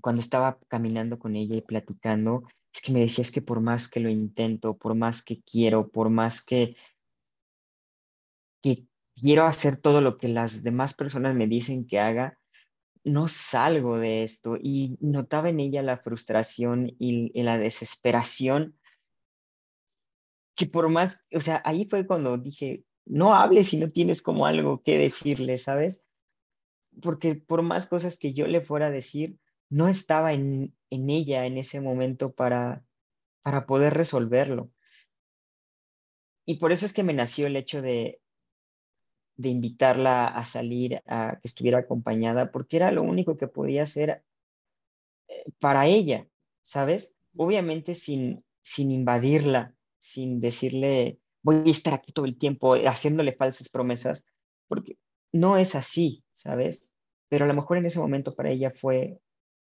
cuando 0.00 0.20
estaba 0.20 0.58
caminando 0.68 1.18
con 1.18 1.36
ella 1.36 1.56
y 1.56 1.62
platicando, 1.62 2.44
es 2.74 2.80
que 2.80 2.92
me 2.92 3.00
decía, 3.00 3.22
es 3.22 3.30
que 3.30 3.42
por 3.42 3.60
más 3.60 3.88
que 3.88 4.00
lo 4.00 4.08
intento, 4.08 4.76
por 4.76 4.94
más 4.94 5.22
que 5.22 5.42
quiero, 5.42 5.88
por 5.88 6.08
más 6.08 6.42
que, 6.42 6.76
que 8.62 8.86
quiero 9.14 9.44
hacer 9.44 9.76
todo 9.76 10.00
lo 10.00 10.16
que 10.16 10.28
las 10.28 10.62
demás 10.62 10.94
personas 10.94 11.34
me 11.34 11.46
dicen 11.46 11.86
que 11.86 12.00
haga, 12.00 12.38
no 13.04 13.28
salgo 13.28 13.98
de 13.98 14.22
esto. 14.22 14.56
Y 14.60 14.96
notaba 15.00 15.50
en 15.50 15.60
ella 15.60 15.82
la 15.82 15.98
frustración 15.98 16.88
y, 16.98 17.30
y 17.38 17.42
la 17.42 17.58
desesperación, 17.58 18.78
que 20.56 20.66
por 20.66 20.88
más, 20.88 21.20
o 21.34 21.40
sea, 21.40 21.62
ahí 21.64 21.86
fue 21.86 22.06
cuando 22.06 22.38
dije, 22.38 22.84
no 23.04 23.34
hables 23.34 23.68
si 23.68 23.76
no 23.76 23.90
tienes 23.90 24.22
como 24.22 24.46
algo 24.46 24.82
que 24.82 24.98
decirle, 24.98 25.58
¿sabes? 25.58 26.02
Porque 27.02 27.34
por 27.34 27.62
más 27.62 27.86
cosas 27.86 28.18
que 28.18 28.32
yo 28.32 28.46
le 28.46 28.60
fuera 28.60 28.86
a 28.86 28.90
decir, 28.90 29.38
no 29.72 29.88
estaba 29.88 30.34
en, 30.34 30.74
ella 30.90 31.46
en 31.46 31.56
ese 31.56 31.80
momento 31.80 32.34
para, 32.34 32.84
para 33.42 33.64
poder 33.64 33.94
resolverlo. 33.94 34.70
Y 36.44 36.56
por 36.56 36.72
eso 36.72 36.84
es 36.84 36.92
que 36.92 37.02
me 37.02 37.14
nació 37.14 37.46
el 37.46 37.56
hecho 37.56 37.80
de, 37.80 38.20
de 39.36 39.48
invitarla 39.48 40.26
a 40.28 40.44
salir, 40.44 41.02
a 41.06 41.38
que 41.40 41.48
estuviera 41.48 41.78
acompañada, 41.78 42.52
porque 42.52 42.76
era 42.76 42.92
lo 42.92 43.02
único 43.02 43.38
que 43.38 43.48
podía 43.48 43.84
hacer 43.84 44.22
eh, 45.28 45.44
para 45.58 45.86
ella, 45.86 46.28
¿sabes? 46.62 47.14
Obviamente 47.34 47.94
sin, 47.94 48.44
sin 48.60 48.90
invadirla, 48.90 49.74
sin 49.98 50.42
decirle, 50.42 51.18
voy 51.40 51.62
a 51.66 51.70
estar 51.70 51.94
aquí 51.94 52.12
todo 52.12 52.26
el 52.26 52.36
tiempo 52.36 52.74
haciéndole 52.74 53.32
falsas 53.32 53.70
promesas, 53.70 54.26
porque 54.68 54.98
no 55.32 55.56
es 55.56 55.74
así, 55.74 56.24
¿sabes? 56.34 56.92
Pero 57.30 57.46
a 57.46 57.48
lo 57.48 57.54
mejor 57.54 57.78
en 57.78 57.86
ese 57.86 58.00
momento 58.00 58.34
para 58.34 58.50
ella 58.50 58.70
fue, 58.70 59.21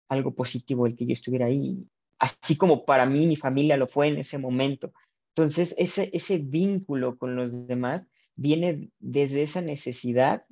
algo 0.08 0.34
positivo 0.34 0.86
el 0.86 0.96
que 0.96 1.06
yo 1.06 1.12
estuviera 1.12 1.46
ahí, 1.46 1.86
así 2.18 2.56
como 2.56 2.84
para 2.84 3.06
mí 3.06 3.26
mi 3.26 3.36
familia 3.36 3.76
lo 3.76 3.86
fue 3.86 4.08
en 4.08 4.18
ese 4.18 4.38
momento. 4.38 4.92
Entonces, 5.34 5.74
ese, 5.78 6.10
ese 6.12 6.38
vínculo 6.38 7.18
con 7.18 7.36
los 7.36 7.66
demás 7.66 8.06
viene 8.34 8.90
desde 8.98 9.42
esa 9.42 9.60
necesidad 9.60 10.44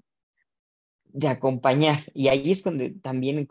de 1.04 1.28
acompañar. 1.28 2.00
Y 2.12 2.28
ahí 2.28 2.50
es 2.50 2.62
donde 2.62 2.90
también 2.90 3.48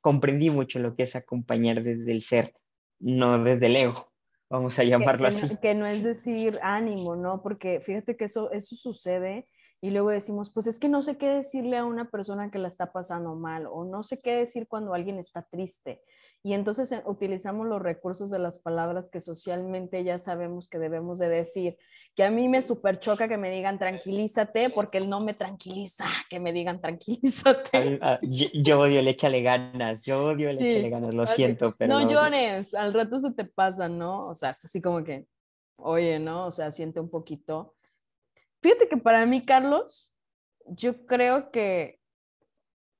comprendí 0.00 0.50
mucho 0.50 0.78
lo 0.78 0.96
que 0.96 1.04
es 1.04 1.14
acompañar 1.14 1.82
desde 1.82 2.10
el 2.10 2.22
ser, 2.22 2.54
no 2.98 3.44
desde 3.44 3.66
el 3.66 3.76
ego, 3.76 4.10
vamos 4.48 4.78
a 4.78 4.84
llamarlo 4.84 5.28
así. 5.28 5.56
que 5.58 5.74
no 5.74 5.86
es 5.86 6.02
decir 6.02 6.58
ánimo, 6.62 7.14
¿no? 7.14 7.42
Porque 7.42 7.80
fíjate 7.80 8.16
que 8.16 8.24
eso, 8.24 8.50
eso 8.52 8.74
sucede 8.74 9.46
y 9.80 9.90
luego 9.90 10.10
decimos, 10.10 10.50
pues 10.52 10.66
es 10.66 10.80
que 10.80 10.88
no 10.88 11.02
sé 11.02 11.16
qué 11.18 11.28
decirle 11.28 11.76
a 11.76 11.84
una 11.84 12.10
persona 12.10 12.50
que 12.50 12.58
la 12.58 12.66
está 12.66 12.92
pasando 12.92 13.36
mal 13.36 13.66
o 13.70 13.84
no 13.84 14.02
sé 14.02 14.20
qué 14.20 14.34
decir 14.34 14.66
cuando 14.66 14.92
alguien 14.92 15.18
está 15.18 15.42
triste. 15.42 16.02
Y 16.42 16.54
entonces 16.54 16.90
eh, 16.90 17.02
utilizamos 17.04 17.66
los 17.66 17.80
recursos 17.80 18.30
de 18.30 18.40
las 18.40 18.58
palabras 18.58 19.10
que 19.10 19.20
socialmente 19.20 20.02
ya 20.02 20.18
sabemos 20.18 20.68
que 20.68 20.78
debemos 20.78 21.18
de 21.18 21.28
decir, 21.28 21.76
que 22.16 22.24
a 22.24 22.30
mí 22.30 22.48
me 22.48 22.60
super 22.60 22.98
choca 22.98 23.28
que 23.28 23.38
me 23.38 23.50
digan 23.50 23.78
tranquilízate 23.78 24.70
porque 24.70 24.98
él 24.98 25.08
no 25.08 25.20
me 25.20 25.34
tranquiliza, 25.34 26.06
que 26.28 26.40
me 26.40 26.52
digan 26.52 26.80
tranquilízate. 26.80 28.00
Yo, 28.22 28.80
odio 28.80 28.98
el 28.98 29.08
échale 29.08 29.42
ganas, 29.42 30.02
yo 30.02 30.26
odio 30.26 30.50
el 30.50 30.58
échale 30.58 30.90
ganas, 30.90 31.14
lo 31.14 31.26
siento, 31.26 31.74
pero... 31.76 31.94
No 31.94 32.10
llores, 32.10 32.74
al 32.74 32.92
rato 32.92 33.18
se 33.20 33.32
te 33.32 33.44
pasa, 33.44 33.88
¿no? 33.88 34.26
O 34.26 34.34
sea, 34.34 34.50
es 34.50 34.64
así 34.64 34.80
como 34.82 35.04
que, 35.04 35.26
oye, 35.76 36.18
¿no? 36.18 36.46
O 36.46 36.50
sea, 36.50 36.72
siente 36.72 36.98
un 36.98 37.10
poquito 37.10 37.76
Fíjate 38.60 38.88
que 38.88 38.96
para 38.96 39.24
mí, 39.26 39.44
Carlos, 39.44 40.14
yo 40.66 41.06
creo 41.06 41.50
que 41.50 42.00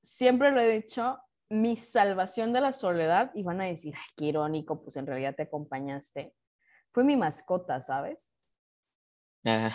siempre 0.01 0.51
lo 0.51 0.61
he 0.61 0.69
dicho, 0.69 1.19
mi 1.49 1.75
salvación 1.75 2.53
de 2.53 2.61
la 2.61 2.73
soledad, 2.73 3.31
y 3.33 3.43
van 3.43 3.61
a 3.61 3.65
decir, 3.65 3.93
ay, 3.95 4.07
qué 4.15 4.25
irónico, 4.25 4.81
pues 4.81 4.95
en 4.95 5.07
realidad 5.07 5.35
te 5.35 5.43
acompañaste, 5.43 6.33
fue 6.91 7.03
mi 7.03 7.17
mascota, 7.17 7.81
¿sabes? 7.81 8.35
Ah, 9.45 9.71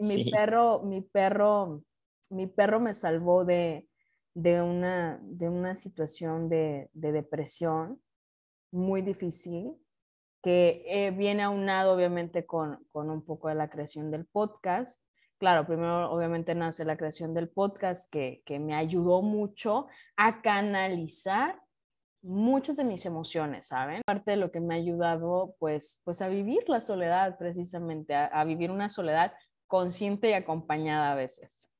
mi, 0.00 0.30
perro, 0.32 0.82
mi 0.82 1.02
perro, 1.02 1.82
mi 2.30 2.46
perro 2.46 2.80
me 2.80 2.94
salvó 2.94 3.44
de, 3.44 3.88
una, 4.34 5.18
de 5.22 5.48
una 5.48 5.74
situación 5.74 6.48
de, 6.48 6.90
depresión 6.92 8.00
muy 8.70 9.02
difícil 9.02 9.74
que 10.42 10.84
eh, 10.86 11.10
viene 11.10 11.42
aunado 11.42 11.94
obviamente 11.94 12.46
con, 12.46 12.86
con 12.92 13.10
un 13.10 13.24
poco 13.24 13.48
de 13.48 13.56
la 13.56 13.70
creación 13.70 14.10
del 14.10 14.24
podcast 14.26 15.02
claro, 15.38 15.66
primero 15.66 16.10
obviamente 16.10 16.54
nace 16.54 16.84
la 16.84 16.96
creación 16.96 17.32
del 17.32 17.48
podcast 17.48 18.12
que, 18.12 18.42
me 18.60 18.74
ayudó 18.74 19.22
mucho 19.22 19.86
a 20.16 20.42
canalizar 20.42 21.60
muchas 22.22 22.76
de 22.76 22.84
mis 22.84 23.06
emociones, 23.06 23.68
¿saben? 23.68 24.02
Parte 24.04 24.32
de 24.32 24.36
lo 24.36 24.50
que 24.50 24.60
me 24.60 24.74
ha 24.74 24.78
ayudado 24.78 25.54
pues, 25.58 26.02
pues 26.04 26.20
a 26.20 26.28
vivir 26.28 26.68
la 26.68 26.80
soledad 26.80 27.38
precisamente, 27.38 28.14
a, 28.14 28.44
vivir 28.44 28.70
una 28.70 28.90
soledad 28.90 29.32
consciente 29.66 30.30
y 30.30 30.32
acompañada 30.32 31.12
a 31.12 31.14
veces. 31.14 31.70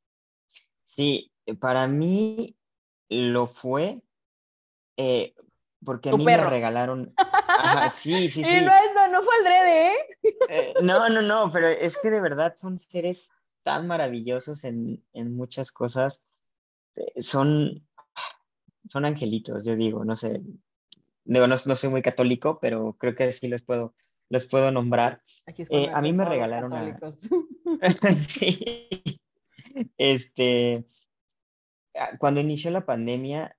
Sí, 0.85 1.33
para 1.61 1.89
mí 1.89 2.57
lo 3.09 3.47
fue, 3.47 4.01
eh, 4.97 5.35
porque 5.85 6.11
a 6.11 6.17
mí 6.17 6.25
perro. 6.25 6.45
me 6.45 6.51
regalaron. 6.51 7.15
Ajá, 7.49 7.91
sí, 7.91 8.29
sí, 8.29 8.43
Y 8.43 8.45
sí. 8.45 8.61
no, 8.61 8.71
es, 8.71 8.95
no, 8.95 9.09
no 9.09 9.23
fue 9.23 9.35
Aldrede, 9.37 9.89
¿eh? 9.89 9.95
Eh, 10.49 10.75
no, 10.83 11.09
no, 11.09 11.23
no, 11.23 11.51
pero 11.51 11.67
es 11.67 11.97
que 11.99 12.11
de 12.11 12.21
verdad 12.21 12.55
son 12.57 12.79
seres 12.79 13.29
tan 13.69 13.87
maravillosos 13.87 14.65
en, 14.65 15.05
en 15.13 15.37
muchas 15.37 15.73
cosas. 15.73 16.25
Eh, 16.97 17.21
son, 17.21 17.87
son 18.89 19.05
angelitos, 19.05 19.63
yo 19.63 19.77
digo, 19.77 20.07
no 20.07 20.17
sé. 20.17 20.41
Digo, 21.25 21.47
no, 21.47 21.55
no 21.63 21.77
soy 21.77 21.91
muy 21.91 22.01
católico, 22.01 22.59
pero 22.63 22.97
creo 22.99 23.15
que 23.15 23.31
sí 23.31 23.47
los 23.47 23.61
puedo, 23.61 23.95
los 24.31 24.47
puedo 24.47 24.71
nombrar. 24.71 25.23
Aquí 25.45 25.65
es 25.65 25.69
Eh, 25.71 25.91
a 25.93 26.01
mí 26.01 26.15
me 26.15 26.25
regalaron 26.25 26.73
a-. 26.73 26.99
Sí. 28.17 29.21
Este, 29.99 30.87
ah, 31.95 32.17
cuando 32.19 32.41
inició 32.41 32.71
la 32.71 32.87
pandemia, 32.87 33.55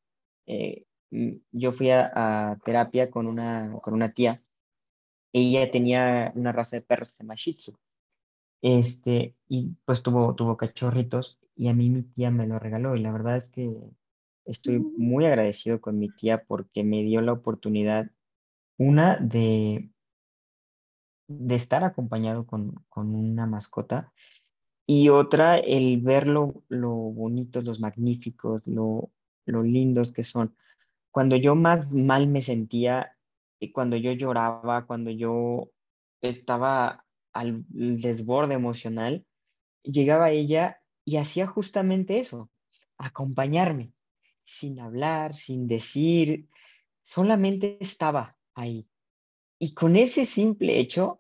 eh, 0.48 0.88
mm, 1.12 1.34
yo 1.52 1.72
fui 1.72 1.92
a, 1.92 2.12
a 2.16 2.58
terapia 2.66 3.12
con 3.12 3.28
una, 3.28 3.78
con 3.84 3.94
una 3.94 4.12
tía. 4.12 4.42
Ella 5.34 5.70
tenía 5.70 6.32
una 6.34 6.52
raza 6.52 6.78
de 6.78 6.82
perros 6.82 7.10
que 7.10 7.18
se 7.18 7.24
llama 7.24 7.36
Shih 7.36 7.58
Tzu. 7.58 7.78
Este, 8.62 9.36
y 9.48 9.76
pues 9.86 10.04
tuvo, 10.04 10.36
tuvo 10.36 10.58
cachorritos 10.58 11.40
y 11.56 11.70
a 11.70 11.74
mí 11.74 11.90
mi 11.90 12.04
tía 12.04 12.32
me 12.32 12.48
lo 12.48 12.60
regaló 12.60 12.96
y 12.96 13.02
la 13.02 13.12
verdad 13.12 13.38
es 13.38 13.50
que 13.50 13.74
estoy 14.46 14.80
muy 14.80 15.26
agradecido 15.26 15.80
con 15.80 15.98
mi 16.00 16.10
tía 16.10 16.44
porque 16.44 16.84
me 16.84 17.04
dio 17.04 17.22
la 17.22 17.34
oportunidad, 17.34 18.12
una, 18.78 19.16
de, 19.18 19.92
de 21.28 21.56
estar 21.56 21.84
acompañado 21.84 22.46
con, 22.46 22.84
con 22.90 23.16
una 23.16 23.46
mascota 23.46 24.14
y 24.86 25.10
otra, 25.10 25.58
el 25.58 26.02
ver 26.02 26.28
lo, 26.28 26.64
lo 26.68 26.90
bonitos, 26.90 27.64
los 27.64 27.80
magníficos, 27.80 28.66
lo, 28.66 29.12
lo 29.46 29.62
lindos 29.62 30.12
que 30.12 30.24
son. 30.24 30.56
Cuando 31.12 31.36
yo 31.36 31.56
más 31.56 31.94
mal 31.94 32.28
me 32.28 32.42
sentía, 32.42 33.16
y 33.60 33.72
cuando 33.72 33.98
yo 33.98 34.14
lloraba, 34.14 34.86
cuando 34.88 35.12
yo 35.12 35.70
estaba 36.22 37.06
al 37.34 37.66
desborde 37.70 38.56
emocional, 38.56 39.26
llegaba 39.84 40.32
ella 40.32 40.82
y 41.06 41.18
hacía 41.18 41.48
justamente 41.48 42.20
eso, 42.20 42.50
acompañarme, 42.98 43.94
sin 44.44 44.80
hablar, 44.80 45.36
sin 45.36 45.68
decir, 45.68 46.48
solamente 47.02 47.78
estaba 47.80 48.38
ahí. 48.54 48.88
Y 49.58 49.74
con 49.74 49.96
ese 49.96 50.26
simple 50.26 50.80
hecho, 50.80 51.20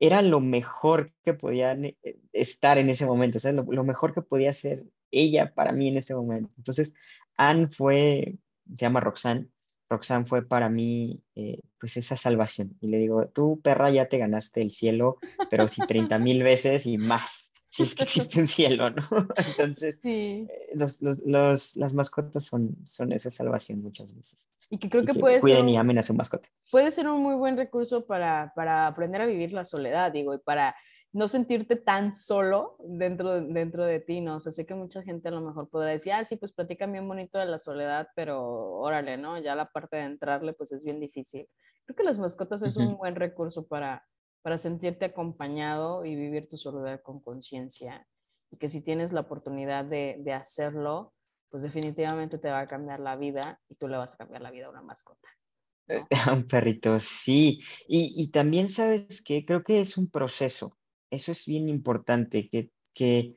era 0.00 0.22
lo 0.22 0.40
mejor 0.40 1.12
que 1.24 1.34
podía 1.34 1.72
eh, 1.72 1.96
estar 2.32 2.78
en 2.78 2.90
ese 2.90 3.06
momento, 3.06 3.38
o 3.38 3.40
sea, 3.40 3.52
lo, 3.52 3.64
lo 3.64 3.84
mejor 3.84 4.12
que 4.12 4.22
podía 4.22 4.52
ser 4.52 4.84
ella 5.10 5.54
para 5.54 5.72
mí 5.72 5.88
en 5.88 5.96
ese 5.96 6.14
momento. 6.14 6.52
Entonces, 6.58 6.94
Anne 7.36 7.68
fue, 7.68 8.38
se 8.68 8.76
llama 8.76 9.00
Roxanne, 9.00 9.48
Roxanne 9.88 10.26
fue 10.26 10.46
para 10.46 10.68
mí 10.70 11.20
eh, 11.34 11.60
pues 11.78 11.96
esa 11.96 12.16
salvación. 12.16 12.76
Y 12.80 12.88
le 12.88 12.98
digo, 12.98 13.26
tú 13.28 13.60
perra 13.62 13.90
ya 13.90 14.08
te 14.08 14.18
ganaste 14.18 14.60
el 14.62 14.70
cielo, 14.70 15.18
pero 15.50 15.68
sí 15.68 15.82
30 15.82 16.18
mil 16.18 16.42
veces 16.42 16.86
y 16.86 16.98
más, 16.98 17.52
si 17.70 17.82
es 17.84 17.94
que 17.94 18.04
existe 18.04 18.40
un 18.40 18.46
cielo, 18.46 18.90
¿no? 18.90 19.02
Entonces, 19.36 20.00
Sí. 20.02 20.46
eh, 20.48 20.70
los, 20.74 21.00
los, 21.02 21.18
los- 21.24 21.76
las 21.76 21.92
mascotas 21.94 22.44
son, 22.44 22.76
son 22.86 23.12
esa 23.12 23.30
salvación 23.30 23.82
muchas 23.82 24.14
veces. 24.14 24.46
Y 24.70 24.78
que 24.78 24.88
creo 24.88 25.02
Así 25.02 25.12
que 25.12 25.18
puede 25.20 25.34
ser, 25.34 25.42
cuiden 25.42 25.68
y 25.68 25.74
un, 25.74 25.80
amen 25.80 25.98
a 25.98 26.02
su 26.02 26.14
mascota. 26.14 26.48
puede 26.70 26.90
ser 26.90 27.06
un 27.08 27.22
muy 27.22 27.34
buen 27.34 27.56
recurso 27.56 28.06
para, 28.06 28.52
para 28.56 28.86
aprender 28.86 29.20
a 29.20 29.26
vivir 29.26 29.52
la 29.52 29.64
soledad, 29.64 30.10
digo, 30.12 30.34
y 30.34 30.38
para 30.38 30.74
no 31.14 31.28
sentirte 31.28 31.76
tan 31.76 32.14
solo 32.14 32.76
dentro, 32.80 33.32
de- 33.40 33.54
dentro 33.54 33.84
de 33.86 34.00
ti, 34.00 34.20
¿no? 34.20 34.36
O 34.36 34.40
sea, 34.40 34.52
sé 34.52 34.66
que 34.66 34.74
mucha 34.74 35.02
gente 35.02 35.28
a 35.28 35.32
lo 35.32 35.40
mejor 35.42 35.70
podrá 35.70 35.90
decir, 35.90 36.12
ah, 36.12 36.24
sí, 36.24 36.36
pues 36.36 36.52
platican 36.52 36.92
bien 36.92 37.08
bonito 37.08 37.38
de 37.38 37.46
la 37.46 37.58
soledad, 37.60 38.08
pero 38.16 38.42
órale, 38.80 39.16
¿no? 39.18 39.38
Ya 39.40 39.54
la 39.56 39.70
parte 39.72 39.96
de 39.98 40.04
entrarle, 40.04 40.54
pues 40.54 40.72
es 40.72 40.84
bien 40.84 41.00
difícil. 41.00 41.48
Creo 41.86 41.96
que 41.96 42.04
las 42.04 42.18
mascotas 42.18 42.62
es 42.62 42.76
un 42.76 42.96
buen 42.98 43.16
recurso 43.16 43.66
para, 43.68 44.06
para 44.42 44.58
sentirte 44.58 45.06
acompañado 45.06 46.04
y 46.04 46.16
vivir 46.16 46.48
tu 46.50 46.56
soledad 46.58 47.00
con 47.02 47.20
conciencia. 47.20 48.06
Y 48.50 48.58
que 48.58 48.68
si 48.68 48.82
tienes 48.84 49.12
la 49.12 49.20
oportunidad 49.22 49.84
de, 49.84 50.16
de 50.20 50.32
hacerlo, 50.34 51.14
pues 51.50 51.62
definitivamente 51.62 52.38
te 52.38 52.50
va 52.50 52.60
a 52.60 52.66
cambiar 52.66 53.00
la 53.00 53.16
vida 53.16 53.60
y 53.68 53.76
tú 53.76 53.88
le 53.88 53.96
vas 53.96 54.14
a 54.14 54.16
cambiar 54.18 54.42
la 54.42 54.50
vida 54.50 54.66
a 54.66 54.70
una 54.70 54.82
mascota. 54.82 55.28
¿no? 55.88 56.10
A 56.26 56.32
un 56.32 56.46
perrito, 56.46 56.98
sí. 56.98 57.60
Y, 57.88 58.14
y 58.22 58.30
también 58.30 58.68
sabes 58.68 59.22
que 59.22 59.44
creo 59.44 59.62
que 59.62 59.80
es 59.80 59.96
un 59.98 60.10
proceso. 60.10 60.78
Eso 61.14 61.32
es 61.32 61.46
bien 61.46 61.68
importante, 61.68 62.48
que, 62.48 62.70
que 62.92 63.36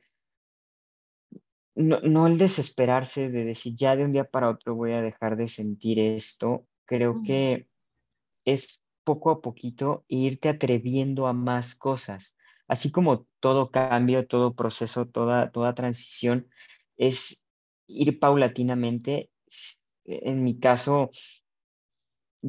no, 1.74 2.00
no 2.00 2.26
el 2.26 2.38
desesperarse 2.38 3.30
de 3.30 3.44
decir 3.44 3.74
ya 3.76 3.94
de 3.94 4.04
un 4.04 4.12
día 4.12 4.24
para 4.24 4.50
otro 4.50 4.74
voy 4.74 4.92
a 4.92 5.02
dejar 5.02 5.36
de 5.36 5.48
sentir 5.48 5.98
esto. 6.00 6.66
Creo 6.84 7.22
que 7.24 7.68
es 8.44 8.82
poco 9.04 9.30
a 9.30 9.40
poquito 9.40 10.04
irte 10.08 10.48
atreviendo 10.48 11.26
a 11.26 11.32
más 11.32 11.74
cosas. 11.74 12.34
Así 12.66 12.90
como 12.90 13.26
todo 13.40 13.70
cambio, 13.70 14.26
todo 14.26 14.54
proceso, 14.54 15.06
toda, 15.06 15.50
toda 15.52 15.74
transición, 15.74 16.48
es 16.96 17.46
ir 17.86 18.18
paulatinamente. 18.18 19.30
En 20.04 20.42
mi 20.42 20.58
caso, 20.58 21.10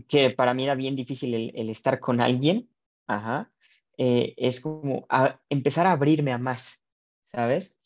que 0.08 0.32
para 0.32 0.54
mí 0.54 0.64
era 0.64 0.76
bien 0.76 0.96
difícil 0.96 1.34
el, 1.34 1.52
el 1.56 1.70
estar 1.70 2.00
con 2.00 2.20
alguien, 2.20 2.70
ajá, 3.08 3.52
eh, 4.00 4.36
es 4.38 4.62
como 4.62 5.08
a- 5.10 5.42
empezar 5.50 5.88
a 5.88 5.94
abrirme 5.94 6.34
a 6.34 6.40
más, 6.40 6.84
¿sabes? 7.26 7.78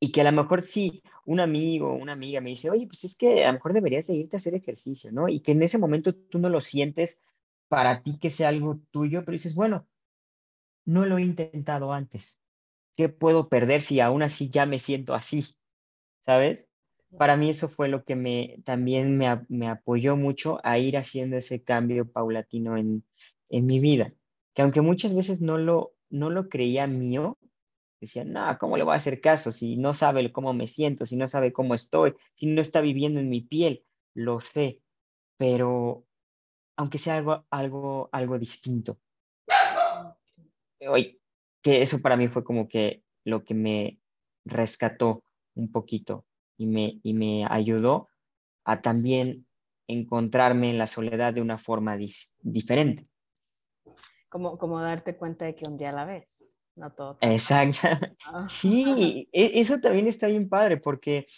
Y 0.00 0.12
que 0.12 0.20
a 0.20 0.24
lo 0.24 0.32
mejor 0.32 0.62
sí, 0.62 1.02
un 1.24 1.40
amigo 1.40 1.88
o 1.90 1.94
una 1.96 2.12
amiga 2.12 2.40
me 2.40 2.50
dice, 2.50 2.70
oye, 2.70 2.86
pues 2.86 3.04
es 3.04 3.16
que 3.16 3.44
a 3.44 3.48
lo 3.48 3.54
mejor 3.54 3.72
deberías 3.72 4.06
de 4.06 4.14
irte 4.14 4.36
a 4.36 4.38
hacer 4.38 4.54
ejercicio, 4.54 5.10
¿no? 5.12 5.28
Y 5.28 5.40
que 5.40 5.52
en 5.52 5.62
ese 5.62 5.78
momento 5.78 6.14
tú 6.14 6.38
no 6.38 6.48
lo 6.50 6.60
sientes 6.60 7.20
para 7.68 8.02
ti 8.02 8.18
que 8.18 8.30
sea 8.30 8.48
algo 8.50 8.80
tuyo, 8.90 9.20
pero 9.24 9.32
dices, 9.32 9.54
bueno, 9.54 9.88
no 10.84 11.06
lo 11.06 11.18
he 11.18 11.22
intentado 11.22 11.92
antes. 11.92 12.40
¿Qué 12.96 13.08
puedo 13.10 13.48
perder 13.50 13.82
si 13.82 14.00
aún 14.00 14.22
así 14.22 14.50
ya 14.50 14.66
me 14.66 14.80
siento 14.80 15.14
así? 15.14 15.56
¿Sabes? 16.22 16.68
Para 17.16 17.36
mí 17.36 17.50
eso 17.50 17.68
fue 17.68 17.88
lo 17.88 18.04
que 18.04 18.16
me 18.16 18.58
también 18.64 19.18
me, 19.18 19.26
me 19.48 19.68
apoyó 19.68 20.16
mucho 20.16 20.60
a 20.64 20.78
ir 20.78 20.96
haciendo 20.98 21.36
ese 21.38 21.62
cambio 21.64 22.10
paulatino 22.10 22.76
en, 22.78 23.04
en 23.50 23.66
mi 23.66 23.80
vida. 23.80 24.14
Que 24.54 24.62
aunque 24.62 24.80
muchas 24.80 25.14
veces 25.14 25.40
no 25.40 25.58
lo, 25.58 25.94
no 26.10 26.30
lo 26.30 26.48
creía 26.48 26.86
mío, 26.86 27.38
decía, 28.00 28.24
no, 28.24 28.56
¿cómo 28.58 28.76
le 28.76 28.84
voy 28.84 28.94
a 28.94 28.96
hacer 28.96 29.20
caso 29.20 29.52
si 29.52 29.76
no 29.76 29.92
sabe 29.92 30.30
cómo 30.32 30.52
me 30.52 30.66
siento, 30.66 31.06
si 31.06 31.16
no 31.16 31.28
sabe 31.28 31.52
cómo 31.52 31.74
estoy, 31.74 32.14
si 32.34 32.46
no 32.46 32.60
está 32.60 32.80
viviendo 32.80 33.20
en 33.20 33.28
mi 33.28 33.40
piel? 33.40 33.84
Lo 34.14 34.40
sé, 34.40 34.80
pero 35.36 36.04
aunque 36.76 36.98
sea 36.98 37.16
algo, 37.16 37.44
algo, 37.50 38.08
algo 38.12 38.38
distinto. 38.38 38.98
Hoy, 40.88 41.20
que 41.62 41.82
eso 41.82 42.00
para 42.00 42.16
mí 42.16 42.28
fue 42.28 42.44
como 42.44 42.68
que 42.68 43.02
lo 43.24 43.44
que 43.44 43.54
me 43.54 43.98
rescató 44.44 45.24
un 45.54 45.72
poquito 45.72 46.26
y 46.58 46.66
me, 46.66 47.00
y 47.02 47.14
me 47.14 47.46
ayudó 47.48 48.08
a 48.64 48.82
también 48.82 49.46
encontrarme 49.88 50.70
en 50.70 50.78
la 50.78 50.86
soledad 50.86 51.34
de 51.34 51.40
una 51.40 51.58
forma 51.58 51.98
diferente. 52.40 53.08
Como, 54.34 54.58
como 54.58 54.80
darte 54.80 55.16
cuenta 55.16 55.44
de 55.44 55.54
que 55.54 55.62
un 55.64 55.76
día 55.76 55.90
a 55.90 55.92
la 55.92 56.04
vez, 56.04 56.58
no 56.74 56.92
todo. 56.92 57.18
Exacto. 57.20 57.78
Sí, 58.48 59.28
e- 59.30 59.60
eso 59.60 59.78
también 59.78 60.08
está 60.08 60.26
bien 60.26 60.48
padre 60.48 60.76
porque 60.76 61.28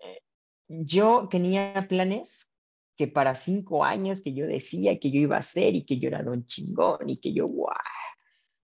eh, 0.00 0.22
yo 0.66 1.28
tenía 1.28 1.86
planes 1.86 2.50
que 2.96 3.06
para 3.06 3.34
cinco 3.34 3.84
años 3.84 4.22
que 4.22 4.32
yo 4.32 4.46
decía 4.46 4.98
que 4.98 5.10
yo 5.10 5.20
iba 5.20 5.36
a 5.36 5.40
hacer 5.40 5.74
y 5.74 5.84
que 5.84 5.98
yo 5.98 6.08
era 6.08 6.22
don 6.22 6.46
chingón 6.46 7.10
y 7.10 7.18
que 7.18 7.34
yo, 7.34 7.48
guau. 7.48 7.76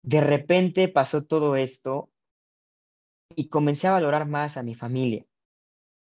De 0.03 0.20
repente 0.20 0.89
pasó 0.89 1.24
todo 1.24 1.55
esto 1.55 2.12
y 3.38 3.47
comencé 3.47 3.88
a 3.88 3.93
valorar 3.93 4.28
más 4.28 4.58
a 4.58 4.64
mi 4.64 4.76
familia. 4.76 5.26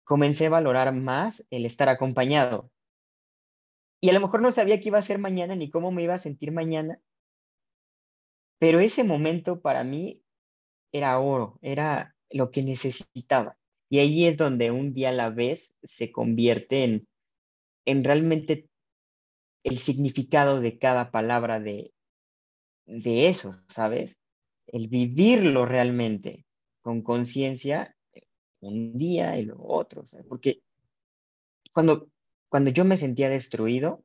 Comencé 0.05 0.45
a 0.45 0.51
valorar 0.51 0.93
más 0.93 1.45
el 1.49 1.65
estar 1.65 1.89
acompañado. 1.89 2.71
Y 4.05 4.09
a 4.11 4.13
lo 4.13 4.19
mejor 4.19 4.43
no 4.43 4.51
sabía 4.51 4.79
qué 4.79 4.89
iba 4.89 4.99
a 4.99 5.01
ser 5.01 5.17
mañana 5.17 5.55
ni 5.55 5.71
cómo 5.71 5.91
me 5.91 6.03
iba 6.03 6.13
a 6.13 6.19
sentir 6.19 6.51
mañana, 6.51 7.01
pero 8.59 8.79
ese 8.79 9.03
momento 9.03 9.61
para 9.61 9.83
mí 9.83 10.21
era 10.91 11.17
oro, 11.17 11.57
era 11.63 12.15
lo 12.29 12.51
que 12.51 12.61
necesitaba. 12.61 13.57
Y 13.89 13.97
ahí 13.97 14.25
es 14.25 14.37
donde 14.37 14.69
un 14.69 14.93
día 14.93 15.09
a 15.09 15.11
la 15.11 15.31
vez 15.31 15.75
se 15.81 16.11
convierte 16.11 16.83
en, 16.83 17.07
en 17.85 18.03
realmente 18.03 18.69
el 19.63 19.79
significado 19.79 20.61
de 20.61 20.77
cada 20.77 21.09
palabra 21.09 21.59
de, 21.59 21.91
de 22.85 23.27
eso, 23.27 23.59
¿sabes? 23.69 24.19
El 24.67 24.87
vivirlo 24.87 25.65
realmente 25.65 26.45
con 26.81 27.01
conciencia 27.01 27.97
un 28.59 28.99
día 28.99 29.39
y 29.39 29.45
lo 29.45 29.57
otro, 29.59 30.05
¿sabes? 30.05 30.27
Porque 30.29 30.61
cuando, 31.73 32.11
cuando 32.49 32.69
yo 32.69 32.85
me 32.85 32.97
sentía 32.97 33.29
destruido, 33.29 34.03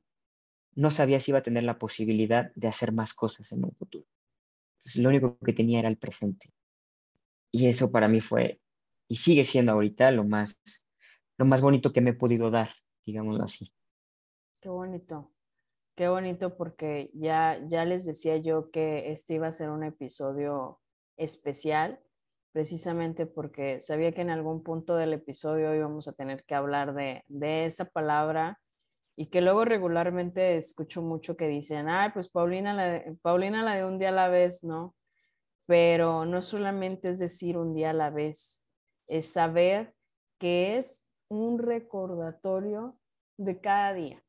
no 0.74 0.90
sabía 0.90 1.20
si 1.20 1.30
iba 1.30 1.38
a 1.38 1.42
tener 1.42 1.64
la 1.64 1.78
posibilidad 1.78 2.52
de 2.54 2.68
hacer 2.68 2.92
más 2.92 3.14
cosas 3.14 3.50
en 3.52 3.64
un 3.64 3.72
futuro. 3.72 4.06
Entonces, 4.78 5.02
lo 5.02 5.08
único 5.08 5.38
que 5.38 5.52
tenía 5.52 5.80
era 5.80 5.88
el 5.88 5.98
presente. 5.98 6.52
Y 7.52 7.66
eso 7.66 7.90
para 7.90 8.08
mí 8.08 8.20
fue, 8.20 8.60
y 9.08 9.16
sigue 9.16 9.44
siendo 9.44 9.72
ahorita, 9.72 10.10
lo 10.12 10.24
más, 10.24 10.60
lo 11.36 11.44
más 11.44 11.60
bonito 11.60 11.92
que 11.92 12.00
me 12.00 12.10
he 12.10 12.14
podido 12.14 12.50
dar, 12.50 12.70
digámoslo 13.04 13.44
así. 13.44 13.72
Qué 14.60 14.68
bonito. 14.68 15.32
Qué 15.96 16.08
bonito 16.08 16.56
porque 16.56 17.10
ya, 17.12 17.60
ya 17.66 17.84
les 17.84 18.06
decía 18.06 18.36
yo 18.36 18.70
que 18.70 19.12
este 19.12 19.34
iba 19.34 19.48
a 19.48 19.52
ser 19.52 19.70
un 19.70 19.84
episodio 19.84 20.80
especial, 21.16 22.00
precisamente 22.52 23.26
porque 23.26 23.80
sabía 23.80 24.12
que 24.12 24.22
en 24.22 24.30
algún 24.30 24.62
punto 24.62 24.96
del 24.96 25.12
episodio 25.12 25.74
íbamos 25.74 26.08
a 26.08 26.12
tener 26.12 26.44
que 26.44 26.54
hablar 26.54 26.94
de, 26.94 27.24
de 27.28 27.66
esa 27.66 27.84
palabra 27.84 28.58
y 29.16 29.26
que 29.26 29.40
luego 29.40 29.64
regularmente 29.64 30.56
escucho 30.56 31.02
mucho 31.02 31.36
que 31.36 31.46
dicen, 31.46 31.88
ay, 31.88 32.10
pues 32.12 32.28
Paulina 32.28 32.72
la, 32.72 33.04
Paulina 33.22 33.62
la 33.62 33.74
de 33.74 33.84
un 33.84 33.98
día 33.98 34.08
a 34.08 34.12
la 34.12 34.28
vez, 34.28 34.64
¿no? 34.64 34.96
Pero 35.66 36.24
no 36.24 36.42
solamente 36.42 37.10
es 37.10 37.18
decir 37.18 37.58
un 37.58 37.74
día 37.74 37.90
a 37.90 37.92
la 37.92 38.10
vez, 38.10 38.66
es 39.06 39.26
saber 39.26 39.94
que 40.38 40.78
es 40.78 41.12
un 41.28 41.58
recordatorio 41.58 42.98
de 43.36 43.60
cada 43.60 43.92
día, 43.92 44.24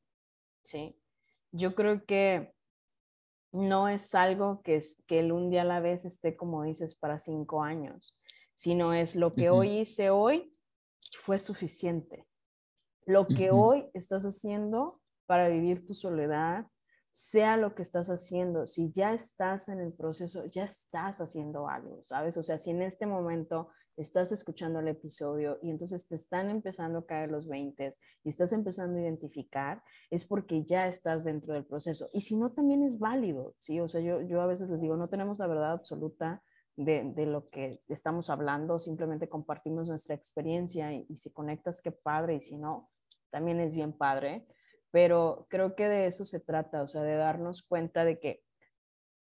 ¿sí? 0.61 0.99
Yo 1.51 1.73
creo 1.73 2.05
que 2.05 2.53
no 3.51 3.87
es 3.87 4.15
algo 4.15 4.61
que, 4.61 4.77
es, 4.77 5.03
que 5.07 5.19
el 5.19 5.31
un 5.31 5.49
día 5.49 5.63
a 5.63 5.65
la 5.65 5.79
vez 5.79 6.05
esté, 6.05 6.35
como 6.35 6.63
dices, 6.63 6.95
para 6.95 7.19
cinco 7.19 7.63
años, 7.63 8.19
sino 8.55 8.93
es 8.93 9.15
lo 9.15 9.33
que 9.33 9.51
uh 9.51 9.55
-huh. 9.55 9.57
hoy 9.57 9.79
hice 9.79 10.09
hoy 10.09 10.55
fue 11.17 11.39
suficiente. 11.39 12.27
Lo 13.05 13.27
que 13.27 13.51
uh 13.51 13.55
-huh. 13.55 13.67
hoy 13.67 13.89
estás 13.93 14.23
haciendo 14.23 15.01
para 15.25 15.49
vivir 15.49 15.85
tu 15.85 15.93
soledad, 15.93 16.67
sea 17.11 17.57
lo 17.57 17.75
que 17.75 17.81
estás 17.81 18.09
haciendo, 18.09 18.65
si 18.65 18.91
ya 18.91 19.13
estás 19.13 19.67
en 19.69 19.79
el 19.79 19.93
proceso, 19.93 20.45
ya 20.45 20.63
estás 20.63 21.19
haciendo 21.19 21.67
algo, 21.67 22.01
¿sabes? 22.03 22.37
O 22.37 22.41
sea, 22.41 22.57
si 22.57 22.71
en 22.71 22.81
este 22.81 23.05
momento 23.05 23.69
estás 23.97 24.31
escuchando 24.31 24.79
el 24.79 24.87
episodio 24.87 25.59
y 25.61 25.69
entonces 25.69 26.07
te 26.07 26.15
están 26.15 26.49
empezando 26.49 26.99
a 26.99 27.05
caer 27.05 27.29
los 27.29 27.47
20 27.47 27.89
y 28.23 28.29
estás 28.29 28.53
empezando 28.53 28.97
a 28.97 29.01
identificar, 29.01 29.83
es 30.09 30.25
porque 30.25 30.63
ya 30.63 30.87
estás 30.87 31.25
dentro 31.25 31.53
del 31.53 31.65
proceso. 31.65 32.09
Y 32.13 32.21
si 32.21 32.37
no, 32.37 32.51
también 32.51 32.83
es 32.83 32.99
válido, 32.99 33.55
¿sí? 33.57 33.79
O 33.81 33.89
sea, 33.89 34.01
yo, 34.01 34.21
yo 34.21 34.41
a 34.41 34.47
veces 34.47 34.69
les 34.69 34.81
digo, 34.81 34.95
no 34.95 35.09
tenemos 35.09 35.39
la 35.39 35.47
verdad 35.47 35.73
absoluta 35.73 36.41
de, 36.77 37.11
de 37.13 37.25
lo 37.25 37.47
que 37.47 37.79
estamos 37.89 38.29
hablando, 38.29 38.79
simplemente 38.79 39.27
compartimos 39.27 39.89
nuestra 39.89 40.15
experiencia 40.15 40.93
y, 40.93 41.05
y 41.09 41.17
si 41.17 41.31
conectas, 41.33 41.81
qué 41.81 41.91
padre, 41.91 42.35
y 42.35 42.41
si 42.41 42.57
no, 42.57 42.87
también 43.29 43.59
es 43.59 43.75
bien 43.75 43.91
padre. 43.91 44.47
Pero 44.91 45.47
creo 45.49 45.75
que 45.75 45.87
de 45.87 46.07
eso 46.07 46.25
se 46.25 46.39
trata, 46.39 46.83
o 46.83 46.87
sea, 46.87 47.01
de 47.03 47.15
darnos 47.15 47.61
cuenta 47.63 48.05
de 48.05 48.19
que 48.19 48.43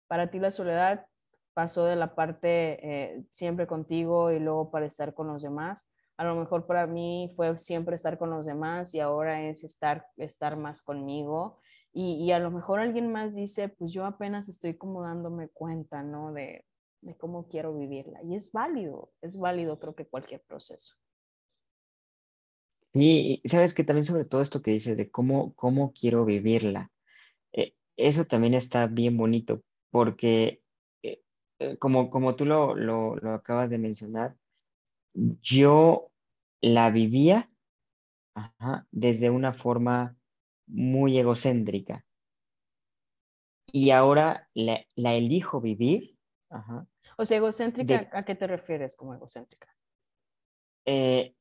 para 0.08 0.30
ti 0.30 0.38
la 0.38 0.50
soledad 0.50 1.06
pasó 1.54 1.84
de 1.84 1.96
la 1.96 2.14
parte 2.14 2.78
eh, 2.82 3.24
siempre 3.30 3.66
contigo 3.66 4.30
y 4.30 4.38
luego 4.40 4.70
para 4.70 4.86
estar 4.86 5.14
con 5.14 5.28
los 5.28 5.42
demás. 5.42 5.88
A 6.16 6.24
lo 6.24 6.34
mejor 6.34 6.66
para 6.66 6.86
mí 6.86 7.32
fue 7.36 7.58
siempre 7.58 7.94
estar 7.96 8.18
con 8.18 8.30
los 8.30 8.46
demás 8.46 8.94
y 8.94 9.00
ahora 9.00 9.42
es 9.42 9.64
estar, 9.64 10.06
estar 10.16 10.56
más 10.56 10.82
conmigo. 10.82 11.60
Y, 11.92 12.24
y 12.24 12.32
a 12.32 12.38
lo 12.38 12.50
mejor 12.50 12.80
alguien 12.80 13.10
más 13.10 13.34
dice, 13.34 13.68
pues 13.68 13.92
yo 13.92 14.04
apenas 14.04 14.48
estoy 14.48 14.76
como 14.76 15.02
dándome 15.02 15.48
cuenta, 15.48 16.02
¿no? 16.02 16.32
De, 16.32 16.64
de 17.02 17.16
cómo 17.16 17.48
quiero 17.48 17.74
vivirla. 17.74 18.22
Y 18.22 18.34
es 18.34 18.52
válido, 18.52 19.12
es 19.22 19.38
válido 19.38 19.78
creo 19.78 19.94
que 19.94 20.06
cualquier 20.06 20.42
proceso. 20.42 20.99
Sí, 22.92 23.40
sabes 23.44 23.74
que 23.74 23.84
también 23.84 24.04
sobre 24.04 24.24
todo 24.24 24.42
esto 24.42 24.62
que 24.62 24.72
dices 24.72 24.96
de 24.96 25.10
cómo, 25.10 25.54
cómo 25.54 25.92
quiero 25.92 26.24
vivirla, 26.24 26.90
eh, 27.52 27.74
eso 27.96 28.24
también 28.24 28.54
está 28.54 28.86
bien 28.86 29.16
bonito 29.16 29.62
porque 29.90 30.62
eh, 31.02 31.22
como, 31.78 32.10
como 32.10 32.34
tú 32.36 32.46
lo, 32.46 32.74
lo, 32.74 33.16
lo, 33.16 33.34
acabas 33.34 33.70
de 33.70 33.78
mencionar, 33.78 34.36
yo 35.14 36.10
la 36.60 36.90
vivía 36.90 37.50
ajá, 38.34 38.86
desde 38.90 39.30
una 39.30 39.52
forma 39.52 40.16
muy 40.66 41.18
egocéntrica 41.18 42.04
y 43.72 43.90
ahora 43.90 44.48
la, 44.54 44.84
la 44.96 45.14
elijo 45.14 45.60
vivir. 45.60 46.16
Ajá, 46.48 46.86
o 47.16 47.24
sea, 47.24 47.36
egocéntrica, 47.36 47.98
de, 47.98 48.08
¿a 48.12 48.24
qué 48.24 48.34
te 48.34 48.46
refieres 48.46 48.96
como 48.96 49.14
egocéntrica? 49.14 49.68
Eh, 50.86 51.34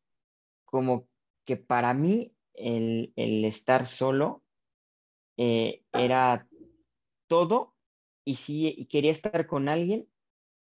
como 0.65 1.07
que 1.49 1.57
para 1.57 1.95
mí 1.95 2.35
el, 2.53 3.11
el 3.15 3.43
estar 3.43 3.87
solo 3.87 4.43
eh, 5.37 5.83
era 5.91 6.47
todo 7.27 7.73
y 8.23 8.35
si 8.35 8.85
quería 8.85 9.11
estar 9.11 9.47
con 9.47 9.67
alguien 9.67 10.07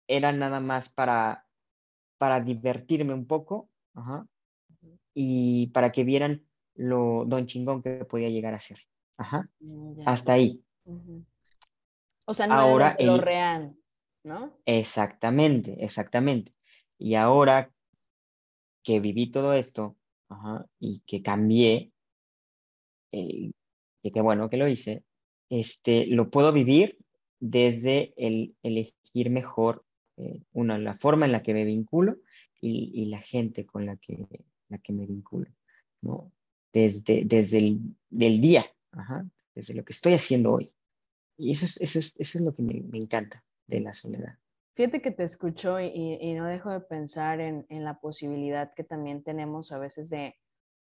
era 0.07 0.31
nada 0.31 0.59
más 0.59 0.89
para, 0.89 1.45
para 2.17 2.41
divertirme 2.41 3.13
un 3.13 3.27
poco 3.27 3.69
ajá, 3.93 4.27
y 5.13 5.67
para 5.67 5.91
que 5.91 6.03
vieran 6.03 6.43
lo 6.73 7.25
don 7.27 7.45
chingón 7.45 7.83
que 7.83 8.03
podía 8.05 8.29
llegar 8.29 8.55
a 8.55 8.59
ser. 8.59 8.79
Ajá, 9.17 9.47
Mm, 9.61 9.93
ya. 9.97 10.05
hasta 10.07 10.33
ahí. 10.33 10.63
O 12.25 12.33
sea, 12.33 12.47
no 12.47 12.55
Ahora 12.61 12.95
era 12.97 13.05
lo 13.05 13.17
el- 13.17 13.21
real, 13.21 13.77
¿no? 14.23 14.51
Exactamente, 14.65 15.85
exactamente. 15.85 16.55
Y 16.97 17.13
ahora 17.13 17.71
que 18.83 18.99
viví 18.99 19.31
todo 19.31 19.53
esto 19.53 19.97
ajá, 20.29 20.65
y 20.79 21.01
que 21.05 21.21
cambié, 21.21 21.91
eh, 23.11 23.51
que 24.01 24.21
bueno 24.21 24.49
que 24.49 24.57
lo 24.57 24.67
hice, 24.67 25.03
este, 25.49 26.05
lo 26.07 26.29
puedo 26.29 26.51
vivir 26.51 26.97
desde 27.39 28.13
el 28.17 28.55
elegir 28.63 29.29
mejor 29.29 29.85
eh, 30.17 30.41
una, 30.51 30.77
la 30.77 30.95
forma 30.97 31.25
en 31.25 31.31
la 31.31 31.43
que 31.43 31.53
me 31.53 31.65
vinculo 31.65 32.17
y, 32.59 32.91
y 32.93 33.05
la 33.05 33.19
gente 33.19 33.65
con 33.65 33.85
la 33.85 33.97
que, 33.97 34.27
la 34.69 34.77
que 34.77 34.93
me 34.93 35.05
vinculo, 35.05 35.49
¿no? 36.01 36.31
Desde, 36.71 37.23
desde 37.25 37.59
el 37.59 37.79
del 38.09 38.41
día, 38.41 38.65
ajá, 38.91 39.27
desde 39.53 39.73
lo 39.75 39.83
que 39.83 39.93
estoy 39.93 40.13
haciendo 40.13 40.53
hoy. 40.53 40.71
Y 41.37 41.51
eso 41.51 41.65
es, 41.65 41.79
eso 41.81 41.99
es, 41.99 42.15
eso 42.17 42.37
es 42.37 42.43
lo 42.43 42.55
que 42.55 42.63
me, 42.63 42.81
me 42.81 42.97
encanta 42.97 43.43
de 43.67 43.79
la 43.79 43.93
soledad. 43.93 44.37
Fíjate 44.75 45.03
que 45.03 45.11
te 45.11 45.23
escucho 45.23 45.79
y, 45.79 46.33
no 46.33 46.45
dejo 46.45 46.71
de 46.71 46.79
pensar 46.79 47.39
en, 47.39 47.65
la 47.69 47.99
posibilidad 47.99 48.73
que 48.73 48.83
también 48.83 49.23
tenemos 49.23 49.71
a 49.71 49.77
veces 49.77 50.09
de 50.09 50.35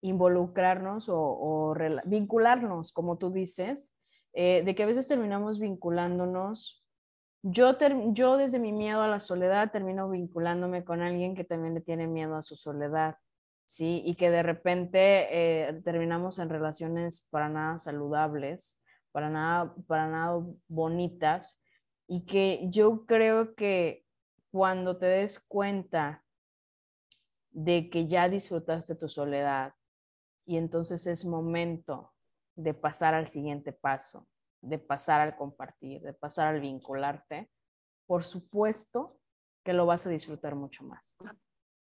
involucrarnos 0.01 1.07
o, 1.09 1.73
vincularnos, 2.05 2.91
como 2.91 3.17
tú 3.17 3.31
dices, 3.31 3.95
eh, 4.33 4.63
de 4.63 4.75
que 4.75 4.83
a 4.83 4.85
veces 4.85 5.07
terminamos 5.07 5.59
vinculándonos. 5.59 6.85
Yo 7.41 7.73
desde 8.37 8.59
mi 8.59 8.73
miedo 8.73 9.01
a 9.01 9.07
la 9.07 9.21
soledad 9.21 9.71
termino 9.71 10.09
vinculándome 10.09 10.83
con 10.83 11.01
alguien 11.01 11.33
que 11.33 11.45
también 11.45 11.73
le 11.73 11.79
tiene 11.79 12.05
miedo 12.05 12.35
a 12.35 12.41
su 12.41 12.57
soledad, 12.57 13.15
¿sí? 13.65 14.01
Y 14.05 14.15
que 14.15 14.29
de 14.29 14.43
repente 14.43 15.27
eh, 15.31 15.81
terminamos 15.85 16.37
en 16.39 16.49
relaciones 16.49 17.25
para 17.29 17.47
nada 17.47 17.77
saludables, 17.77 18.81
para 19.13 19.29
nada, 19.29 19.73
para 19.87 20.09
nada 20.09 20.43
bonitas 20.67 21.63
y 22.11 22.25
que 22.25 22.67
yo 22.69 23.05
creo 23.05 23.53
que 23.53 24.03
cuando 24.51 24.97
te 24.97 25.05
des 25.05 25.39
cuenta 25.39 26.25
de 27.51 27.91
que 27.91 28.07
ya 28.07 28.27
disfrutaste 28.27 28.95
tu 28.95 29.07
soledad 29.07 29.75
y 30.43 30.57
entonces 30.57 31.05
es 31.05 31.23
momento 31.23 32.11
de 32.55 32.73
pasar 32.73 33.13
al 33.13 33.27
siguiente 33.27 33.73
paso, 33.73 34.27
de 34.61 34.79
pasar 34.79 35.21
al 35.21 35.37
compartir, 35.37 36.01
de 36.01 36.13
pasar 36.13 36.47
al 36.47 36.61
vincularte, 36.61 37.51
por 38.07 38.23
supuesto 38.23 39.19
que 39.63 39.73
lo 39.73 39.85
vas 39.85 40.07
a 40.07 40.09
disfrutar 40.09 40.55
mucho 40.55 40.83
más. 40.83 41.15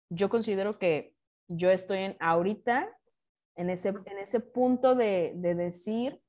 Yo 0.08 0.28
considero 0.28 0.78
que 0.78 1.16
yo 1.48 1.68
estoy 1.68 1.98
en 1.98 2.16
ahorita 2.20 2.96
en 3.56 3.70
ese, 3.70 3.88
en 3.88 4.18
ese 4.18 4.38
punto 4.38 4.94
de, 4.94 5.32
de 5.34 5.56
decir 5.56 6.22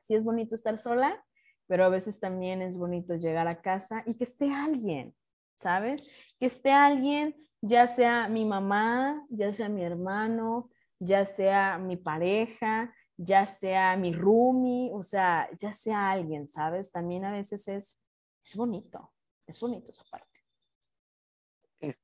si 0.00 0.16
es 0.16 0.24
bonito 0.24 0.56
estar 0.56 0.76
sola, 0.76 1.24
pero 1.72 1.86
a 1.86 1.88
veces 1.88 2.20
también 2.20 2.60
es 2.60 2.76
bonito 2.76 3.16
llegar 3.16 3.48
a 3.48 3.62
casa 3.62 4.02
y 4.04 4.18
que 4.18 4.24
esté 4.24 4.52
alguien, 4.52 5.16
¿sabes? 5.54 6.06
Que 6.38 6.44
esté 6.44 6.70
alguien, 6.70 7.34
ya 7.62 7.86
sea 7.86 8.28
mi 8.28 8.44
mamá, 8.44 9.26
ya 9.30 9.54
sea 9.54 9.70
mi 9.70 9.82
hermano, 9.82 10.68
ya 10.98 11.24
sea 11.24 11.78
mi 11.78 11.96
pareja, 11.96 12.94
ya 13.16 13.46
sea 13.46 13.96
mi 13.96 14.12
roomie, 14.12 14.90
o 14.92 15.02
sea, 15.02 15.48
ya 15.58 15.72
sea 15.72 16.10
alguien, 16.10 16.46
¿sabes? 16.46 16.92
También 16.92 17.24
a 17.24 17.32
veces 17.32 17.66
es, 17.68 18.04
es 18.44 18.54
bonito, 18.54 19.10
es 19.46 19.58
bonito 19.58 19.92
esa 19.92 20.04
parte. 20.10 21.96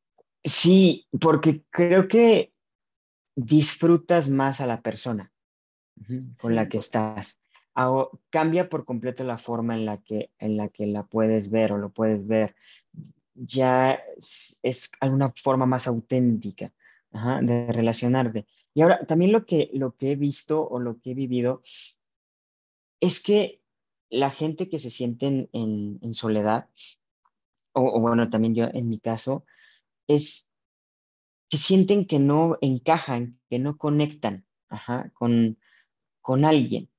Sí, 0.42 1.06
porque 1.20 1.66
creo 1.68 2.08
que 2.08 2.54
disfrutas 3.36 4.30
más 4.30 4.62
a 4.62 4.66
la 4.66 4.80
persona 4.80 5.30
con 6.40 6.52
sí. 6.52 6.54
la 6.54 6.70
que 6.70 6.78
estás 6.78 7.38
cambia 8.30 8.68
por 8.68 8.84
completo 8.84 9.22
la 9.24 9.38
forma 9.38 9.74
en 9.76 9.84
la 9.84 9.98
que 9.98 10.30
en 10.38 10.56
la 10.56 10.68
que 10.68 10.86
la 10.86 11.04
puedes 11.04 11.50
ver 11.50 11.72
o 11.72 11.78
lo 11.78 11.90
puedes 11.90 12.26
ver 12.26 12.56
ya 13.34 13.92
es, 14.16 14.58
es 14.62 14.90
alguna 15.00 15.32
forma 15.36 15.64
más 15.64 15.86
auténtica 15.86 16.72
ajá, 17.12 17.40
de 17.40 17.72
relacionarte 17.72 18.46
y 18.74 18.82
ahora 18.82 19.04
también 19.06 19.32
lo 19.32 19.46
que 19.46 19.70
lo 19.74 19.96
que 19.96 20.12
he 20.12 20.16
visto 20.16 20.66
o 20.66 20.80
lo 20.80 21.00
que 21.00 21.12
he 21.12 21.14
vivido 21.14 21.62
es 23.00 23.22
que 23.22 23.62
la 24.10 24.30
gente 24.30 24.68
que 24.68 24.78
se 24.78 24.90
siente 24.90 25.26
en, 25.26 25.48
en, 25.52 25.98
en 26.02 26.14
soledad 26.14 26.68
o, 27.72 27.82
o, 27.82 28.00
bueno 28.00 28.28
también 28.28 28.54
yo 28.54 28.64
en 28.72 28.88
mi 28.88 28.98
caso 28.98 29.44
es 30.08 30.50
que 31.48 31.58
sienten 31.58 32.06
que 32.06 32.18
no 32.18 32.58
encajan 32.60 33.38
que 33.48 33.60
no 33.60 33.78
conectan 33.78 34.44
ajá, 34.68 35.10
con 35.14 35.58
con 36.28 36.44
alguien. 36.44 36.90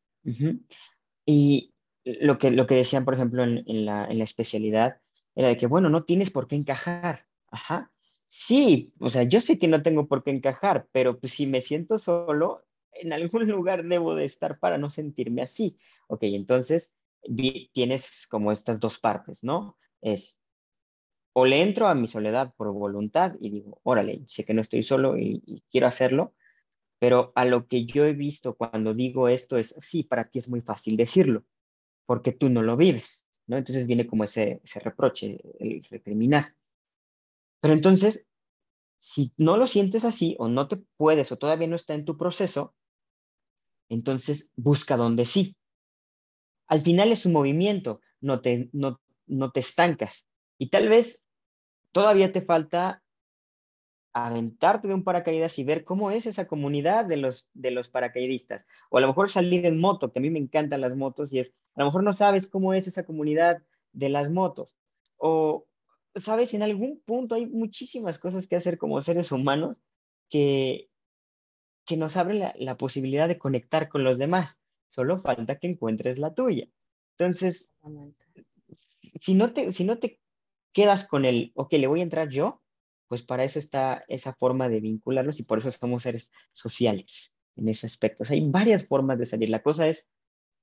Y 1.26 1.74
lo 2.04 2.38
que, 2.38 2.52
lo 2.52 2.68
que 2.68 2.76
decían, 2.76 3.06
por 3.06 3.14
ejemplo, 3.14 3.44
en, 3.44 3.64
la, 3.86 4.06
en, 4.06 4.18
la, 4.18 4.24
especialidad, 4.24 5.02
era 5.36 5.50
de 5.50 5.58
que, 5.58 5.68
bueno, 5.68 5.90
no 5.90 6.04
tienes 6.04 6.32
por 6.32 6.48
qué 6.48 6.56
encajar. 6.56 7.26
Ajá. 7.52 7.92
Sí, 8.30 8.94
o 9.00 9.10
sea, 9.10 9.24
yo 9.24 9.40
sé 9.40 9.58
que 9.58 9.68
no 9.68 9.82
tengo 9.82 10.08
por 10.08 10.24
qué 10.24 10.32
encajar, 10.32 10.88
pero 10.92 11.20
pues 11.20 11.34
si 11.34 11.48
me 11.48 11.62
siento 11.62 11.98
solo, 11.98 12.66
en 12.94 13.14
algún 13.14 13.48
lugar 13.50 13.86
debo 13.86 14.16
de 14.16 14.26
estar 14.26 14.60
para 14.60 14.78
no 14.78 14.90
sentirme 14.90 15.42
así. 15.42 15.78
Ok, 16.08 16.24
entonces 16.24 16.94
tienes 17.74 18.28
como 18.30 18.52
estas 18.52 18.80
dos 18.80 19.00
partes, 19.00 19.44
¿no? 19.44 19.78
Es, 20.02 20.40
o 21.34 21.46
le 21.46 21.62
entro 21.62 21.88
a 21.88 21.96
mi 21.96 22.08
soledad 22.08 22.54
por 22.56 22.72
voluntad 22.72 23.36
y 23.40 23.50
digo, 23.50 23.80
órale, 23.84 24.24
sé 24.28 24.46
que 24.46 24.54
no 24.54 24.62
estoy 24.62 24.84
solo 24.84 25.18
y, 25.18 25.64
quiero 25.70 25.88
hacerlo, 25.88 26.34
pero 27.00 27.32
a 27.36 27.46
lo 27.46 27.68
que 27.68 27.86
yo 27.86 28.06
he 28.06 28.14
visto 28.14 28.56
cuando 28.56 28.94
digo 28.94 29.30
esto 29.30 29.58
es, 29.58 29.74
sí, 29.80 30.04
para 30.04 30.30
ti 30.30 30.40
es 30.40 30.50
muy 30.50 30.62
fácil 30.62 30.98
decirlo, 30.98 31.46
porque 32.06 32.34
tú 32.34 32.50
no 32.50 32.62
lo 32.62 32.76
vives, 32.76 33.24
¿no? 33.48 33.58
Entonces 33.58 33.88
viene 33.88 34.06
como 34.06 34.26
ese, 34.26 34.62
ese 34.64 34.80
reproche, 34.82 35.40
el 35.60 35.84
recriminar. 35.90 36.56
Pero 37.62 37.74
entonces, 37.74 38.26
si 39.00 39.34
no 39.38 39.58
lo 39.58 39.66
sientes 39.66 40.04
así 40.04 40.36
o 40.40 40.50
no 40.50 40.68
te 40.68 40.78
puedes 40.98 41.32
o 41.32 41.38
todavía 41.38 41.68
no 41.68 41.78
está 41.78 41.94
en 41.94 42.06
tu 42.06 42.18
proceso, 42.18 42.76
entonces 43.90 44.52
busca 44.56 44.98
donde 44.98 45.26
sí. 45.26 45.56
Al 46.68 46.82
final 46.82 47.12
es 47.12 47.26
un 47.26 47.34
movimiento, 47.34 48.02
no 48.20 48.42
te, 48.42 48.70
no, 48.74 49.02
no 49.26 49.52
te 49.52 49.62
estancas. 49.62 50.28
Y 50.58 50.70
tal 50.70 50.90
vez 50.90 51.26
todavía 51.92 52.32
te 52.32 52.42
falta 52.42 53.02
aventarte 54.14 54.88
de 54.88 54.94
un 54.94 55.04
paracaídas 55.04 55.60
y 55.60 55.64
ver 55.64 55.84
cómo 55.84 56.12
es 56.12 56.26
esa 56.26 56.48
comunidad 56.48 57.06
de 57.06 57.18
los, 57.18 57.48
de 57.54 57.72
los 57.72 57.90
paracaidistas. 57.90 58.66
O 58.90 58.98
a 58.98 59.02
lo 59.02 59.08
mejor 59.08 59.30
salir 59.30 59.66
en 59.66 59.80
moto, 59.80 60.12
que 60.12 60.20
a 60.20 60.22
mí 60.22 60.30
me 60.30 60.40
encantan 60.40 60.82
las 60.82 60.96
motos 60.96 61.32
y 61.34 61.40
es, 61.40 61.54
a 61.76 61.82
lo 61.82 61.88
mejor 61.88 62.04
no 62.04 62.14
sabes 62.14 62.48
cómo 62.48 62.74
es 62.74 62.88
esa 62.88 63.04
comunidad 63.04 63.62
de 63.94 64.10
las 64.10 64.30
motos. 64.30 64.76
O, 65.18 65.68
sabes, 66.16 66.54
en 66.54 66.64
algún 66.64 67.02
punto 67.06 67.36
hay 67.36 67.46
muchísimas 67.46 68.18
cosas 68.18 68.48
que 68.48 68.56
hacer 68.56 68.78
como 68.78 69.02
seres 69.02 69.32
humanos 69.32 69.80
que, 70.30 70.90
que 71.86 71.98
nos 71.98 72.18
abren 72.18 72.40
la, 72.40 72.54
la 72.58 72.78
posibilidad 72.78 73.28
de 73.28 73.38
conectar 73.38 73.90
con 73.90 74.04
los 74.04 74.18
demás. 74.18 74.60
Solo 74.88 75.20
falta 75.20 75.60
que 75.60 75.68
encuentres 75.68 76.18
la 76.18 76.34
tuya. 76.34 76.68
Entonces, 77.18 77.76
si 79.22 79.36
no 79.36 79.54
te, 79.54 79.72
si 79.72 79.84
no 79.84 80.00
te 80.00 80.20
quedas 80.72 81.08
con 81.08 81.26
el, 81.26 81.52
ok, 81.56 81.74
le 81.74 81.88
voy 81.88 82.00
a 82.00 82.04
entrar 82.04 82.30
yo, 82.30 82.62
pues 83.10 83.24
para 83.24 83.44
eso 83.44 83.60
está 83.60 84.06
esa 84.08 84.34
forma 84.34 84.70
de 84.70 84.80
vincularlos 84.80 85.40
y 85.40 85.44
por 85.44 85.58
eso 85.58 85.72
somos 85.72 86.04
seres 86.04 86.32
sociales 86.54 87.36
en 87.58 87.68
ese 87.68 87.88
aspecto. 87.88 88.24
hay 88.30 88.48
varias 88.50 88.88
formas 88.88 89.18
de 89.18 89.26
salir. 89.26 89.50
La 89.50 89.64
cosa 89.64 89.88
es 89.88 90.08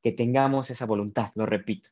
que 0.02 0.12
tengamos 0.12 0.70
esa 0.70 0.86
voluntad, 0.86 1.32
lo 1.34 1.44
repito. 1.44 1.90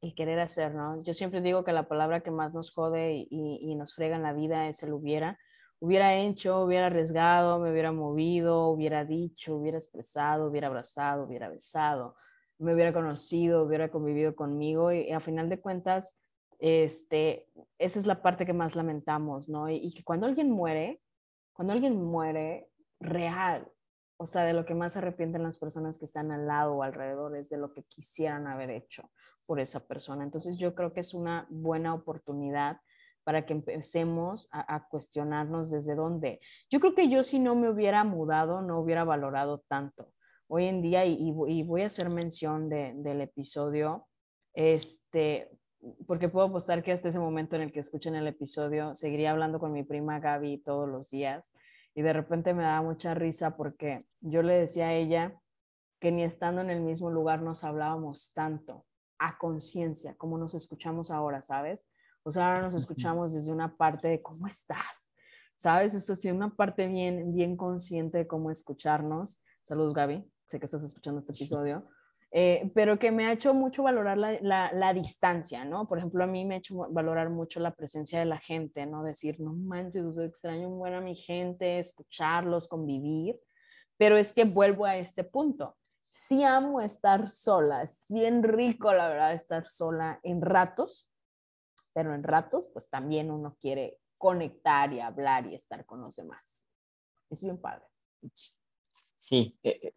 El 0.00 0.14
querer 0.14 0.40
hacer, 0.40 0.74
¿no? 0.74 1.02
Yo 1.02 1.12
siempre 1.12 1.42
digo 1.42 1.62
que 1.62 1.72
la 1.72 1.88
palabra 1.88 2.22
que 2.22 2.30
más 2.30 2.54
nos 2.54 2.70
jode 2.72 3.26
y, 3.30 3.74
nos 3.76 3.94
frega 3.94 4.16
en 4.16 4.22
la 4.22 4.32
vida 4.32 4.68
es 4.68 4.82
el 4.82 4.92
hubiera. 4.92 5.38
Hubiera 5.78 6.14
hecho, 6.14 6.62
hubiera 6.62 6.86
arriesgado, 6.86 7.58
me 7.58 7.70
hubiera 7.70 7.92
movido, 7.92 8.68
hubiera 8.68 9.04
dicho, 9.04 9.56
hubiera 9.56 9.76
expresado, 9.76 10.46
hubiera 10.46 10.68
abrazado, 10.68 11.24
hubiera 11.24 11.50
besado, 11.50 12.16
me 12.58 12.74
hubiera 12.74 12.94
conocido, 12.94 13.62
hubiera 13.64 13.90
convivido 13.90 14.34
conmigo 14.34 14.92
y 14.92 15.10
a 15.10 15.20
final 15.20 15.50
de 15.50 15.60
cuentas 15.60 16.16
este, 16.58 17.48
esa 17.78 17.98
es 17.98 18.06
la 18.06 18.22
parte 18.22 18.46
que 18.46 18.52
más 18.52 18.76
lamentamos, 18.76 19.48
¿no? 19.48 19.68
Y, 19.68 19.92
que 19.94 20.04
cuando 20.04 20.26
alguien 20.26 20.50
muere, 20.50 21.02
cuando 21.52 21.72
alguien 21.72 22.02
muere 22.02 22.70
real, 23.00 23.70
o 24.16 24.26
sea, 24.26 24.44
de 24.44 24.52
lo 24.52 24.64
que 24.64 24.74
más 24.74 24.92
se 24.94 25.00
arrepienten 25.00 25.42
las 25.42 25.58
personas 25.58 25.98
que 25.98 26.04
están 26.04 26.30
al 26.30 26.46
lado 26.46 26.74
o 26.74 26.82
alrededor 26.82 27.36
es 27.36 27.48
de 27.50 27.58
lo 27.58 27.72
que 27.72 27.82
quisieran 27.84 28.46
haber 28.46 28.70
hecho 28.70 29.10
por 29.46 29.60
esa 29.60 29.86
persona. 29.86 30.24
Entonces 30.24 30.56
yo 30.56 30.74
creo 30.74 30.92
que 30.92 31.00
es 31.00 31.14
una 31.14 31.46
buena 31.50 31.94
oportunidad 31.94 32.80
para 33.24 33.46
que 33.46 33.54
empecemos 33.54 34.48
a, 34.52 34.86
cuestionarnos 34.88 35.70
desde 35.70 35.94
dónde. 35.94 36.40
Yo 36.70 36.78
creo 36.78 36.94
que 36.94 37.08
yo 37.08 37.24
si 37.24 37.38
no 37.38 37.54
me 37.54 37.70
hubiera 37.70 38.04
mudado, 38.04 38.60
no 38.60 38.78
hubiera 38.78 39.04
valorado 39.04 39.64
tanto. 39.66 40.12
Hoy 40.46 40.66
en 40.66 40.82
día, 40.82 41.06
y, 41.06 41.32
voy 41.32 41.82
a 41.82 41.86
hacer 41.86 42.10
mención 42.10 42.68
del 42.68 43.20
episodio, 43.22 44.06
este, 44.52 45.50
porque 46.06 46.28
puedo 46.28 46.46
apostar 46.46 46.82
que 46.82 46.92
hasta 46.92 47.08
ese 47.08 47.18
momento 47.18 47.56
en 47.56 47.62
el 47.62 47.72
que 47.72 47.80
escuchen 47.80 48.14
el 48.14 48.26
episodio 48.26 48.94
seguiría 48.94 49.30
hablando 49.30 49.58
con 49.58 49.72
mi 49.72 49.82
prima 49.82 50.20
Gaby 50.20 50.58
todos 50.58 50.88
los 50.88 51.10
días 51.10 51.52
y 51.94 52.02
de 52.02 52.12
repente 52.12 52.54
me 52.54 52.62
daba 52.62 52.82
mucha 52.82 53.14
risa 53.14 53.56
porque 53.56 54.06
yo 54.20 54.42
le 54.42 54.54
decía 54.54 54.88
a 54.88 54.94
ella 54.94 55.40
que 56.00 56.10
ni 56.10 56.22
estando 56.22 56.60
en 56.60 56.70
el 56.70 56.80
mismo 56.80 57.10
lugar 57.10 57.42
nos 57.42 57.64
hablábamos 57.64 58.32
tanto 58.34 58.84
a 59.18 59.38
conciencia 59.38 60.14
como 60.16 60.38
nos 60.38 60.54
escuchamos 60.54 61.10
ahora, 61.10 61.42
¿sabes? 61.42 61.88
O 62.24 62.32
sea, 62.32 62.48
ahora 62.48 62.62
nos 62.62 62.74
escuchamos 62.74 63.34
desde 63.34 63.52
una 63.52 63.76
parte 63.76 64.08
de 64.08 64.20
cómo 64.20 64.46
estás, 64.46 65.12
¿sabes? 65.56 65.94
Esto 65.94 66.16
sí, 66.16 66.30
una 66.30 66.54
parte 66.54 66.86
bien, 66.86 67.32
bien 67.32 67.56
consciente 67.56 68.18
de 68.18 68.26
cómo 68.26 68.50
escucharnos. 68.50 69.42
Saludos, 69.62 69.94
Gaby, 69.94 70.24
sé 70.48 70.58
que 70.58 70.66
estás 70.66 70.82
escuchando 70.82 71.18
este 71.18 71.32
episodio. 71.32 71.86
Eh, 72.36 72.72
pero 72.74 72.98
que 72.98 73.12
me 73.12 73.26
ha 73.26 73.32
hecho 73.32 73.54
mucho 73.54 73.84
valorar 73.84 74.18
la, 74.18 74.72
la, 74.72 74.92
distancia, 74.92 75.64
¿no? 75.64 75.86
Por 75.86 75.98
ejemplo, 75.98 76.24
a 76.24 76.26
mí 76.26 76.44
me 76.44 76.56
ha 76.56 76.58
hecho 76.58 76.74
valorar 76.90 77.30
mucho 77.30 77.60
la 77.60 77.76
presencia 77.76 78.18
de 78.18 78.24
la 78.24 78.38
gente, 78.38 78.86
¿no? 78.86 79.04
Decir, 79.04 79.38
no 79.38 79.52
manches, 79.52 80.18
extraño 80.18 80.68
un 80.68 80.78
buen 80.80 80.94
a 80.94 81.00
mi 81.00 81.14
gente, 81.14 81.78
escucharlos, 81.78 82.66
convivir, 82.66 83.40
pero 83.96 84.16
es 84.16 84.32
que 84.32 84.44
vuelvo 84.46 84.84
a 84.84 84.96
este 84.96 85.22
punto. 85.22 85.76
Sí 86.02 86.42
amo 86.42 86.80
estar 86.80 87.30
sola, 87.30 87.84
es 87.84 88.06
bien 88.08 88.42
rico, 88.42 88.92
la 88.92 89.06
verdad, 89.06 89.32
estar 89.32 89.64
sola 89.66 90.18
en 90.24 90.40
ratos, 90.40 91.08
pero 91.92 92.16
en 92.16 92.24
ratos, 92.24 92.66
pues 92.66 92.90
también 92.90 93.30
uno 93.30 93.56
quiere 93.60 94.00
conectar 94.18 94.92
y 94.92 94.98
hablar 94.98 95.46
y 95.46 95.54
estar 95.54 95.86
con 95.86 96.00
los 96.00 96.16
demás. 96.16 96.66
Es 97.30 97.44
bien 97.44 97.60
padre. 97.60 97.84
Sí, 99.20 99.56
eh, 99.62 99.78
eh, 99.84 99.94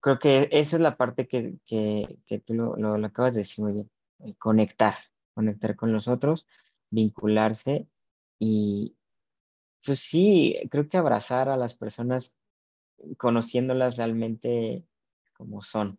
creo 0.00 0.18
que 0.18 0.48
esa 0.52 0.76
es 0.76 0.82
la 0.82 0.96
parte 0.96 1.26
que, 1.26 1.56
que, 1.66 2.18
que 2.26 2.38
tú 2.40 2.54
lo, 2.54 2.76
lo, 2.76 3.06
acabas 3.06 3.34
de 3.34 3.40
decir 3.40 3.64
muy 3.64 3.72
bien, 3.72 3.90
conectar, 4.38 4.94
conectar 5.34 5.76
con 5.76 5.92
los 5.92 6.08
otros, 6.08 6.46
vincularse 6.90 7.88
y 8.38 8.96
pues 9.84 10.00
sí, 10.00 10.58
creo 10.70 10.88
que 10.88 10.98
abrazar 10.98 11.48
a 11.48 11.56
las 11.56 11.74
personas 11.74 12.34
conociéndolas 13.16 13.96
realmente 13.96 14.84
como 15.34 15.62
son. 15.62 15.98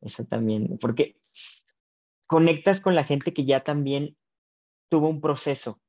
Eso 0.00 0.24
también, 0.24 0.78
porque 0.78 1.20
conectas 2.26 2.80
con 2.80 2.94
la 2.94 3.04
gente 3.04 3.34
que 3.34 3.44
ya 3.44 3.64
también 3.64 4.16
tuvo 4.88 5.08
un 5.08 5.20
proceso, 5.20 5.80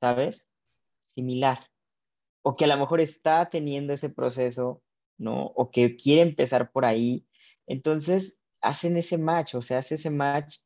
¿sabes? 0.00 0.48
Similar. 1.14 1.70
O 2.42 2.56
que 2.56 2.64
a 2.64 2.68
lo 2.68 2.78
mejor 2.78 3.00
está 3.00 3.48
teniendo 3.50 3.92
ese 3.92 4.08
proceso 4.08 4.82
¿no? 5.18 5.46
O 5.46 5.70
que 5.70 5.96
quiere 5.96 6.22
empezar 6.22 6.72
por 6.72 6.84
ahí. 6.84 7.26
Entonces, 7.66 8.40
hacen 8.60 8.96
ese 8.96 9.18
match, 9.18 9.54
o 9.54 9.62
sea, 9.62 9.78
hace 9.78 9.96
ese 9.96 10.10
match 10.10 10.58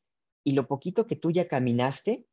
y 0.43 0.53
lo 0.53 0.67
poquito 0.67 1.07
que 1.07 1.15
tú 1.15 1.31
ya 1.31 1.47
caminaste, 1.47 2.27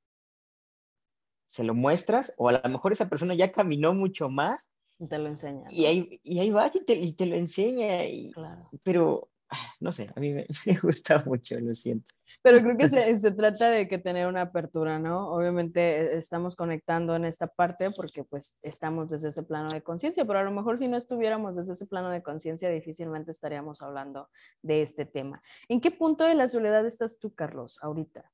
se 1.47 1.65
lo 1.65 1.75
muestras, 1.75 2.33
o 2.37 2.49
a 2.49 2.61
lo 2.63 2.69
mejor 2.69 2.93
esa 2.93 3.09
persona 3.09 3.35
ya 3.35 3.53
caminó 3.53 3.95
mucho 3.95 4.29
más. 4.29 4.69
Y 4.99 5.09
te 5.09 5.19
lo 5.19 5.27
enseña. 5.27 5.69
Y, 5.71 5.87
ahí, 5.87 6.21
y 6.23 6.41
ahí 6.41 6.51
vas 6.51 6.75
y 6.75 6.85
te, 6.85 6.95
y 6.95 7.13
te 7.13 7.27
lo 7.27 7.37
enseña. 7.37 8.05
Y, 8.05 8.31
claro. 8.33 8.69
Pero, 8.83 9.31
no 9.81 9.93
sé, 9.93 10.11
a 10.15 10.21
mí 10.21 10.33
me, 10.33 10.47
me 10.67 10.77
gusta 10.79 11.23
mucho, 11.25 11.59
lo 11.61 11.75
siento. 11.75 12.15
Pero 12.43 12.61
creo 12.61 12.77
que 12.77 12.89
se, 12.89 13.17
se, 13.19 13.33
trata 13.33 13.71
de 13.71 13.89
que 13.89 13.99
tener 13.99 14.27
una 14.27 14.43
apertura, 14.43 14.99
¿no? 14.99 15.31
Obviamente 15.31 15.81
eh, 15.81 16.17
estamos 16.17 16.55
conectando 16.57 17.17
en 17.17 17.25
esta 17.25 17.47
parte 17.47 17.91
porque 17.91 18.25
pues 18.25 18.59
estamos 18.63 19.09
desde 19.09 19.29
ese 19.29 19.43
plano 19.43 19.69
de 19.71 19.83
conciencia, 19.83 20.25
pero 20.25 20.39
a 20.39 20.45
lo 20.45 20.51
mejor 20.51 20.79
si 20.79 20.89
no 20.89 20.97
estuviéramos 20.97 21.57
desde 21.57 21.73
ese 21.73 21.87
plano 21.87 22.11
de 22.11 22.23
conciencia 22.23 22.69
difícilmente 22.71 23.31
estaríamos 23.31 23.83
hablando 23.83 24.29
de 24.63 24.83
este 24.83 25.05
tema. 25.05 25.43
¿En 25.69 25.81
qué 25.81 25.91
punto 25.91 26.25
de 26.25 26.35
la 26.35 26.49
soledad 26.49 26.87
estás 26.87 27.19
tú, 27.19 27.35
Carlos, 27.35 27.79
ahorita? 27.83 28.31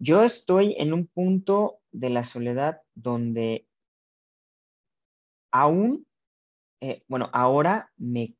Yo 0.00 0.22
estoy 0.22 0.76
en 0.78 0.92
un 0.92 1.08
punto 1.08 1.80
de 1.90 2.10
la 2.10 2.22
soledad 2.22 2.82
donde 2.94 3.66
aún, 5.50 6.06
eh, 6.80 7.02
bueno, 7.08 7.28
ahora 7.32 7.90
me 7.96 8.37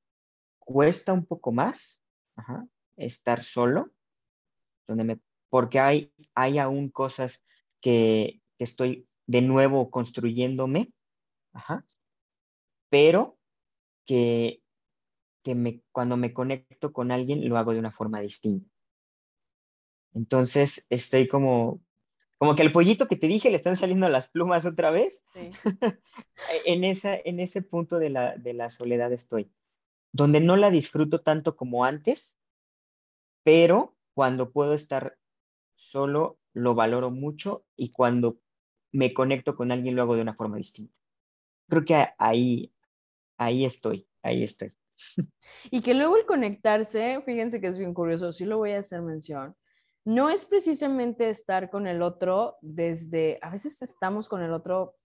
cuesta 0.68 1.14
un 1.14 1.24
poco 1.24 1.50
más, 1.50 2.02
ajá, 2.36 2.66
estar 2.96 3.42
solo, 3.42 3.90
donde 4.86 5.02
me, 5.02 5.20
porque 5.48 5.80
hay, 5.80 6.12
hay 6.34 6.58
aún 6.58 6.90
cosas 6.90 7.42
que, 7.80 8.42
estoy 8.58 9.08
de 9.26 9.40
nuevo 9.40 9.90
construyéndome, 9.90 10.92
pero 12.90 13.38
que, 14.04 14.60
que 15.42 15.54
me, 15.54 15.80
cuando 15.90 16.18
me 16.18 16.34
conecto 16.34 16.92
con 16.92 17.12
alguien 17.12 17.48
lo 17.48 17.56
hago 17.56 17.72
de 17.72 17.78
una 17.78 17.92
forma 17.92 18.20
distinta. 18.20 18.68
Entonces 20.12 20.86
estoy 20.90 21.28
como, 21.28 21.80
como 22.36 22.54
que 22.54 22.62
al 22.62 22.72
pollito 22.72 23.06
que 23.06 23.16
te 23.16 23.28
dije 23.28 23.50
le 23.50 23.56
están 23.56 23.78
saliendo 23.78 24.08
las 24.10 24.28
plumas 24.28 24.66
otra 24.66 24.90
vez. 24.90 25.22
en, 26.66 26.84
esa, 26.84 27.14
en 27.14 27.40
ese 27.40 27.62
punto 27.62 27.98
de 27.98 28.10
la, 28.10 28.36
de 28.36 28.52
la 28.52 28.68
soledad 28.68 29.12
estoy. 29.14 29.50
Donde 30.12 30.40
no 30.40 30.56
la 30.56 30.70
disfruto 30.70 31.20
tanto 31.20 31.56
como 31.56 31.84
antes, 31.84 32.36
pero 33.42 33.96
cuando 34.14 34.50
puedo 34.50 34.74
estar 34.74 35.16
solo 35.74 36.38
lo 36.52 36.74
valoro 36.74 37.10
mucho 37.10 37.64
y 37.76 37.92
cuando 37.92 38.38
me 38.92 39.14
conecto 39.14 39.54
con 39.54 39.70
alguien 39.70 39.96
lo 39.96 40.02
hago 40.02 40.16
de 40.16 40.22
una 40.22 40.34
forma 40.34 40.56
distinta. 40.56 40.94
Creo 41.68 41.84
que 41.84 42.06
ahí, 42.18 42.72
ahí 43.36 43.64
estoy, 43.64 44.08
ahí 44.22 44.42
estoy. 44.42 44.72
Y 45.70 45.80
que 45.80 45.94
luego 45.94 46.16
el 46.16 46.26
conectarse, 46.26 47.22
fíjense 47.24 47.60
que 47.60 47.68
es 47.68 47.78
bien 47.78 47.94
curioso, 47.94 48.32
sí 48.32 48.44
lo 48.44 48.58
voy 48.58 48.72
a 48.72 48.80
hacer 48.80 49.00
mención, 49.02 49.54
no 50.04 50.30
es 50.30 50.44
precisamente 50.44 51.30
estar 51.30 51.70
con 51.70 51.86
el 51.86 52.02
otro 52.02 52.56
desde, 52.60 53.38
a 53.42 53.50
veces 53.50 53.80
estamos 53.82 54.28
con 54.28 54.42
el 54.42 54.52
otro, 54.52 54.96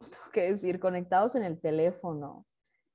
tengo 0.00 0.30
que 0.32 0.42
decir, 0.52 0.78
conectados 0.78 1.34
en 1.36 1.44
el 1.44 1.60
teléfono. 1.60 2.46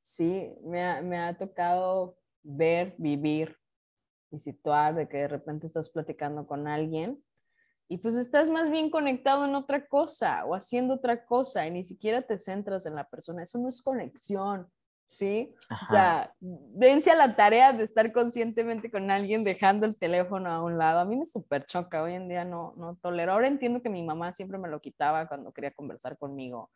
Sí, 0.02 0.54
me 0.64 0.84
ha, 0.84 1.02
me 1.02 1.18
ha 1.18 1.38
tocado 1.38 2.18
ver, 2.43 2.95
vivir 2.97 3.58
y 4.32 4.39
situar 4.39 4.95
de 4.95 5.08
que 5.08 5.18
de 5.18 5.28
repente 5.28 5.68
estás 5.68 5.89
platicando 5.89 6.47
con 6.47 6.68
alguien 6.68 7.24
y 7.91 7.97
pues 7.97 8.16
estás 8.16 8.49
más 8.49 8.70
bien 8.70 8.89
conectado 8.89 9.43
en 9.43 9.54
otra 9.54 9.86
cosa 9.86 10.45
o 10.45 10.56
haciendo 10.56 10.93
otra 10.93 11.26
cosa 11.26 11.68
y 11.68 11.72
ni 11.72 11.84
siquiera 11.84 12.22
te 12.22 12.39
centras 12.39 12.86
en 12.86 12.95
la 12.95 13.10
persona. 13.10 13.43
Eso 13.43 13.60
no 13.60 13.68
es 13.68 13.82
conexión, 13.82 14.72
¿sí? 15.08 15.54
O 15.70 15.86
sea, 15.89 16.34
dense 16.39 17.12
a 17.12 17.18
la 17.18 17.36
tarea 17.36 17.74
de 17.74 17.84
estar 17.84 18.14
conscientemente 18.14 18.89
con 18.89 19.12
alguien 19.12 19.43
dejando 19.43 19.86
el 19.86 19.99
teléfono 19.99 20.49
a 20.49 20.64
un 20.64 20.78
lado. 20.78 21.02
A 21.02 21.06
mí 21.06 21.18
me 21.18 21.26
súper 21.26 21.66
choca, 21.66 22.02
hoy 22.02 22.14
en 22.14 22.30
día 22.30 22.45
no, 22.45 22.74
no 22.78 22.95
tolero. 22.95 23.34
Ahora 23.34 23.49
entiendo 23.49 23.82
que 23.82 23.89
mi 23.89 24.04
mamá 24.04 24.32
siempre 24.32 24.58
me 24.58 24.70
lo 24.70 24.80
quitaba 24.80 25.28
cuando 25.28 25.52
quería 25.52 25.72
conversar 25.72 26.18
conmigo, 26.18 26.72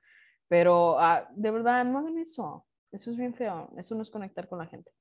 pero 0.50 1.00
ah, 1.00 1.30
de 1.34 1.50
verdad, 1.50 1.86
no 1.86 2.00
hagan 2.00 2.18
eso. 2.18 2.66
Eso 2.92 3.10
es 3.10 3.18
bien 3.18 3.34
feo, 3.34 3.70
eso 3.78 3.96
no 3.96 4.02
es 4.02 4.10
conectar 4.10 4.48
con 4.48 4.60
la 4.60 4.68
gente. 4.68 4.92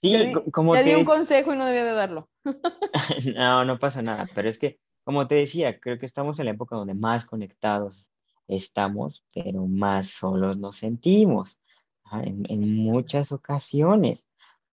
Sí, 0.00 0.32
como 0.52 0.72
te... 0.72 0.82
di 0.82 0.94
un 0.94 1.04
consejo 1.04 1.54
y 1.54 1.56
no 1.56 1.64
debía 1.64 1.84
de 1.84 1.92
darlo. 1.92 2.28
no, 3.36 3.64
no 3.64 3.78
pasa 3.78 4.02
nada, 4.02 4.28
pero 4.34 4.48
es 4.48 4.58
que, 4.58 4.80
como 5.04 5.26
te 5.26 5.36
decía, 5.36 5.78
creo 5.78 5.98
que 5.98 6.06
estamos 6.06 6.38
en 6.38 6.46
la 6.46 6.52
época 6.52 6.76
donde 6.76 6.94
más 6.94 7.24
conectados 7.24 8.10
estamos, 8.48 9.24
pero 9.32 9.66
más 9.66 10.08
solos 10.08 10.58
nos 10.58 10.76
sentimos 10.76 11.58
en, 12.12 12.44
en 12.50 12.76
muchas 12.76 13.32
ocasiones, 13.32 14.26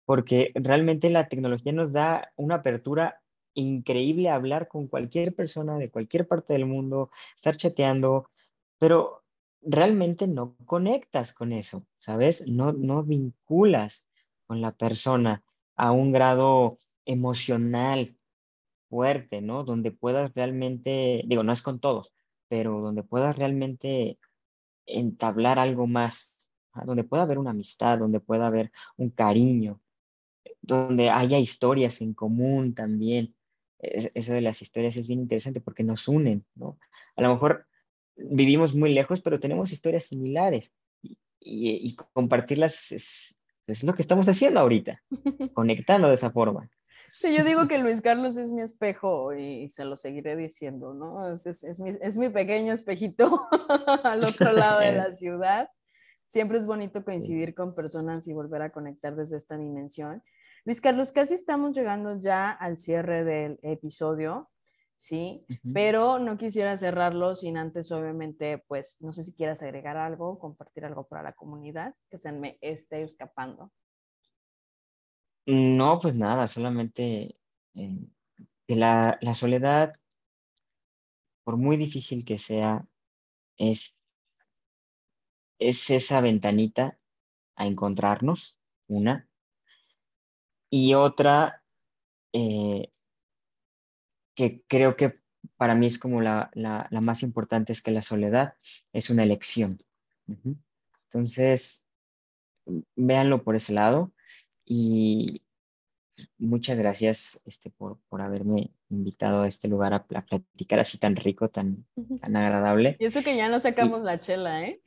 porque 0.05 0.51
realmente 0.55 1.09
la 1.09 1.27
tecnología 1.27 1.71
nos 1.71 1.93
da 1.93 2.31
una 2.35 2.55
apertura 2.55 3.21
increíble 3.53 4.29
a 4.29 4.35
hablar 4.35 4.67
con 4.67 4.87
cualquier 4.87 5.35
persona 5.35 5.77
de 5.77 5.89
cualquier 5.89 6.27
parte 6.27 6.53
del 6.53 6.65
mundo, 6.65 7.11
estar 7.35 7.55
chateando, 7.55 8.29
pero 8.77 9.23
realmente 9.61 10.27
no 10.27 10.55
conectas 10.65 11.33
con 11.33 11.53
eso, 11.53 11.85
¿sabes? 11.97 12.47
No, 12.47 12.71
no 12.71 13.03
vinculas 13.03 14.07
con 14.45 14.61
la 14.61 14.71
persona 14.71 15.43
a 15.75 15.91
un 15.91 16.11
grado 16.11 16.79
emocional 17.05 18.15
fuerte, 18.89 19.41
¿no? 19.41 19.63
Donde 19.63 19.91
puedas 19.91 20.33
realmente, 20.33 21.23
digo, 21.25 21.43
no 21.43 21.51
es 21.51 21.61
con 21.61 21.79
todos, 21.79 22.13
pero 22.47 22.81
donde 22.81 23.03
puedas 23.03 23.37
realmente 23.37 24.17
entablar 24.85 25.59
algo 25.59 25.87
más, 25.87 26.35
donde 26.85 27.03
pueda 27.03 27.23
haber 27.23 27.37
una 27.37 27.51
amistad, 27.51 27.99
donde 27.99 28.19
pueda 28.19 28.47
haber 28.47 28.71
un 28.97 29.09
cariño, 29.09 29.81
donde 30.61 31.09
haya 31.09 31.37
historias 31.37 32.01
en 32.01 32.13
común 32.13 32.73
también. 32.73 33.35
eso 33.79 34.33
de 34.33 34.41
las 34.41 34.61
historias 34.61 34.97
es 34.97 35.07
bien 35.07 35.21
interesante 35.21 35.61
porque 35.61 35.83
nos 35.83 36.07
unen, 36.07 36.45
¿no? 36.55 36.77
A 37.15 37.21
lo 37.21 37.29
mejor 37.29 37.68
vivimos 38.19 38.75
muy 38.75 38.93
lejos, 38.93 39.21
pero 39.21 39.39
tenemos 39.39 39.71
historias 39.71 40.05
similares 40.05 40.71
y, 41.01 41.15
y 41.39 41.95
compartirlas 42.13 42.91
es, 42.91 43.39
es 43.67 43.83
lo 43.83 43.93
que 43.93 44.01
estamos 44.01 44.27
haciendo 44.27 44.59
ahorita, 44.59 45.01
conectando 45.53 46.07
de 46.07 46.15
esa 46.15 46.31
forma. 46.31 46.69
Sí, 47.11 47.35
yo 47.35 47.43
digo 47.43 47.67
que 47.67 47.79
Luis 47.79 48.01
Carlos 48.01 48.37
es 48.37 48.51
mi 48.51 48.61
espejo 48.61 49.33
y 49.33 49.67
se 49.69 49.83
lo 49.83 49.97
seguiré 49.97 50.35
diciendo, 50.35 50.93
¿no? 50.93 51.33
Es, 51.33 51.45
es, 51.45 51.79
mi, 51.79 51.89
es 51.89 52.17
mi, 52.17 52.29
pequeño 52.29 52.71
espejito 52.73 53.47
al 54.03 54.23
otro 54.23 54.51
lado 54.53 54.79
de 54.79 54.93
la 54.93 55.11
ciudad. 55.13 55.69
Siempre 56.27 56.59
es 56.59 56.67
bonito 56.67 57.03
coincidir 57.03 57.55
con 57.55 57.73
personas 57.73 58.27
y 58.27 58.33
volver 58.33 58.61
a 58.61 58.71
conectar 58.71 59.15
desde 59.15 59.37
esta 59.37 59.57
dimensión. 59.57 60.21
Luis 60.65 60.81
Carlos, 60.81 61.11
casi 61.11 61.33
estamos 61.33 61.75
llegando 61.75 62.19
ya 62.19 62.51
al 62.51 62.77
cierre 62.77 63.23
del 63.23 63.59
episodio. 63.63 64.49
¿Sí? 64.99 65.45
Pero 65.73 66.19
no 66.19 66.37
quisiera 66.37 66.77
cerrarlo 66.77 67.33
sin 67.33 67.57
antes, 67.57 67.89
obviamente, 67.93 68.57
pues, 68.67 69.01
no 69.01 69.13
sé 69.13 69.23
si 69.23 69.33
quieras 69.33 69.63
agregar 69.63 69.95
algo, 69.95 70.37
compartir 70.37 70.83
algo 70.83 71.07
para 71.07 71.23
la 71.23 71.31
comunidad 71.31 71.95
que 72.09 72.17
se 72.17 72.33
me 72.33 72.57
esté 72.59 73.01
escapando. 73.01 73.71
No, 75.45 75.99
pues 75.99 76.15
nada, 76.15 76.47
solamente 76.47 77.37
eh, 77.75 78.07
que 78.67 78.75
la, 78.75 79.17
la, 79.21 79.33
soledad, 79.33 79.95
por 81.45 81.55
muy 81.55 81.77
difícil 81.77 82.25
que 82.25 82.37
sea, 82.37 82.85
es, 83.57 83.97
es 85.59 85.89
esa 85.89 86.19
ventanita 86.19 86.97
a 87.55 87.65
encontrarnos, 87.65 88.57
una, 88.87 89.29
y 90.69 90.93
otra, 90.93 91.63
eh, 92.33 92.91
que 94.39 94.63
creo 94.69 94.95
que 94.95 95.19
para 95.57 95.75
mí 95.75 95.85
es 95.85 95.99
como 95.99 96.21
la, 96.21 96.49
la, 96.53 96.87
más 97.01 97.23
importante, 97.23 97.73
es 97.73 97.81
que 97.81 97.91
la 97.91 98.01
soledad 98.01 98.53
es 98.93 99.09
una 99.09 99.23
elección. 99.23 99.83
Entonces, 101.03 101.85
véanlo 102.95 103.43
por 103.43 103.57
ese 103.57 103.73
lado 103.73 104.13
y 104.63 105.41
muchas 106.37 106.77
gracias 106.77 107.41
este, 107.43 107.69
por, 107.69 107.99
por 108.07 108.21
haberme 108.21 108.71
invitado 108.89 109.41
a 109.41 109.47
este 109.49 109.67
lugar 109.67 109.93
a, 109.93 110.05
platicar 110.05 110.79
así 110.79 110.97
tan 110.97 111.17
rico, 111.17 111.49
tan, 111.49 111.85
tan 112.21 112.37
agradable. 112.37 112.95
Y 112.97 113.07
eso 113.07 113.21
que 113.21 113.35
ya 113.35 113.49
no 113.49 113.59
sacamos 113.59 114.03
la 114.03 114.21
chela, 114.21 114.63
¿eh? 114.63 114.81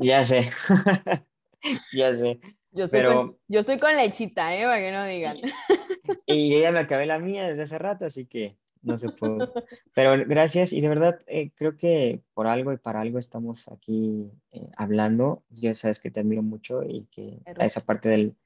ya 0.00 0.24
sé, 0.24 0.50
ya 1.92 2.14
sé. 2.14 2.40
Yo 2.72 2.84
estoy, 2.84 3.04
con, 3.04 3.36
yo 3.48 3.60
estoy 3.60 3.78
con 3.78 3.96
lechita, 3.96 4.54
¿eh? 4.56 4.64
Para 4.64 4.78
que 4.78 4.92
no 4.92 5.04
digan. 5.04 5.38
Y 6.26 6.60
ya 6.60 6.72
me 6.72 6.78
acabé 6.80 7.06
la 7.06 7.18
mía 7.18 7.48
desde 7.48 7.62
hace 7.62 7.78
rato, 7.78 8.04
así 8.04 8.26
que 8.26 8.56
no 8.82 8.98
se 8.98 9.10
puede. 9.10 9.38
Pero 9.94 10.24
gracias 10.26 10.72
y 10.72 10.80
de 10.80 10.88
verdad 10.88 11.20
eh, 11.26 11.50
creo 11.54 11.76
que 11.76 12.22
por 12.34 12.46
algo 12.46 12.72
y 12.72 12.76
para 12.76 13.00
algo 13.00 13.18
estamos 13.18 13.68
aquí 13.68 14.30
eh, 14.52 14.68
hablando. 14.76 15.42
Ya 15.50 15.74
sabes 15.74 16.00
que 16.00 16.10
te 16.10 16.20
admiro 16.20 16.42
mucho 16.42 16.82
y 16.82 17.06
que 17.10 17.40
esa 17.58 17.80
parte 17.80 18.08
del, 18.08 18.36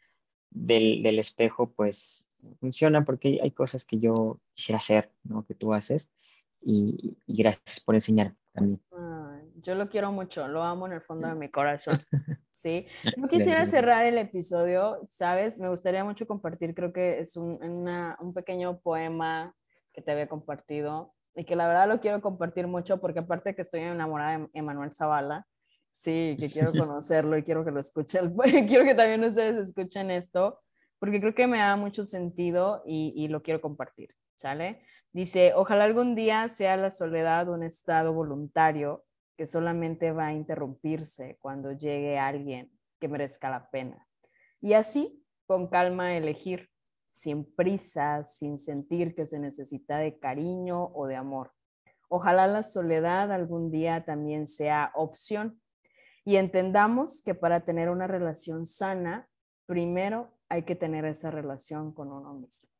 del, 0.50 1.02
del, 1.02 1.18
espejo 1.18 1.70
pues 1.70 2.26
funciona 2.60 3.04
porque 3.04 3.40
hay 3.42 3.50
cosas 3.50 3.84
que 3.84 3.98
yo 3.98 4.40
quisiera 4.54 4.78
hacer, 4.78 5.10
¿no? 5.22 5.44
Que 5.46 5.54
tú 5.54 5.74
haces 5.74 6.10
y, 6.60 7.16
y 7.26 7.42
gracias 7.42 7.80
por 7.80 7.94
enseñar 7.94 8.34
también. 8.52 8.80
Yo 9.64 9.74
lo 9.74 9.88
quiero 9.88 10.12
mucho, 10.12 10.46
lo 10.46 10.62
amo 10.62 10.86
en 10.86 10.92
el 10.92 11.00
fondo 11.00 11.26
de 11.26 11.34
mi 11.34 11.50
corazón. 11.50 11.98
Sí, 12.56 12.86
no 13.16 13.26
quisiera 13.26 13.66
cerrar 13.66 14.06
el 14.06 14.16
episodio, 14.16 15.00
¿sabes? 15.08 15.58
Me 15.58 15.68
gustaría 15.68 16.04
mucho 16.04 16.24
compartir, 16.24 16.72
creo 16.72 16.92
que 16.92 17.18
es 17.18 17.36
un, 17.36 17.58
un 17.60 18.32
pequeño 18.32 18.78
poema 18.78 19.52
que 19.92 20.00
te 20.00 20.12
había 20.12 20.28
compartido 20.28 21.12
y 21.34 21.44
que 21.44 21.56
la 21.56 21.66
verdad 21.66 21.88
lo 21.88 21.98
quiero 21.98 22.22
compartir 22.22 22.68
mucho 22.68 23.00
porque 23.00 23.18
aparte 23.18 23.56
que 23.56 23.62
estoy 23.62 23.80
enamorada 23.80 24.38
de 24.38 24.48
Emanuel 24.52 24.94
Zavala, 24.94 25.48
sí, 25.90 26.36
que 26.38 26.48
quiero 26.48 26.70
conocerlo 26.78 27.36
y 27.36 27.42
quiero 27.42 27.64
que 27.64 27.72
lo 27.72 27.80
escuchen, 27.80 28.36
quiero 28.68 28.84
que 28.84 28.94
también 28.94 29.24
ustedes 29.24 29.56
escuchen 29.56 30.12
esto 30.12 30.60
porque 31.00 31.20
creo 31.20 31.34
que 31.34 31.48
me 31.48 31.58
da 31.58 31.74
mucho 31.76 32.04
sentido 32.04 32.84
y, 32.86 33.12
y 33.16 33.26
lo 33.26 33.42
quiero 33.42 33.60
compartir, 33.60 34.14
¿sale? 34.36 34.86
Dice, 35.12 35.52
ojalá 35.54 35.84
algún 35.84 36.14
día 36.14 36.48
sea 36.48 36.76
la 36.76 36.90
soledad 36.90 37.48
un 37.48 37.62
estado 37.62 38.12
voluntario 38.12 39.03
que 39.37 39.47
solamente 39.47 40.12
va 40.12 40.26
a 40.26 40.32
interrumpirse 40.32 41.39
cuando 41.41 41.72
llegue 41.72 42.18
alguien 42.18 42.70
que 43.01 43.09
merezca 43.09 43.51
la 43.51 43.70
pena. 43.70 44.07
Y 44.61 44.74
así, 44.74 45.24
con 45.47 45.68
calma, 45.68 46.16
elegir, 46.16 46.70
sin 47.11 47.45
prisa, 47.55 48.24
sin 48.24 48.59
sentir 48.59 49.14
que 49.14 49.26
se 49.26 49.39
necesita 49.39 49.99
de 49.99 50.18
cariño 50.18 50.87
o 50.95 51.07
de 51.07 51.16
amor. 51.16 51.53
Ojalá 52.09 52.47
la 52.47 52.62
soledad 52.62 53.32
algún 53.32 53.70
día 53.70 54.05
también 54.05 54.47
sea 54.47 54.93
opción 54.95 55.61
y 56.24 56.37
entendamos 56.37 57.22
que 57.22 57.35
para 57.35 57.64
tener 57.64 57.91
una 57.91 58.07
relación 58.07 58.66
sana, 58.66 59.28
primero 59.66 60.32
hay 60.49 60.62
que 60.62 60.74
tener 60.74 61.05
esa 61.05 61.30
relación 61.30 61.93
con 61.93 62.11
uno 62.11 62.35
mismo. 62.35 62.70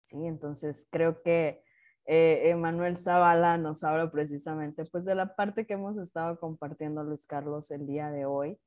¿Sí? 0.00 0.26
Entonces, 0.26 0.88
creo 0.90 1.22
que 1.22 1.62
eh, 2.10 2.96
Zavala 2.96 3.58
nos 3.58 3.84
habla 3.84 4.10
precisamente 4.10 4.82
pues 4.86 5.04
de 5.04 5.14
la 5.14 5.36
parte 5.36 5.66
que 5.66 5.74
hemos 5.74 5.98
estado 5.98 6.40
compartiendo 6.40 7.04
Luis 7.04 7.26
Carlos 7.26 7.70
el 7.70 7.86
día 7.86 8.10
de 8.10 8.24
hoy 8.24 8.58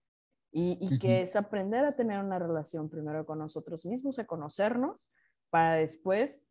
y, 0.52 1.00
que 1.00 1.22
es 1.22 1.36
aprender 1.36 1.86
a 1.86 1.96
tener 1.96 2.20
una 2.20 2.38
relación 2.38 2.90
primero 2.90 3.26
con 3.26 3.40
nosotros 3.40 3.86
mismos, 3.86 4.20
a 4.20 4.26
conocernos 4.26 5.10
para 5.50 5.76
después 5.76 6.48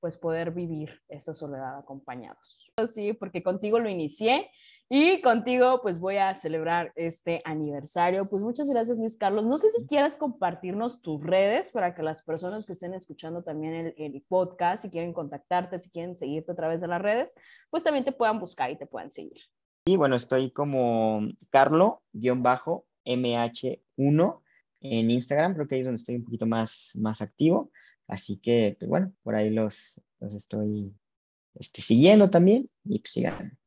pues 0.00 0.16
poder 0.16 0.50
vivir 0.50 1.00
esa 1.08 1.32
soledad 1.32 1.78
acompañados. 1.78 2.70
Sí, 2.88 3.12
porque 3.14 3.42
contigo 3.42 3.78
lo 3.78 3.88
inicié 3.88 4.50
Y 4.90 5.20
contigo, 5.20 5.80
pues 5.82 6.00
voy 6.00 6.16
a 6.16 6.34
celebrar 6.34 6.94
este 6.96 7.42
aniversario. 7.44 8.24
Pues 8.24 8.42
muchas 8.42 8.70
gracias, 8.70 8.98
Luis 8.98 9.18
Carlos. 9.18 9.44
No 9.44 9.58
sé 9.58 9.68
si 9.68 9.86
quieras 9.86 10.16
compartirnos 10.16 11.02
tus 11.02 11.22
redes 11.22 11.72
para 11.72 11.94
que 11.94 12.02
las 12.02 12.22
personas 12.22 12.64
que 12.64 12.72
estén 12.72 12.94
escuchando 12.94 13.42
también 13.42 13.74
el, 13.74 13.94
el 13.98 14.24
podcast, 14.26 14.84
si 14.84 14.90
quieren 14.90 15.12
contactarte, 15.12 15.78
si 15.78 15.90
quieren 15.90 16.16
seguirte 16.16 16.52
a 16.52 16.56
través 16.56 16.80
de 16.80 16.88
las 16.88 17.02
redes, 17.02 17.34
pues 17.68 17.82
también 17.82 18.06
te 18.06 18.12
puedan 18.12 18.40
buscar 18.40 18.70
y 18.70 18.76
te 18.76 18.86
puedan 18.86 19.10
seguir. 19.10 19.42
Y 19.84 19.96
bueno, 19.96 20.16
estoy 20.16 20.52
como 20.52 21.20
Carlo-MH1 21.50 24.40
en 24.80 25.10
Instagram, 25.10 25.54
creo 25.54 25.68
que 25.68 25.74
ahí 25.74 25.80
es 25.80 25.86
donde 25.86 26.00
estoy 26.00 26.16
un 26.16 26.24
poquito 26.24 26.46
más, 26.46 26.92
más 26.94 27.20
activo. 27.20 27.70
Así 28.06 28.38
que, 28.38 28.74
pues 28.78 28.88
bueno, 28.88 29.12
por 29.22 29.34
ahí 29.34 29.50
los, 29.50 30.00
los 30.20 30.32
estoy 30.32 30.94
este, 31.54 31.82
siguiendo 31.82 32.30
también 32.30 32.70
y 32.84 33.00
pues 33.00 33.12
sigan. 33.12 33.57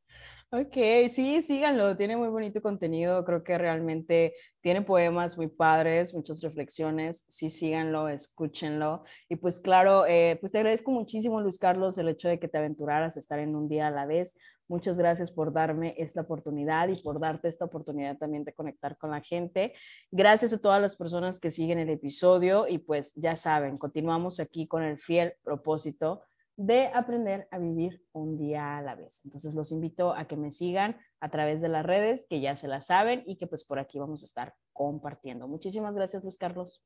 Ok, 0.54 0.76
sí, 1.10 1.40
síganlo, 1.40 1.96
tiene 1.96 2.14
muy 2.14 2.28
bonito 2.28 2.60
contenido, 2.60 3.24
creo 3.24 3.42
que 3.42 3.56
realmente 3.56 4.34
tiene 4.60 4.82
poemas 4.82 5.38
muy 5.38 5.48
padres, 5.48 6.12
muchas 6.12 6.42
reflexiones, 6.42 7.24
sí, 7.26 7.48
síganlo, 7.48 8.06
escúchenlo. 8.08 9.02
Y 9.30 9.36
pues 9.36 9.60
claro, 9.60 10.04
eh, 10.06 10.36
pues 10.40 10.52
te 10.52 10.58
agradezco 10.58 10.90
muchísimo, 10.90 11.40
Luis 11.40 11.58
Carlos, 11.58 11.96
el 11.96 12.10
hecho 12.10 12.28
de 12.28 12.38
que 12.38 12.48
te 12.48 12.58
aventuraras 12.58 13.16
a 13.16 13.20
estar 13.20 13.38
en 13.38 13.56
un 13.56 13.66
día 13.66 13.86
a 13.86 13.90
la 13.90 14.04
vez. 14.04 14.36
Muchas 14.68 14.98
gracias 14.98 15.30
por 15.30 15.54
darme 15.54 15.94
esta 15.96 16.20
oportunidad 16.20 16.88
y 16.88 17.00
por 17.00 17.18
darte 17.18 17.48
esta 17.48 17.64
oportunidad 17.64 18.18
también 18.18 18.44
de 18.44 18.52
conectar 18.52 18.98
con 18.98 19.10
la 19.10 19.22
gente. 19.22 19.72
Gracias 20.10 20.52
a 20.52 20.60
todas 20.60 20.82
las 20.82 20.96
personas 20.96 21.40
que 21.40 21.50
siguen 21.50 21.78
el 21.78 21.88
episodio 21.88 22.68
y 22.68 22.76
pues 22.76 23.14
ya 23.14 23.36
saben, 23.36 23.78
continuamos 23.78 24.38
aquí 24.38 24.68
con 24.68 24.82
el 24.82 24.98
fiel 24.98 25.32
propósito 25.42 26.20
de 26.56 26.88
aprender 26.88 27.48
a 27.50 27.58
vivir 27.58 28.02
un 28.12 28.38
día 28.38 28.78
a 28.78 28.82
la 28.82 28.94
vez. 28.94 29.22
Entonces 29.24 29.54
los 29.54 29.72
invito 29.72 30.14
a 30.14 30.26
que 30.26 30.36
me 30.36 30.50
sigan 30.50 30.98
a 31.20 31.30
través 31.30 31.60
de 31.60 31.68
las 31.68 31.84
redes, 31.84 32.26
que 32.28 32.40
ya 32.40 32.56
se 32.56 32.68
las 32.68 32.86
saben 32.86 33.22
y 33.26 33.36
que 33.36 33.46
pues 33.46 33.64
por 33.64 33.78
aquí 33.78 33.98
vamos 33.98 34.22
a 34.22 34.26
estar 34.26 34.54
compartiendo. 34.72 35.48
Muchísimas 35.48 35.96
gracias, 35.96 36.22
Luis 36.22 36.38
Carlos. 36.38 36.84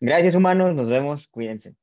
Gracias, 0.00 0.34
humanos. 0.34 0.74
Nos 0.74 0.88
vemos. 0.88 1.26
Cuídense. 1.28 1.74